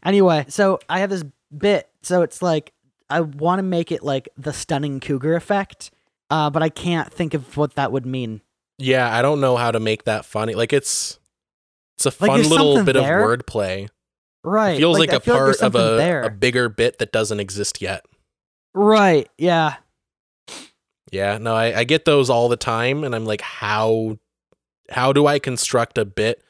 [0.05, 1.25] Anyway, so I have this
[1.57, 1.89] bit.
[2.03, 2.73] So it's like
[3.11, 5.91] I want to make it like the stunning cougar effect,
[6.31, 8.41] uh, but I can't think of what that would mean.
[8.79, 10.55] Yeah, I don't know how to make that funny.
[10.55, 11.19] Like it's
[11.97, 13.23] it's a fun there's little bit there.
[13.31, 13.89] of wordplay.
[14.45, 14.77] Right.
[14.77, 18.05] Feels like, I a part there's of a, a bigger bit that doesn't exist yet.
[18.75, 19.29] right.
[19.39, 19.77] Yeah.
[21.13, 24.19] Yeah, no, I, I get those all the time, and I'm like, how
[24.91, 26.43] how do I construct a bit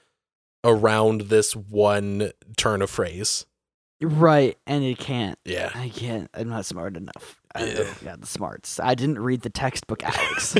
[0.64, 3.44] around this one turn of phrase?
[4.00, 4.56] Right.
[4.66, 5.38] And you can't.
[5.44, 5.70] Yeah.
[5.74, 6.28] I can't.
[6.34, 7.40] I'm not smart enough.
[7.54, 7.74] I Yeah.
[7.74, 8.80] don't got the smarts.
[8.80, 10.56] I didn't read the textbook, Alex.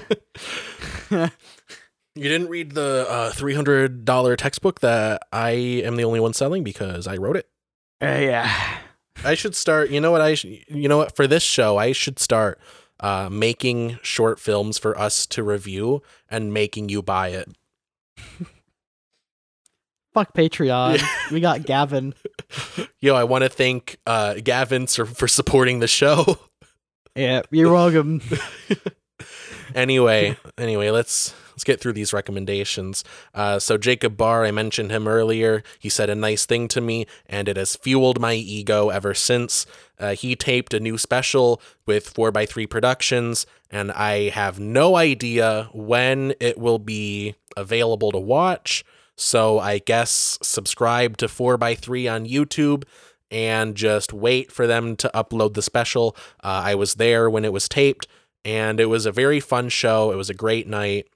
[2.15, 6.35] You didn't read the uh, three hundred dollar textbook that I am the only one
[6.35, 7.49] selling because I wrote it.
[8.03, 8.79] Uh, yeah.
[9.25, 9.89] I should start.
[9.89, 10.21] You know what?
[10.21, 12.61] I sh- you know what for this show I should start
[13.03, 17.51] uh, making short films for us to review and making you buy it.
[20.15, 20.99] Fuck Patreon.
[20.99, 21.07] Yeah.
[21.33, 22.15] We got Gavin.
[23.01, 26.39] Yo, I want to thank uh, Gavin for, for supporting the show.
[27.17, 28.21] Yeah, you're welcome.
[29.75, 33.05] anyway, anyway, let's let's get through these recommendations.
[33.35, 35.63] Uh, so Jacob Barr, I mentioned him earlier.
[35.79, 39.65] He said a nice thing to me, and it has fueled my ego ever since.
[40.03, 46.35] Uh, he taped a new special with 4x3 Productions, and I have no idea when
[46.41, 48.85] it will be available to watch.
[49.17, 52.83] So I guess subscribe to 4x3 on YouTube
[53.31, 56.17] and just wait for them to upload the special.
[56.43, 58.09] Uh, I was there when it was taped,
[58.45, 60.11] and it was a very fun show.
[60.11, 61.07] It was a great night.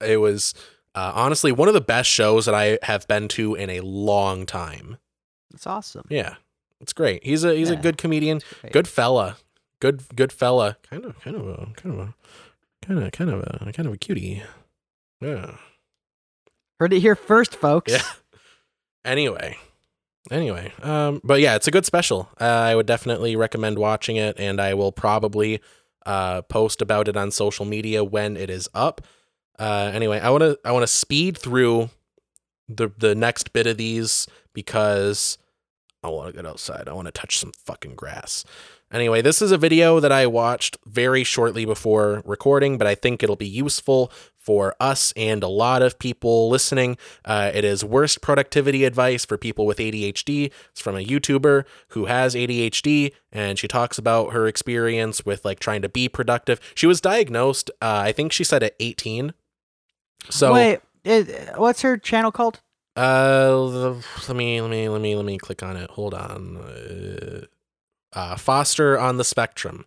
[0.00, 0.54] It was
[0.96, 4.44] uh, honestly one of the best shows that I have been to in a long
[4.44, 4.96] time.
[5.52, 6.06] That's awesome.
[6.10, 6.34] Yeah,
[6.80, 7.24] it's great.
[7.24, 8.40] He's a he's a good comedian,
[8.72, 9.36] good fella,
[9.80, 10.76] good good fella.
[10.88, 12.14] Kind of kind of a kind of a
[12.86, 14.42] kind of kind of a kind of a cutie.
[15.20, 15.56] Yeah.
[16.78, 17.92] Heard it here first, folks.
[17.92, 18.02] Yeah.
[19.04, 19.56] Anyway,
[20.32, 22.28] anyway, um, but yeah, it's a good special.
[22.40, 25.60] Uh, I would definitely recommend watching it, and I will probably
[26.04, 29.00] uh, post about it on social media when it is up.
[29.58, 31.90] Uh, anyway, I want to I want to speed through
[32.68, 35.38] the the next bit of these because
[36.06, 36.88] I want to get outside.
[36.88, 38.44] I want to touch some fucking grass.
[38.92, 43.22] Anyway, this is a video that I watched very shortly before recording, but I think
[43.22, 46.96] it'll be useful for us and a lot of people listening.
[47.24, 50.52] Uh, it is worst productivity advice for people with ADHD.
[50.70, 55.58] It's from a YouTuber who has ADHD, and she talks about her experience with like
[55.58, 56.60] trying to be productive.
[56.76, 59.34] She was diagnosed, uh, I think she said at 18.
[60.30, 62.60] So Wait, it, what's her channel called?
[62.96, 63.94] Uh,
[64.28, 65.90] let me let me let me let me click on it.
[65.90, 66.56] Hold on.
[66.56, 67.40] Uh,
[68.12, 69.84] uh, Foster on the Spectrum.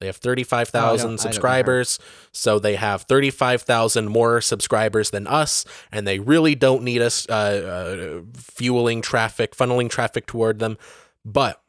[0.00, 1.32] They have thirty-five Oh, I don't- I thousand don't know her.
[1.32, 1.98] subscribers,
[2.32, 7.26] so they have thirty-five thousand more subscribers than us, and they really don't need us
[7.28, 10.78] uh, uh, fueling traffic, funneling traffic toward them.
[11.24, 11.60] But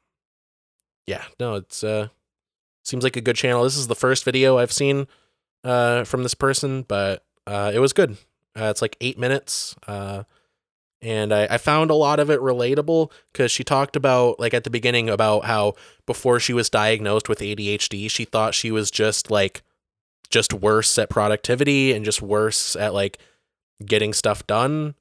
[1.07, 2.09] yeah, no, it's uh,
[2.83, 3.63] seems like a good channel.
[3.63, 5.07] This is the first video I've seen
[5.63, 8.11] uh, from this person, but uh, it was good.
[8.55, 9.75] Uh, it's like eight minutes.
[9.87, 10.23] Uh,
[11.01, 14.63] and I, I found a lot of it relatable because she talked about like at
[14.63, 19.31] the beginning about how before she was diagnosed with ADHD, she thought she was just
[19.31, 19.61] like
[20.30, 23.17] just worse at productivity and just worse at like
[23.85, 24.95] getting stuff done.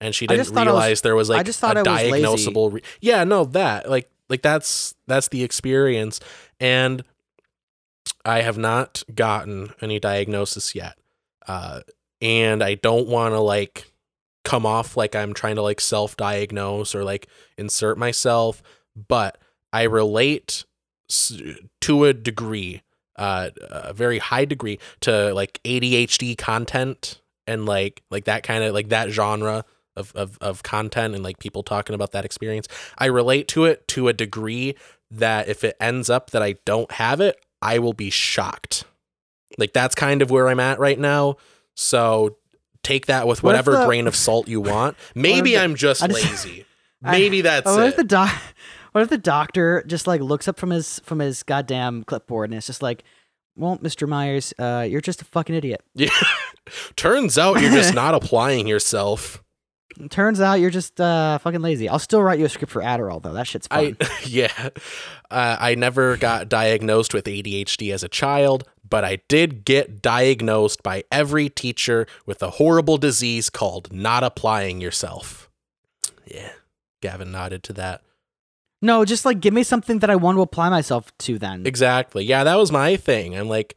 [0.00, 2.72] And she didn't I was- realize there was like I just thought a I diagnosable.
[2.74, 6.20] Re- yeah, no, that like like that's that's the experience.
[6.58, 7.02] And
[8.24, 10.96] I have not gotten any diagnosis yet.
[11.46, 11.80] Uh,
[12.22, 13.89] and I don't want to like
[14.44, 18.62] come off like I'm trying to like self diagnose or like insert myself,
[19.08, 19.38] but
[19.72, 20.64] I relate
[21.80, 22.82] to a degree,
[23.16, 28.74] uh, a very high degree to like ADHD content and like like that kind of
[28.74, 29.64] like that genre
[29.96, 32.68] of, of of content and like people talking about that experience.
[32.98, 34.76] I relate to it to a degree
[35.10, 38.84] that if it ends up that I don't have it, I will be shocked.
[39.58, 41.36] Like that's kind of where I'm at right now.
[41.74, 42.36] So
[42.82, 44.96] take that with What whatever the- grain of salt you want.
[45.14, 46.64] Maybe the- I'm just, just- lazy.
[47.04, 47.88] I- Maybe that's what it.
[47.88, 48.30] if the doc?
[48.92, 52.56] What if the doctor just like looks up from his from his goddamn clipboard and
[52.58, 53.04] it's just like,
[53.54, 54.08] "Well, Mr.
[54.08, 55.80] Myers, uh, you're just a fucking idiot.
[55.94, 56.08] yeah.
[56.96, 59.44] Turns out you're just not applying yourself.
[60.08, 61.88] Turns out you're just uh fucking lazy.
[61.88, 63.32] I'll still write you a script for Adderall though.
[63.32, 63.96] That shit's fun.
[64.00, 64.70] I yeah.
[65.30, 70.82] Uh, I never got diagnosed with ADHD as a child, but I did get diagnosed
[70.82, 75.48] by every teacher with a horrible disease called not applying yourself.
[76.26, 76.52] Yeah.
[77.00, 78.02] Gavin nodded to that.
[78.82, 81.38] no, just like give me something that I want to apply myself to.
[81.38, 82.24] Then Exactly.
[82.24, 83.36] Yeah, that was my thing.
[83.36, 83.76] I'm like,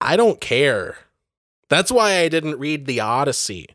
[0.00, 0.96] I don't care.
[1.68, 3.66] That's why I didn't read the Odyssey.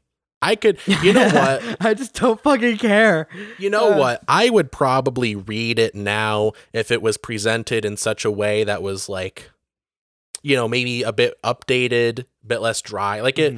[0.42, 1.78] I could, you know what?
[1.86, 3.28] I just don't fucking care.
[3.58, 3.98] You know Uh.
[3.98, 4.24] what?
[4.28, 8.82] I would probably read it now if it was presented in such a way that
[8.82, 9.52] was like,
[10.44, 13.22] you know, maybe a bit updated, a bit less dry.
[13.22, 13.56] Like it,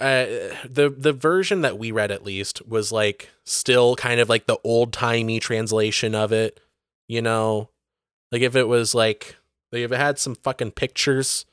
[0.00, 0.26] uh,
[0.68, 4.58] the the version that we read at least was like still kind of like the
[4.64, 6.60] old timey translation of it.
[7.08, 7.70] You know,
[8.32, 9.36] like if it was like,
[9.72, 11.46] like if it had some fucking pictures.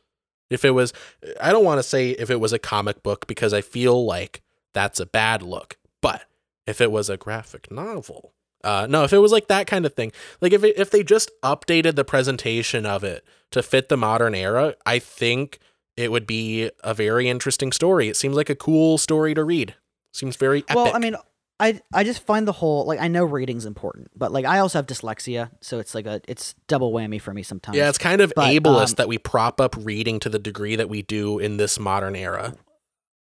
[0.50, 0.92] If it was,
[1.40, 4.42] I don't want to say if it was a comic book because I feel like
[4.74, 5.78] that's a bad look.
[6.02, 6.26] But
[6.68, 9.94] if it was a graphic novel, uh, no, if it was like that kind of
[9.94, 10.12] thing,
[10.42, 14.36] like if it, if they just updated the presentation of it to fit the modern
[14.36, 15.60] era, I think
[15.98, 18.08] it would be a very interesting story.
[18.08, 19.76] It seems like a cool story to read.
[20.14, 20.76] Seems very epic.
[20.76, 21.16] Well, I mean,
[21.60, 24.80] I I just find the whole like I know reading's important, but like I also
[24.80, 27.78] have dyslexia, so it's like a it's double whammy for me sometimes.
[27.78, 30.76] yeah, it's kind of but, ableist um, that we prop up reading to the degree
[30.76, 32.56] that we do in this modern era.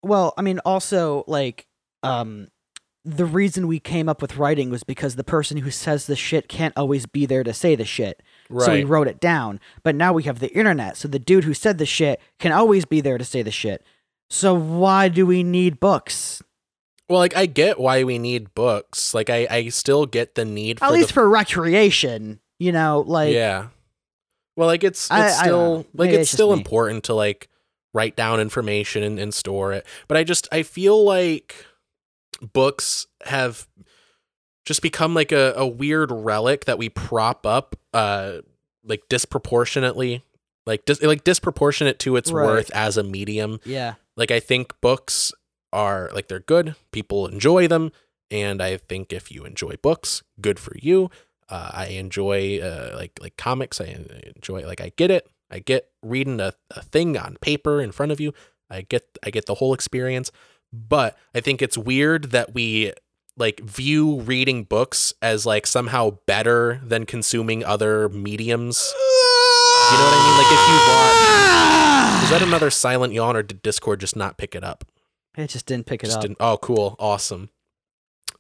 [0.02, 1.66] Well, I mean, also like
[2.02, 2.48] um,
[3.07, 6.49] the reason we came up with writing was because the person who says the shit
[6.49, 8.20] can't always be there to say the shit.
[8.59, 9.61] So we wrote it down.
[9.85, 12.85] But now we have the internet, so the dude who said the shit can always
[12.85, 13.85] be there to say the shit.
[14.28, 16.43] So why do we need books?
[17.09, 19.15] Well, like I get why we need books.
[19.15, 22.73] Like I, I still get the need for At for least the for recreation, you
[22.73, 23.69] know, like yeah.
[24.57, 25.87] Well, like it's it's I- I still know.
[25.95, 27.49] like it's it's still important to like
[27.95, 29.87] write down information and, and store it.
[30.09, 31.65] But I just I feel like
[32.40, 33.66] books have
[34.64, 38.38] just become like a, a weird relic that we prop up uh
[38.84, 40.22] like disproportionately
[40.66, 42.44] like dis- like disproportionate to its Right.
[42.46, 43.60] worth as a medium.
[43.64, 43.94] Yeah.
[44.16, 45.32] like i think books
[45.72, 47.92] are like they're good people enjoy them
[48.30, 51.10] and i think if you enjoy books good for you.
[51.48, 53.96] Uh, i enjoy uh, like like comics i
[54.36, 55.28] enjoy like i get it.
[55.48, 58.34] I get reading a, a thing on paper in front of you.
[58.68, 60.32] I get i get the whole experience
[60.72, 62.93] but i think it's weird that we
[63.36, 70.14] like view reading books as like somehow better than consuming other mediums you know what
[70.14, 74.16] i mean like if you watch is that another silent yawn or did discord just
[74.16, 74.84] not pick it up
[75.36, 76.22] It just didn't pick it just up.
[76.22, 77.51] didn't oh cool awesome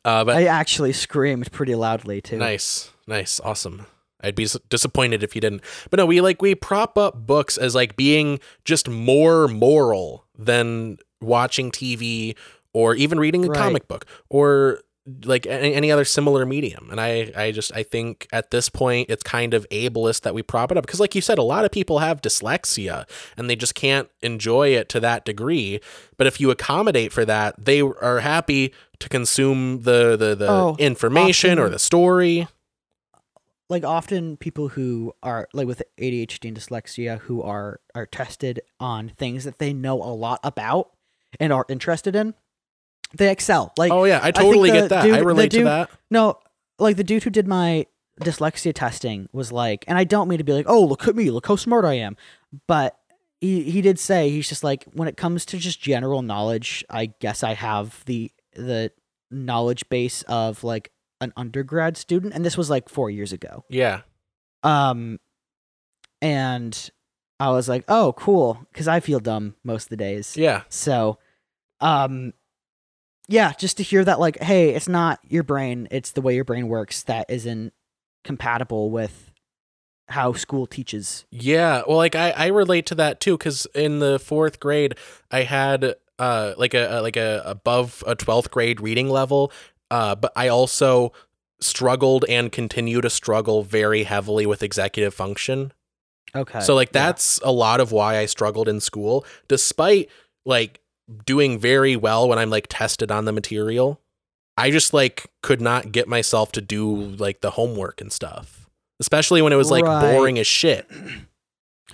[0.04, 2.36] uh but I actually screamed pretty loudly too.
[2.38, 3.86] nice nice awesome
[4.22, 5.60] I'd be disappointed if you didn't.
[5.90, 10.96] But no, we like we prop up books as like being just more moral than
[11.20, 12.36] watching TV
[12.72, 13.58] or even reading a Right.
[13.58, 14.80] comic book or
[15.24, 16.88] like any, any other similar medium.
[16.90, 20.42] And I I just I think at this point it's kind of ableist that we
[20.42, 23.54] prop it up because like you said a lot of people have dyslexia and they
[23.54, 25.78] just can't enjoy it to that degree.
[26.16, 30.76] But if you accommodate for that, they are happy to consume the the, the Oh,
[30.80, 32.48] information or the story.
[33.68, 39.10] like often people who are like with ADHD and dyslexia who are are tested on
[39.10, 40.90] things that they know a lot about
[41.40, 42.34] and are interested in,
[43.14, 43.72] they excel.
[43.78, 45.02] Like Oh yeah, I totally the get that.
[45.04, 45.90] dude- I relate to that.
[46.10, 46.38] no,
[46.78, 47.86] like the dude who did my
[48.20, 51.30] dyslexia testing was like, and I don't mean to be like, oh look at me,
[51.30, 52.16] look how smart I am,
[52.66, 52.96] but
[53.40, 57.06] he he did say he's just like when it comes to just general knowledge, I
[57.20, 58.90] guess I have the the
[59.30, 60.90] knowledge base of like
[61.20, 63.64] an undergrad student, and this was like four years ago.
[63.68, 64.00] Yeah.
[64.62, 65.18] Um,
[66.22, 66.90] and
[67.38, 70.36] I was like, oh, cool, because I feel dumb most of the days.
[70.36, 70.62] Yeah.
[70.68, 71.18] So,
[71.80, 72.32] um,
[73.28, 76.44] yeah, just to hear that, like, hey, it's not your brain, it's the way your
[76.44, 77.72] brain works that isn't
[78.24, 79.30] compatible with
[80.08, 81.24] how school teaches.
[81.30, 84.94] Yeah, well, like I, I relate to that too because in the fourth grade
[85.30, 89.52] I had uh like a, a like a above a twelfth grade reading level,
[89.90, 91.12] uh, but I also
[91.60, 95.72] struggled and continue to struggle very heavily with executive function.
[96.34, 96.60] Okay.
[96.60, 97.06] so like yeah.
[97.06, 100.10] that's a lot of why I struggled in school, despite
[100.44, 100.80] like
[101.24, 104.00] doing very well when I'm like tested on the material.
[104.58, 108.68] I just like could not get myself to do like the homework and stuff,
[109.00, 110.00] especially when it was like Right.
[110.14, 110.90] boring as shit.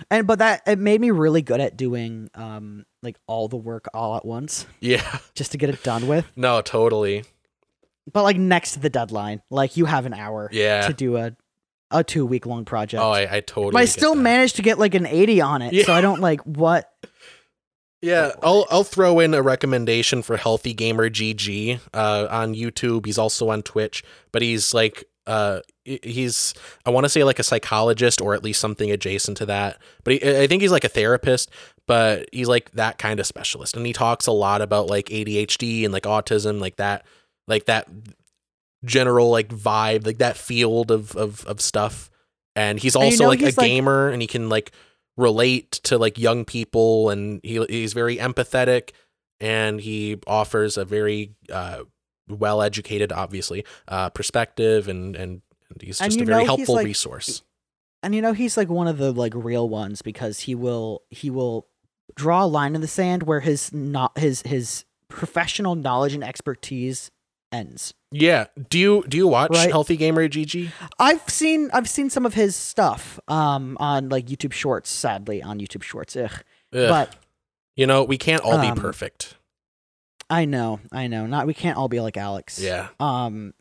[0.09, 3.87] and but that it made me really good at doing um like all the work
[3.93, 5.19] all at once Yeah.
[5.35, 6.25] just to get it done with.
[6.35, 7.23] No, totally.
[8.11, 10.87] But like next to the deadline, like you have an hour Yeah.
[10.87, 11.35] to do a
[11.93, 13.01] a two week long project.
[13.01, 13.71] Oh, I, I totally.
[13.71, 14.21] but I still that.
[14.21, 15.73] managed to get like an 80 on it.
[15.73, 15.83] Yeah.
[15.83, 16.89] So I don't like what
[18.01, 23.05] Yeah, I'll I'll throw in a recommendation for Healthy Gamer GG uh, on YouTube.
[23.05, 24.03] He's also on Twitch,
[24.33, 26.53] but he's like uh he's
[26.85, 29.77] I want to say like a psychologist or at least something adjacent to that.
[30.03, 31.49] But he, I think he's like a therapist,
[31.87, 35.85] but he's like that kind of specialist, and he talks a lot about like ADHD
[35.85, 37.05] and like autism, like that,
[37.47, 37.87] like that
[38.85, 42.09] general like vibe, like that field of of of stuff.
[42.55, 44.71] And he's And you also know like he's, a like- gamer, and he can like
[45.17, 48.89] relate to like young people and he he's very empathetic
[49.39, 51.83] and he offers a very uh
[52.27, 56.85] well educated obviously uh perspective and and, and he's just you a very helpful like-
[56.85, 57.43] resource
[58.01, 61.29] and you know he's like one of the like real ones because he will he
[61.29, 61.67] will
[62.15, 67.11] draw a line in the sand where his not his his professional knowledge and expertise
[67.53, 67.93] ends.
[68.11, 69.69] yeah do you do you watch Right.
[69.71, 74.53] healthy gamer gg I've seen I've seen some of his stuff um on like YouTube
[74.53, 74.89] Shorts.
[74.89, 76.15] Sadly, on YouTube Shorts.
[76.15, 76.29] Ugh.
[76.73, 76.89] Ugh.
[76.89, 77.15] But
[77.75, 79.35] you know we can't all um, be perfect
[80.29, 81.27] I know, I know.
[81.27, 82.59] Not we can't all be like Alex.
[82.59, 83.53] yeah Um.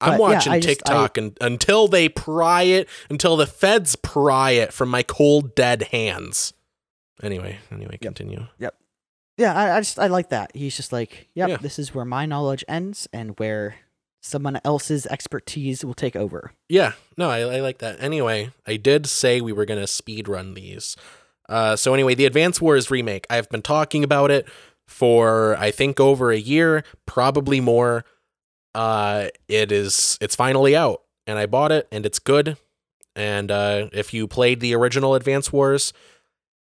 [0.00, 4.50] i'm but yeah, watching just- tiktok and until they pry it until the feds pry
[4.52, 6.52] it from my cold dead hands
[7.22, 8.46] anyway anyway continue
[9.38, 10.54] Yeah, I, I just I like that.
[10.54, 11.56] He's just like, yep, Yeah.
[11.58, 13.76] this is where my knowledge ends and where
[14.22, 16.52] someone else's expertise will take over.
[16.68, 17.98] Yeah, no, I, I like that.
[18.00, 20.96] Anyway, I did say we were gonna speed run these.
[21.48, 23.26] Uh, so anyway, the Advance Wars remake.
[23.30, 24.48] I've been talking about it
[24.88, 28.04] for I think over a year, probably more.
[28.74, 32.56] Uh, it is it's finally out, and I bought it, and it's good.
[33.14, 35.92] And uh, if you played the original Advance Wars,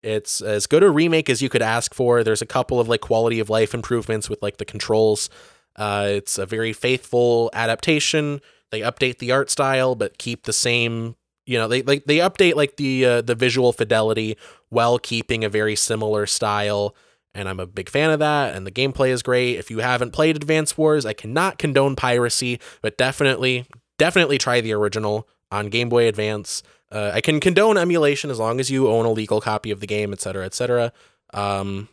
[0.04, 2.24] it's as good a remake as you could ask for.
[2.24, 5.30] There's a couple of like quality of life improvements with like the controls.
[5.76, 8.40] Uh, it's a very faithful adaptation
[8.72, 11.16] they update the art style but keep the same
[11.46, 14.38] you know they like they update like the uh, the visual fidelity
[14.70, 16.96] while keeping a very similar style
[17.34, 20.12] and I'm a big fan of that and the gameplay is great if you haven't
[20.12, 23.66] played Advance Wars I cannot condone piracy but definitely
[23.98, 28.60] definitely try the original on Game Boy Advance uh, I can condone emulation as long
[28.60, 30.94] as you own a legal copy of the game etc etc
[31.34, 31.90] um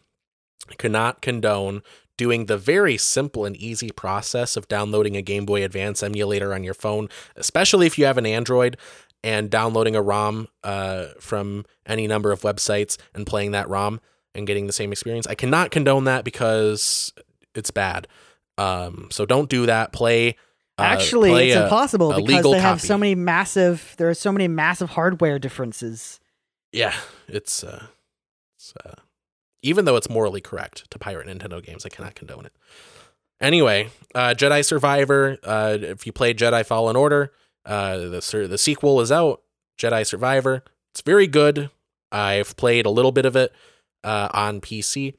[0.71, 1.83] I cannot condone
[2.17, 6.63] doing the very simple and easy process of downloading a Game Boy Advance emulator on
[6.63, 8.77] your phone, especially if you have an Android,
[9.25, 14.01] and downloading a ROM uh, from any number of websites and playing that ROM
[14.35, 15.27] and getting the same experience.
[15.27, 17.13] I cannot condone that because
[17.55, 18.09] it's bad.
[18.59, 19.93] Um, so don't do that.
[19.93, 20.37] Play.
[20.83, 23.95] Uh, Actually, play it's a- impossible because they have so many massive.
[23.99, 26.21] There are so many massive hardware differences.
[26.73, 26.95] Yeah,
[27.29, 27.87] it's uh,
[28.57, 28.95] it's uh,
[29.63, 32.53] even though it's morally correct to pirate Nintendo games, I cannot condone it.
[33.41, 35.37] Anyway, uh, Jedi Survivor.
[35.43, 37.33] Uh, if you played Jedi Fallen Order,
[37.65, 39.43] Uh, the the sequel is out,
[39.79, 40.63] Jedi Survivor.
[40.93, 41.71] It's very good.
[42.11, 43.53] I've played a little bit of it
[44.05, 45.15] uh, on PC.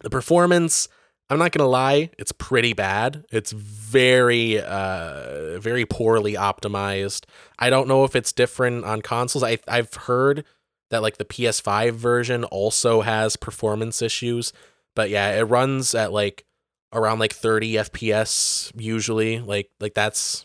[0.00, 0.88] The performance,
[1.32, 3.24] I'm not gonna lie, it's pretty bad.
[3.32, 7.24] It's very, uh, very poorly optimized.
[7.58, 9.42] I don't know if it's different on consoles.
[9.42, 10.44] I I've heard
[10.90, 14.52] that like the PS5 version also has performance issues,
[14.94, 16.44] but yeah, it runs at like
[16.92, 19.40] around like 30 FPS usually.
[19.40, 20.44] Like like that's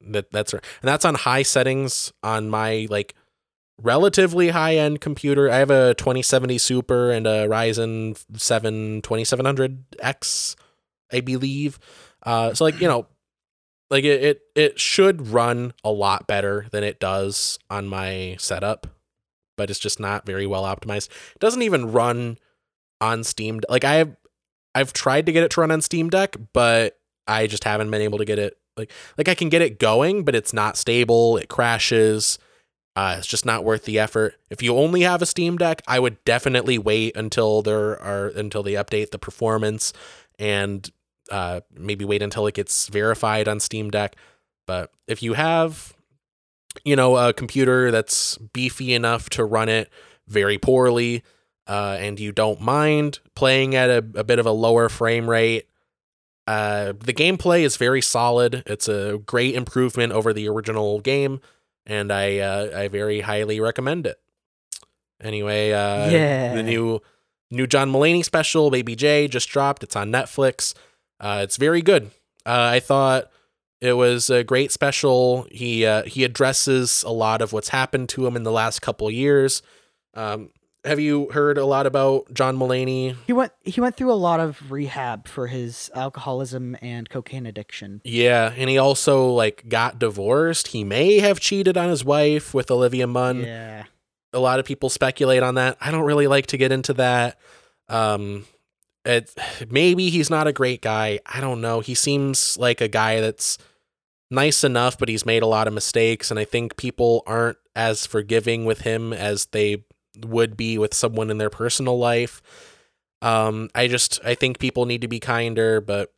[0.00, 3.14] that that's and that's on high settings on my like
[3.82, 5.50] relatively high end computer.
[5.50, 10.56] I have a 2070 Super and a Ryzen 7 2700X,
[11.12, 11.78] I believe.
[12.22, 13.06] Uh, so like you know,
[13.90, 18.86] like it, it it should run a lot better than it does on my setup,
[19.56, 21.08] but it's just not very well optimized.
[21.34, 22.38] It doesn't even run
[23.00, 23.60] on Steam.
[23.68, 24.16] Like I have,
[24.74, 28.02] I've tried to get it to run on Steam Deck, but I just haven't been
[28.02, 28.58] able to get it.
[28.76, 31.36] Like like I can get it going, but it's not stable.
[31.36, 32.38] It crashes.
[32.98, 34.34] Uh, it's just not worth the effort.
[34.50, 38.64] If you only have a Steam Deck, I would definitely wait until there are until
[38.64, 39.92] they update the performance
[40.36, 40.90] and
[41.30, 44.16] uh, maybe wait until it gets verified on Steam Deck.
[44.66, 45.94] But if you have,
[46.84, 49.90] you know, a computer that's beefy enough to run it
[50.26, 51.22] very poorly,
[51.68, 55.68] uh, and you don't mind playing at a, a bit of a lower frame rate,
[56.48, 58.64] uh, the gameplay is very solid.
[58.66, 61.40] It's a great improvement over the original game
[61.88, 64.18] and I uh, I very highly recommend it.
[65.20, 66.54] Anyway, uh, Yeah.
[66.54, 67.00] the new
[67.50, 69.82] new John Mulaney special, Baby J, just dropped.
[69.82, 70.74] It's on Netflix.
[71.18, 72.10] Uh, it's very good.
[72.46, 73.30] Uh, I thought
[73.80, 75.46] it was a great special.
[75.50, 79.10] He uh, he addresses a lot of what's happened to him in the last couple
[79.10, 79.62] years.
[80.14, 80.50] Um,
[80.84, 83.16] have you heard a lot about John Mulaney?
[83.26, 88.00] He went he went through a lot of rehab for his alcoholism and cocaine addiction.
[88.04, 90.68] Yeah, and he also like got divorced.
[90.68, 93.40] He may have cheated on his wife with Olivia Munn.
[93.42, 93.84] Yeah.
[94.32, 95.76] a lot of people speculate on that.
[95.80, 97.38] I don't really like to get into that.
[97.88, 98.46] Um,
[99.04, 99.34] it
[99.70, 101.20] maybe he's not a great guy.
[101.26, 101.80] I don't know.
[101.80, 103.58] He seems like a guy that's
[104.30, 108.06] nice enough, but he's made a lot of mistakes, and I think people aren't as
[108.06, 109.84] forgiving with him as they
[110.24, 112.42] would be with someone in their personal life.
[113.22, 116.12] Um, I just I think people need to be kinder, but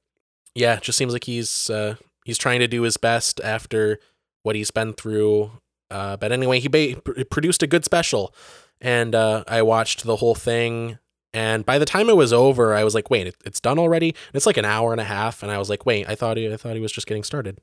[0.54, 3.98] yeah, it just seems like he's uh, he's trying to do his best after
[4.42, 5.52] what he's been through.
[5.90, 8.34] Uh, but anyway, he ba- pr- produced a good special,
[8.80, 10.98] and uh, I watched the whole thing.
[11.32, 14.08] And by the time it was over, I was like, "Wait, it, it's done already?"
[14.08, 16.36] And it's like an hour and a half, and I was like, "Wait, I thought
[16.36, 17.58] he, I thought he was just getting started."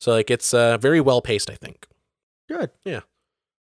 [0.00, 1.86] So like, it's uh, very well paced, I think.
[2.84, 3.02] Good.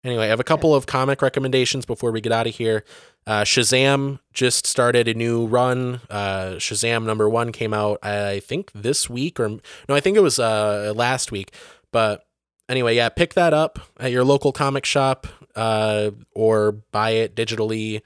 [0.04, 2.84] Anyway, I have a couple of comic recommendations before we get out of here.
[3.26, 6.02] Uh, Shazam just started a new run.
[6.10, 10.22] Uh, Shazam number one came out, I think, this week, or no, I think it
[10.22, 11.54] was uh, last week.
[11.94, 12.26] But
[12.68, 15.26] anyway, yeah, pick that up at your local comic shop
[15.56, 18.02] uh, or buy it digitally.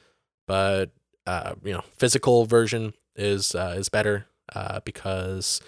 [0.46, 0.92] But
[1.26, 4.28] uh, you know, physical version is uh, is better
[4.86, 5.62] because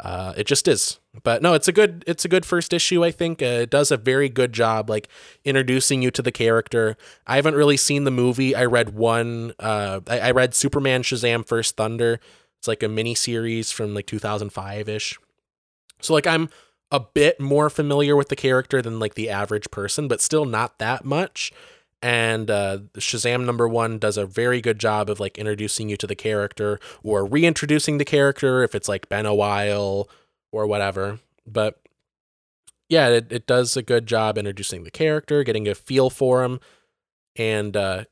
[0.00, 0.98] uh, it just is.
[1.22, 3.04] But no, it's a good it's a good first issue.
[3.04, 5.08] I think uh, it does a very good job, like
[5.44, 6.96] introducing you to the character.
[7.26, 8.54] I haven't really seen the movie.
[8.54, 9.54] I read one.
[9.58, 12.20] Uh, I, I read Superman Shazam First Thunder.
[12.58, 15.18] It's like a mini series from like 2005 ish.
[16.00, 16.50] So like I'm
[16.90, 20.78] a bit more familiar with the character than like the average person, but still not
[20.78, 21.52] that much.
[22.02, 26.06] And uh, Shazam number one does a very good job of like introducing you to
[26.06, 30.08] the character or reintroducing the character if it's like been a while
[30.52, 31.20] or whatever.
[31.46, 31.80] But
[32.88, 36.60] yeah, it, it does a good job introducing the character, getting a feel for him,
[37.34, 38.04] and uh,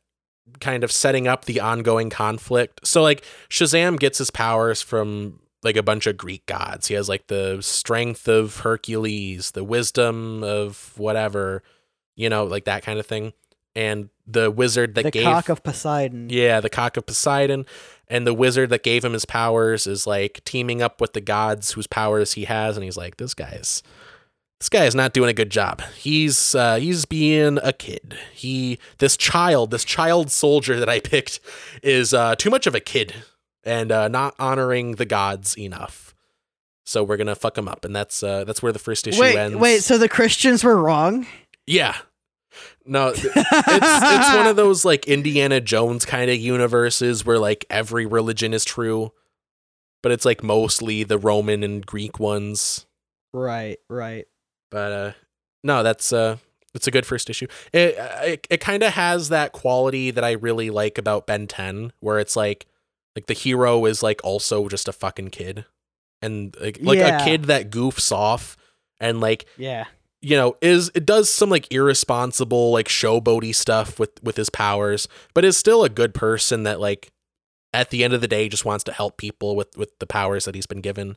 [0.61, 2.87] kind of setting up the ongoing conflict.
[2.87, 6.89] So, like, Shazam gets his powers from like a bunch of Greek gods.
[6.89, 11.63] He has like the strength of Hercules, the wisdom of whatever,
[12.17, 13.33] you know, like that kind of thing.
[13.77, 16.31] And the wizard that the gave cock of Poseidon.
[16.31, 17.67] yeah, the cock of Poseidon.
[18.09, 21.73] And the wizard that gave him his powers is like teaming up with the gods
[21.73, 23.83] whose powers he has, and he's like, This guy's
[24.61, 25.83] this guy is not doing a good job.
[25.97, 28.17] He's uh he's being a kid.
[28.33, 31.41] He this child, this child soldier that I picked
[31.83, 33.15] is uh too much of a kid
[33.65, 36.15] and uh not honoring the gods enough.
[36.85, 39.37] So we're gonna fuck him up, and that's uh that's where the first issue Wait,
[39.37, 39.57] ends.
[39.57, 39.83] wait.
[39.83, 41.27] So the Christians were wrong.
[41.67, 41.97] Yeah.
[42.87, 48.07] No, it's it's one of those like Indiana Jones kind of universes where like every
[48.07, 49.13] religion is true,
[50.03, 52.87] but it's like mostly the Roman and Greek ones.
[53.33, 54.27] Right, right.
[54.71, 55.13] But uh
[55.63, 56.37] no, that's uh
[56.75, 57.47] it's a good first issue.
[57.73, 61.93] It it, it kind of has that quality that I really like about Ben 10
[62.01, 62.67] where it's like
[63.17, 65.65] like the hero is like also just a fucking kid.
[66.21, 67.21] And like like Yeah.
[67.23, 68.57] a kid that goofs off
[69.01, 69.85] and like Yeah.
[70.25, 75.07] You know is it does some like irresponsible like showboaty stuff with with his powers
[75.35, 77.13] but is still a good person that like
[77.75, 80.47] at the end of the day just wants to help people with with the powers
[80.47, 81.17] that he's been given.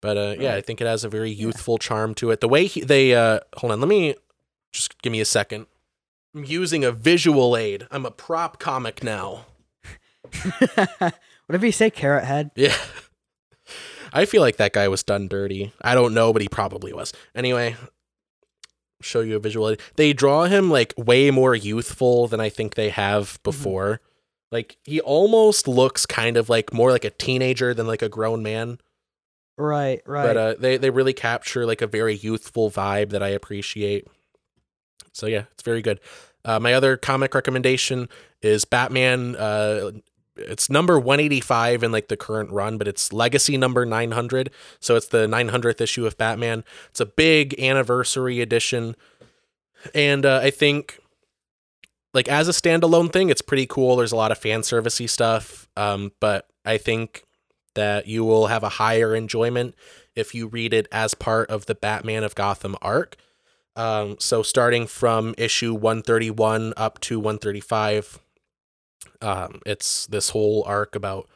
[0.00, 2.40] But uh yeah i think it has a very youthful charm to it.
[2.40, 4.16] The way he, they uh hold on let me
[4.72, 5.66] just give me a second.
[6.34, 7.86] I'm using a visual aid.
[7.90, 9.46] I'm a prop comic now.
[11.46, 12.50] Whatever you say, Carrot Head.
[12.54, 12.76] yeah.
[14.12, 15.72] I feel like that guy was done dirty.
[15.82, 17.12] I don't know but he probably was.
[17.34, 17.76] Anyway
[19.00, 22.90] show you a visual they draw him like way more youthful than i think they
[22.90, 24.00] have before.
[24.50, 28.42] Like he almost looks kind of like more like a teenager than like a grown
[28.42, 28.78] man.
[29.58, 30.22] Right, right.
[30.22, 34.06] but uh they they really capture like a very youthful vibe that i appreciate.
[35.12, 36.00] So yeah it's very good.
[36.44, 38.08] Uh, my other comic recommendation
[38.40, 39.90] is batman uh
[40.38, 44.50] it's number 185 in like the current run but it's legacy number 900
[44.80, 46.64] so it's the 900th issue of batman.
[46.90, 48.96] It's a big anniversary edition.
[49.94, 50.98] And uh, i think
[52.14, 53.96] like as a standalone thing it's pretty cool.
[53.96, 57.24] There's a lot of fan servicey stuff um but i think
[57.74, 59.74] that you will have a higher enjoyment
[60.16, 63.16] if you read it as part of the Batman of Gotham arc.
[63.76, 68.18] Um, so starting from issue 131 up to 135,
[69.20, 71.28] um, it's this whole arc about.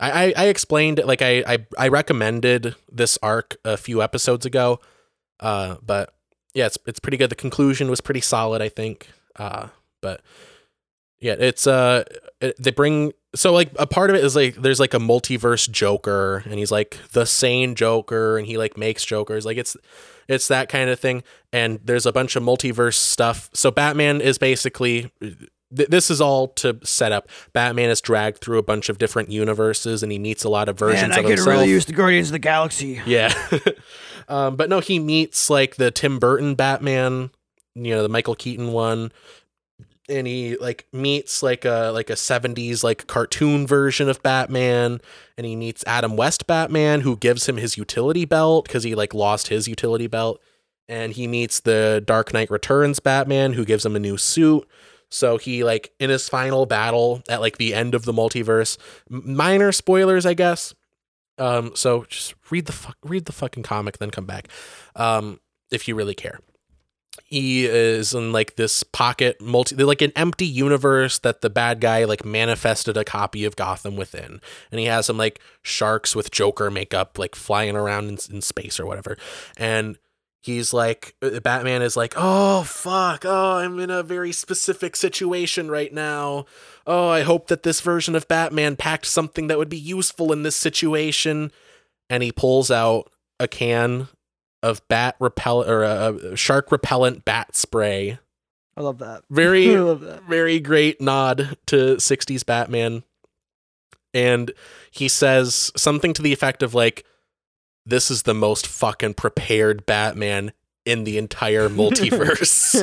[0.00, 4.80] I, I, I explained like I, I I recommended this arc a few episodes ago,
[5.40, 6.14] uh, but
[6.54, 7.30] yeah, it's it's pretty good.
[7.30, 9.08] The conclusion was pretty solid, I think.
[9.36, 9.68] Uh,
[10.00, 10.20] but
[11.20, 12.04] yeah, it's uh,
[12.40, 15.70] it, they bring so like a part of it is like there's like a multiverse
[15.70, 19.44] Joker, and he's like the sane Joker, and he like makes Jokers.
[19.44, 19.76] Like it's
[20.28, 21.22] it's that kind of thing,
[21.52, 23.50] and there's a bunch of multiverse stuff.
[23.52, 25.10] So Batman is basically.
[25.76, 27.28] Th- This is all to set up.
[27.52, 30.78] Batman is dragged through a bunch of different universes, and he meets a lot of
[30.78, 31.48] versions Man, I of could himself.
[31.48, 33.00] really use the Guardians of the Galaxy.
[33.06, 33.32] Yeah.
[34.28, 37.30] um, but no, he meets like the Tim Burton Batman,
[37.74, 39.12] you know, the Michael Keaton one.
[40.06, 45.00] And he like meets like a like a 70s like cartoon version of Batman
[45.38, 49.14] and he meets Adam West Batman who gives him his utility belt cuz he like
[49.14, 50.42] lost his utility belt
[50.90, 54.68] and he meets the Dark Knight Returns Batman who gives him a new suit
[55.14, 58.76] so he like in his final battle at like the end of the multiverse
[59.08, 60.74] minor spoilers I guess.
[61.36, 64.48] Um, so just read the fuck, read the fucking comic, then come back,
[64.94, 65.40] um,
[65.72, 66.38] if you really care.
[67.24, 72.04] He is in like this pocket multi, like an empty universe that the bad guy
[72.04, 76.70] like manifested a copy of Gotham within, and he has some like sharks with Joker
[76.70, 79.16] makeup like flying around in, in space or whatever,
[79.56, 79.98] and
[80.44, 85.70] he's like uh, Batman is like, oh fuck, oh I'm in a very specific situation
[85.70, 86.46] right now
[86.86, 90.42] oh, I hope that this version of Batman packed something that would be useful in
[90.42, 91.50] this situation.
[92.10, 93.10] And he pulls out
[93.40, 94.08] a can
[94.62, 98.18] of bat repellent or a, shark repellent bat spray.
[98.76, 99.22] I love that.
[99.30, 100.22] Very, I love that.
[100.24, 103.04] very great nod to 60s Batman.
[104.12, 104.52] And
[104.90, 107.04] he says something to the effect of like,
[107.86, 110.52] this is the most fucking prepared Batman
[110.84, 112.74] in the entire multiverse.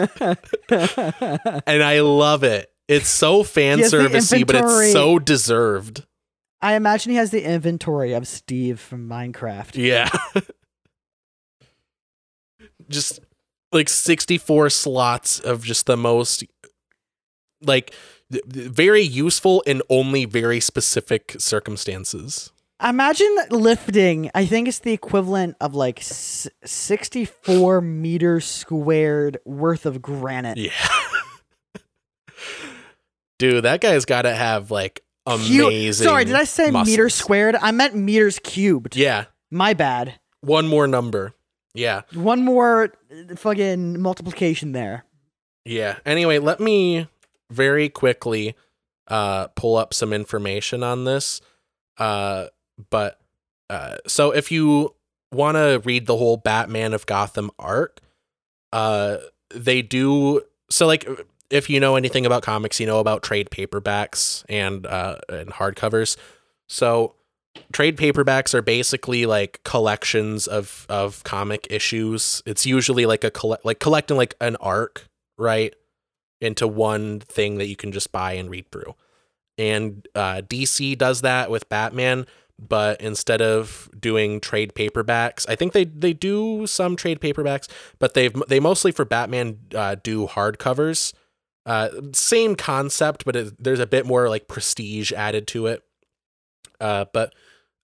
[1.68, 2.72] and I love it.
[2.88, 6.06] It's so fan He has the servicey, but it's so deserved.
[6.62, 9.76] I imagine he has the inventory of Steve from Minecraft.
[9.76, 10.10] Yeah.
[12.90, 13.22] just
[13.72, 16.44] like 64 slots of just the most
[17.62, 17.94] like
[18.30, 22.52] very useful in only very specific circumstances.
[22.84, 24.32] Imagine lifting.
[24.34, 30.58] I think it's the equivalent of like 64 meters squared worth of granite.
[30.58, 30.72] Yeah.
[33.40, 36.06] Dude, that guy's got to have like Cu- amazing.
[36.08, 36.88] Sorry, did I say muscles.
[36.90, 37.56] meters squared?
[37.56, 38.96] I meant meters cubed.
[38.96, 39.26] Yeah.
[39.50, 40.20] My bad.
[40.42, 41.34] One more number.
[41.74, 42.02] Yeah.
[42.14, 42.94] One more
[43.36, 45.06] fucking multiplication there.
[45.66, 45.98] Yeah.
[46.06, 47.08] Anyway, let me
[47.50, 48.56] very quickly
[49.08, 51.42] uh pull up some information on this.
[51.98, 52.48] Uh
[52.90, 53.20] but
[53.70, 54.96] uh so if you
[55.32, 58.00] want to read the whole Batman of Gotham arc,
[58.74, 59.18] uh
[59.54, 61.08] they do so like
[61.50, 66.18] if you know anything about comics, you know about trade paperbacks and uh and hardcovers.
[66.70, 67.16] So
[67.72, 72.42] trade paperbacks are basically like collections of of comic issues.
[72.46, 75.74] It's usually like a collect like collecting like an arc, right?
[76.40, 78.96] Into one thing that you can just buy and read through.
[79.58, 82.26] And uh, DC does that with Batman,
[82.68, 87.68] but instead of doing trade paperbacks, I think they they do some trade paperbacks,
[88.00, 91.14] but they've they mostly for Batman uh, do hardcovers.
[91.66, 95.84] Uh, same concept, but it, there's a bit more like prestige added to it.
[96.80, 97.34] Uh, but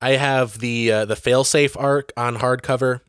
[0.01, 3.01] I have the uh, the failsafe arc on hardcover,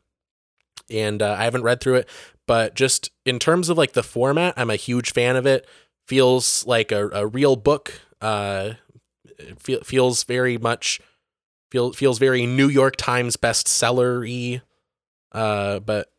[0.89, 2.09] and uh, I haven't read through it,
[2.47, 5.67] but just in terms of like the format, I'm a huge fan of it.
[6.07, 8.01] Feels like a, a real book.
[8.19, 8.73] Uh,
[9.59, 10.99] feel, feels very much
[11.71, 14.61] feel, feels very New York Times bestseller y.
[15.31, 16.11] Uh, but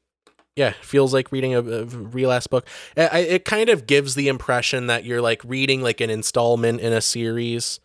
[0.56, 2.66] yeah, feels like reading a, a real ass book.
[2.96, 6.92] I, it kind of gives the impression that you're like reading like an installment in
[6.92, 7.80] a series.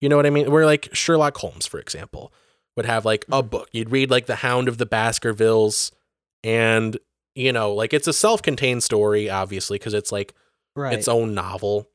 [0.00, 0.50] You know what I mean?
[0.50, 2.32] Where like Sherlock Holmes, for example,
[2.76, 3.68] would have like a book.
[3.72, 5.90] You'd read like The Hound of the Baskervilles,
[6.44, 6.98] and
[7.34, 10.34] you know, like it's a self-contained story, obviously, because it's like
[10.76, 10.94] Right.
[10.94, 11.88] its own novel.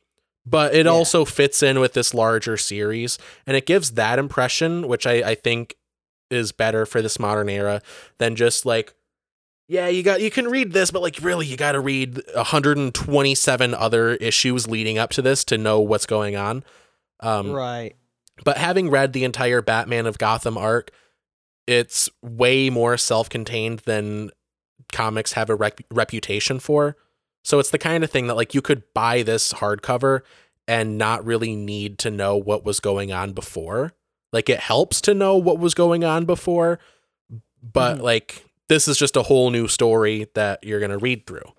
[0.46, 0.92] But it Yeah.
[0.92, 3.18] also fits in with this larger series,
[3.48, 5.76] and it gives that impression, which I, I think
[6.30, 7.82] is better for this modern era
[8.18, 8.94] than just like,
[9.70, 13.74] yeah, you got you can read this, but like really, you got to read 127
[13.74, 16.64] other issues leading up to this to know what's going on.
[17.22, 17.96] Um, right.
[18.44, 20.92] but having read the entire Batman of Gotham arc,
[21.68, 24.32] it's way more self-contained than
[24.92, 26.98] comics have a rep- reputation for.
[27.44, 30.22] So it's the kind of thing that like you could buy this hardcover
[30.68, 33.94] and not really need to know what was going on before.
[34.32, 36.80] Like it helps to know what was going on before,
[37.62, 38.02] but Mhm.
[38.02, 41.52] like this is just a whole new story that you're going to read through.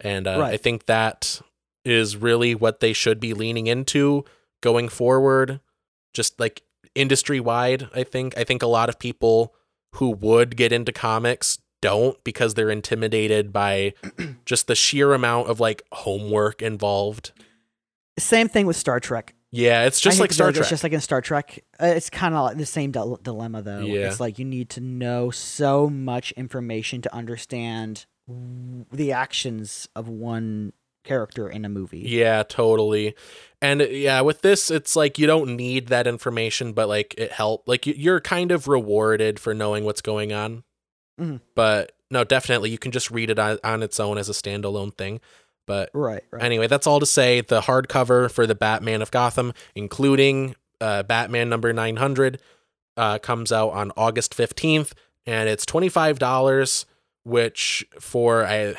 [0.00, 1.40] And uh, I think that
[1.84, 4.24] is really what they should be leaning into
[4.60, 5.58] going forward
[6.14, 6.62] just like
[6.94, 9.52] industry wide i think i think a lot of people
[9.94, 13.92] who would get into comics don't because they're intimidated by
[14.46, 17.32] just the sheer amount of like homework involved
[18.18, 19.34] Same thing with Star Trek.
[19.50, 21.62] yeah it's just like star trek It's just like in Star Trek.
[21.80, 23.80] Uh, it's kind of like the same dil- dilemma, though.
[23.80, 24.06] Yeah.
[24.08, 30.08] It's like you need to know so much information to understand w- the actions of
[30.08, 30.72] one
[31.04, 31.98] character in a movie.
[32.06, 33.12] yeah totally
[33.60, 37.66] and yeah with this it's like you don't need that information but like it help
[37.66, 40.62] like you're kind of rewarded for knowing what's going on
[41.22, 41.40] Mhm.
[41.54, 44.92] but no definitely you can just read it on, on its own as a standalone
[44.96, 45.20] thing
[45.66, 46.24] but Right.
[46.32, 46.42] Right.
[46.42, 47.40] Anyway, that's all to say.
[47.40, 52.40] The hardcover for the Batman of Gotham, including uh, Batman number 900,
[52.96, 54.92] uh, comes out on August 15th,
[55.24, 56.84] and it's $25,
[57.22, 58.74] which for I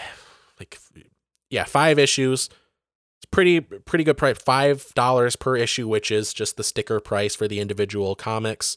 [0.60, 0.78] like
[1.50, 2.50] yeah, five issues.
[3.20, 4.38] It's pretty pretty good price.
[4.38, 8.76] Five dollars per issue, which is just the sticker price for the individual comics,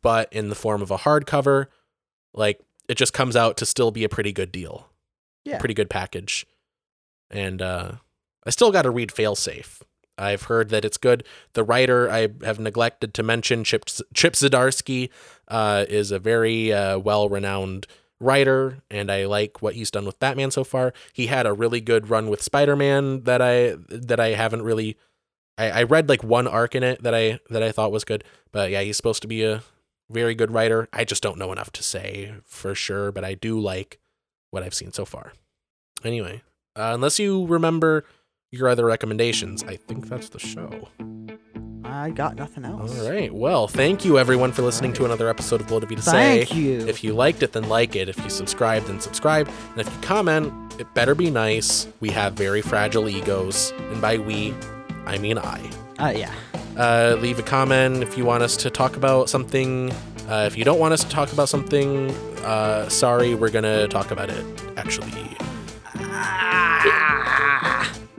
[0.00, 1.66] but in the form of a hardcover.
[2.32, 4.88] Like it just comes out to still be a pretty good deal.
[5.44, 5.58] Yeah.
[5.58, 6.46] Pretty good package.
[7.30, 7.92] And uh
[8.44, 9.82] I still got to read Failsafe.
[10.18, 11.24] I've heard that it's good.
[11.54, 13.84] The writer I have neglected to mention, Chip
[14.14, 15.10] Chip Zdarsky,
[15.48, 17.86] uh, is a very uh, well-renowned
[18.20, 20.92] writer, and I like what he's done with Batman so far.
[21.12, 24.96] He had a really good run with Spider-Man that I that I haven't really.
[25.58, 28.24] I, I read like one arc in it that I that I thought was good,
[28.52, 29.62] but yeah, he's supposed to be a
[30.12, 30.88] very good writer.
[30.92, 33.98] I just don't know enough to say for sure, but I do like
[34.50, 35.32] what I've seen so far.
[36.04, 36.42] Anyway,
[36.76, 38.04] uh, unless you remember
[38.50, 40.88] your other recommendations, I think that's the show.
[41.84, 42.98] I got nothing else.
[42.98, 43.32] All right.
[43.32, 46.44] Well, thank you everyone for listening to another episode of Bold of You to Say.
[46.44, 46.86] Thank you.
[46.86, 48.08] If you liked it, then like it.
[48.08, 49.48] If you subscribe, then subscribe.
[49.72, 51.88] And if you comment, it better be nice.
[52.00, 53.72] We have very fragile egos.
[53.90, 54.54] And by we,
[55.06, 55.70] I mean I.
[56.02, 56.34] uh, yeah.
[56.76, 59.92] Uh, leave a comment if you want us to talk about something.
[60.28, 62.10] Uh, if you don't want us to talk about something,
[62.44, 64.44] uh, sorry, we're going to talk about it,
[64.76, 65.36] actually.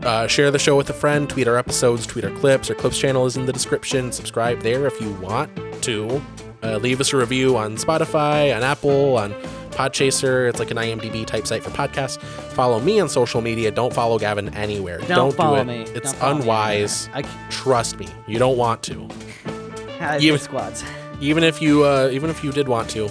[0.04, 2.70] Uh, share the show with a friend, tweet our episodes, tweet our clips.
[2.70, 4.12] Our clips channel is in the description.
[4.12, 5.50] Subscribe there if you want
[5.84, 6.22] to.
[6.62, 9.34] Uh, leave us a review on Spotify, on Apple, on
[9.74, 10.50] Podchaser.
[10.50, 12.22] It's like an IMDb type site for podcasts.
[12.22, 13.72] Follow me on social media.
[13.72, 15.00] Don't follow Gavin anywhere.
[15.08, 15.82] Don't, follow do me.
[15.82, 15.90] it.
[15.96, 17.10] It's Don't follow me unwise.
[17.50, 19.08] Trust me, you don't want to.
[20.00, 20.84] I, you, squads.
[21.22, 23.10] Even if you, uh, even if you did want to,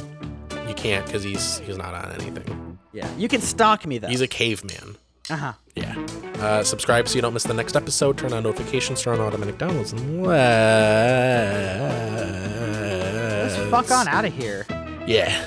[0.69, 2.79] you can't because he's he's not on anything.
[2.93, 3.09] Yeah.
[3.17, 4.09] You can stalk me though.
[4.09, 4.97] He's a caveman.
[5.31, 5.53] uh huh.
[5.75, 5.95] Yeah.
[6.39, 8.19] Uh, subscribe so you don't miss the next episode.
[8.19, 9.01] Turn on notifications.
[9.01, 9.93] Turn on automatic downloads.
[9.93, 10.23] And
[13.43, 14.67] Let's let's fuck on out of here.
[15.07, 15.45] Yeah.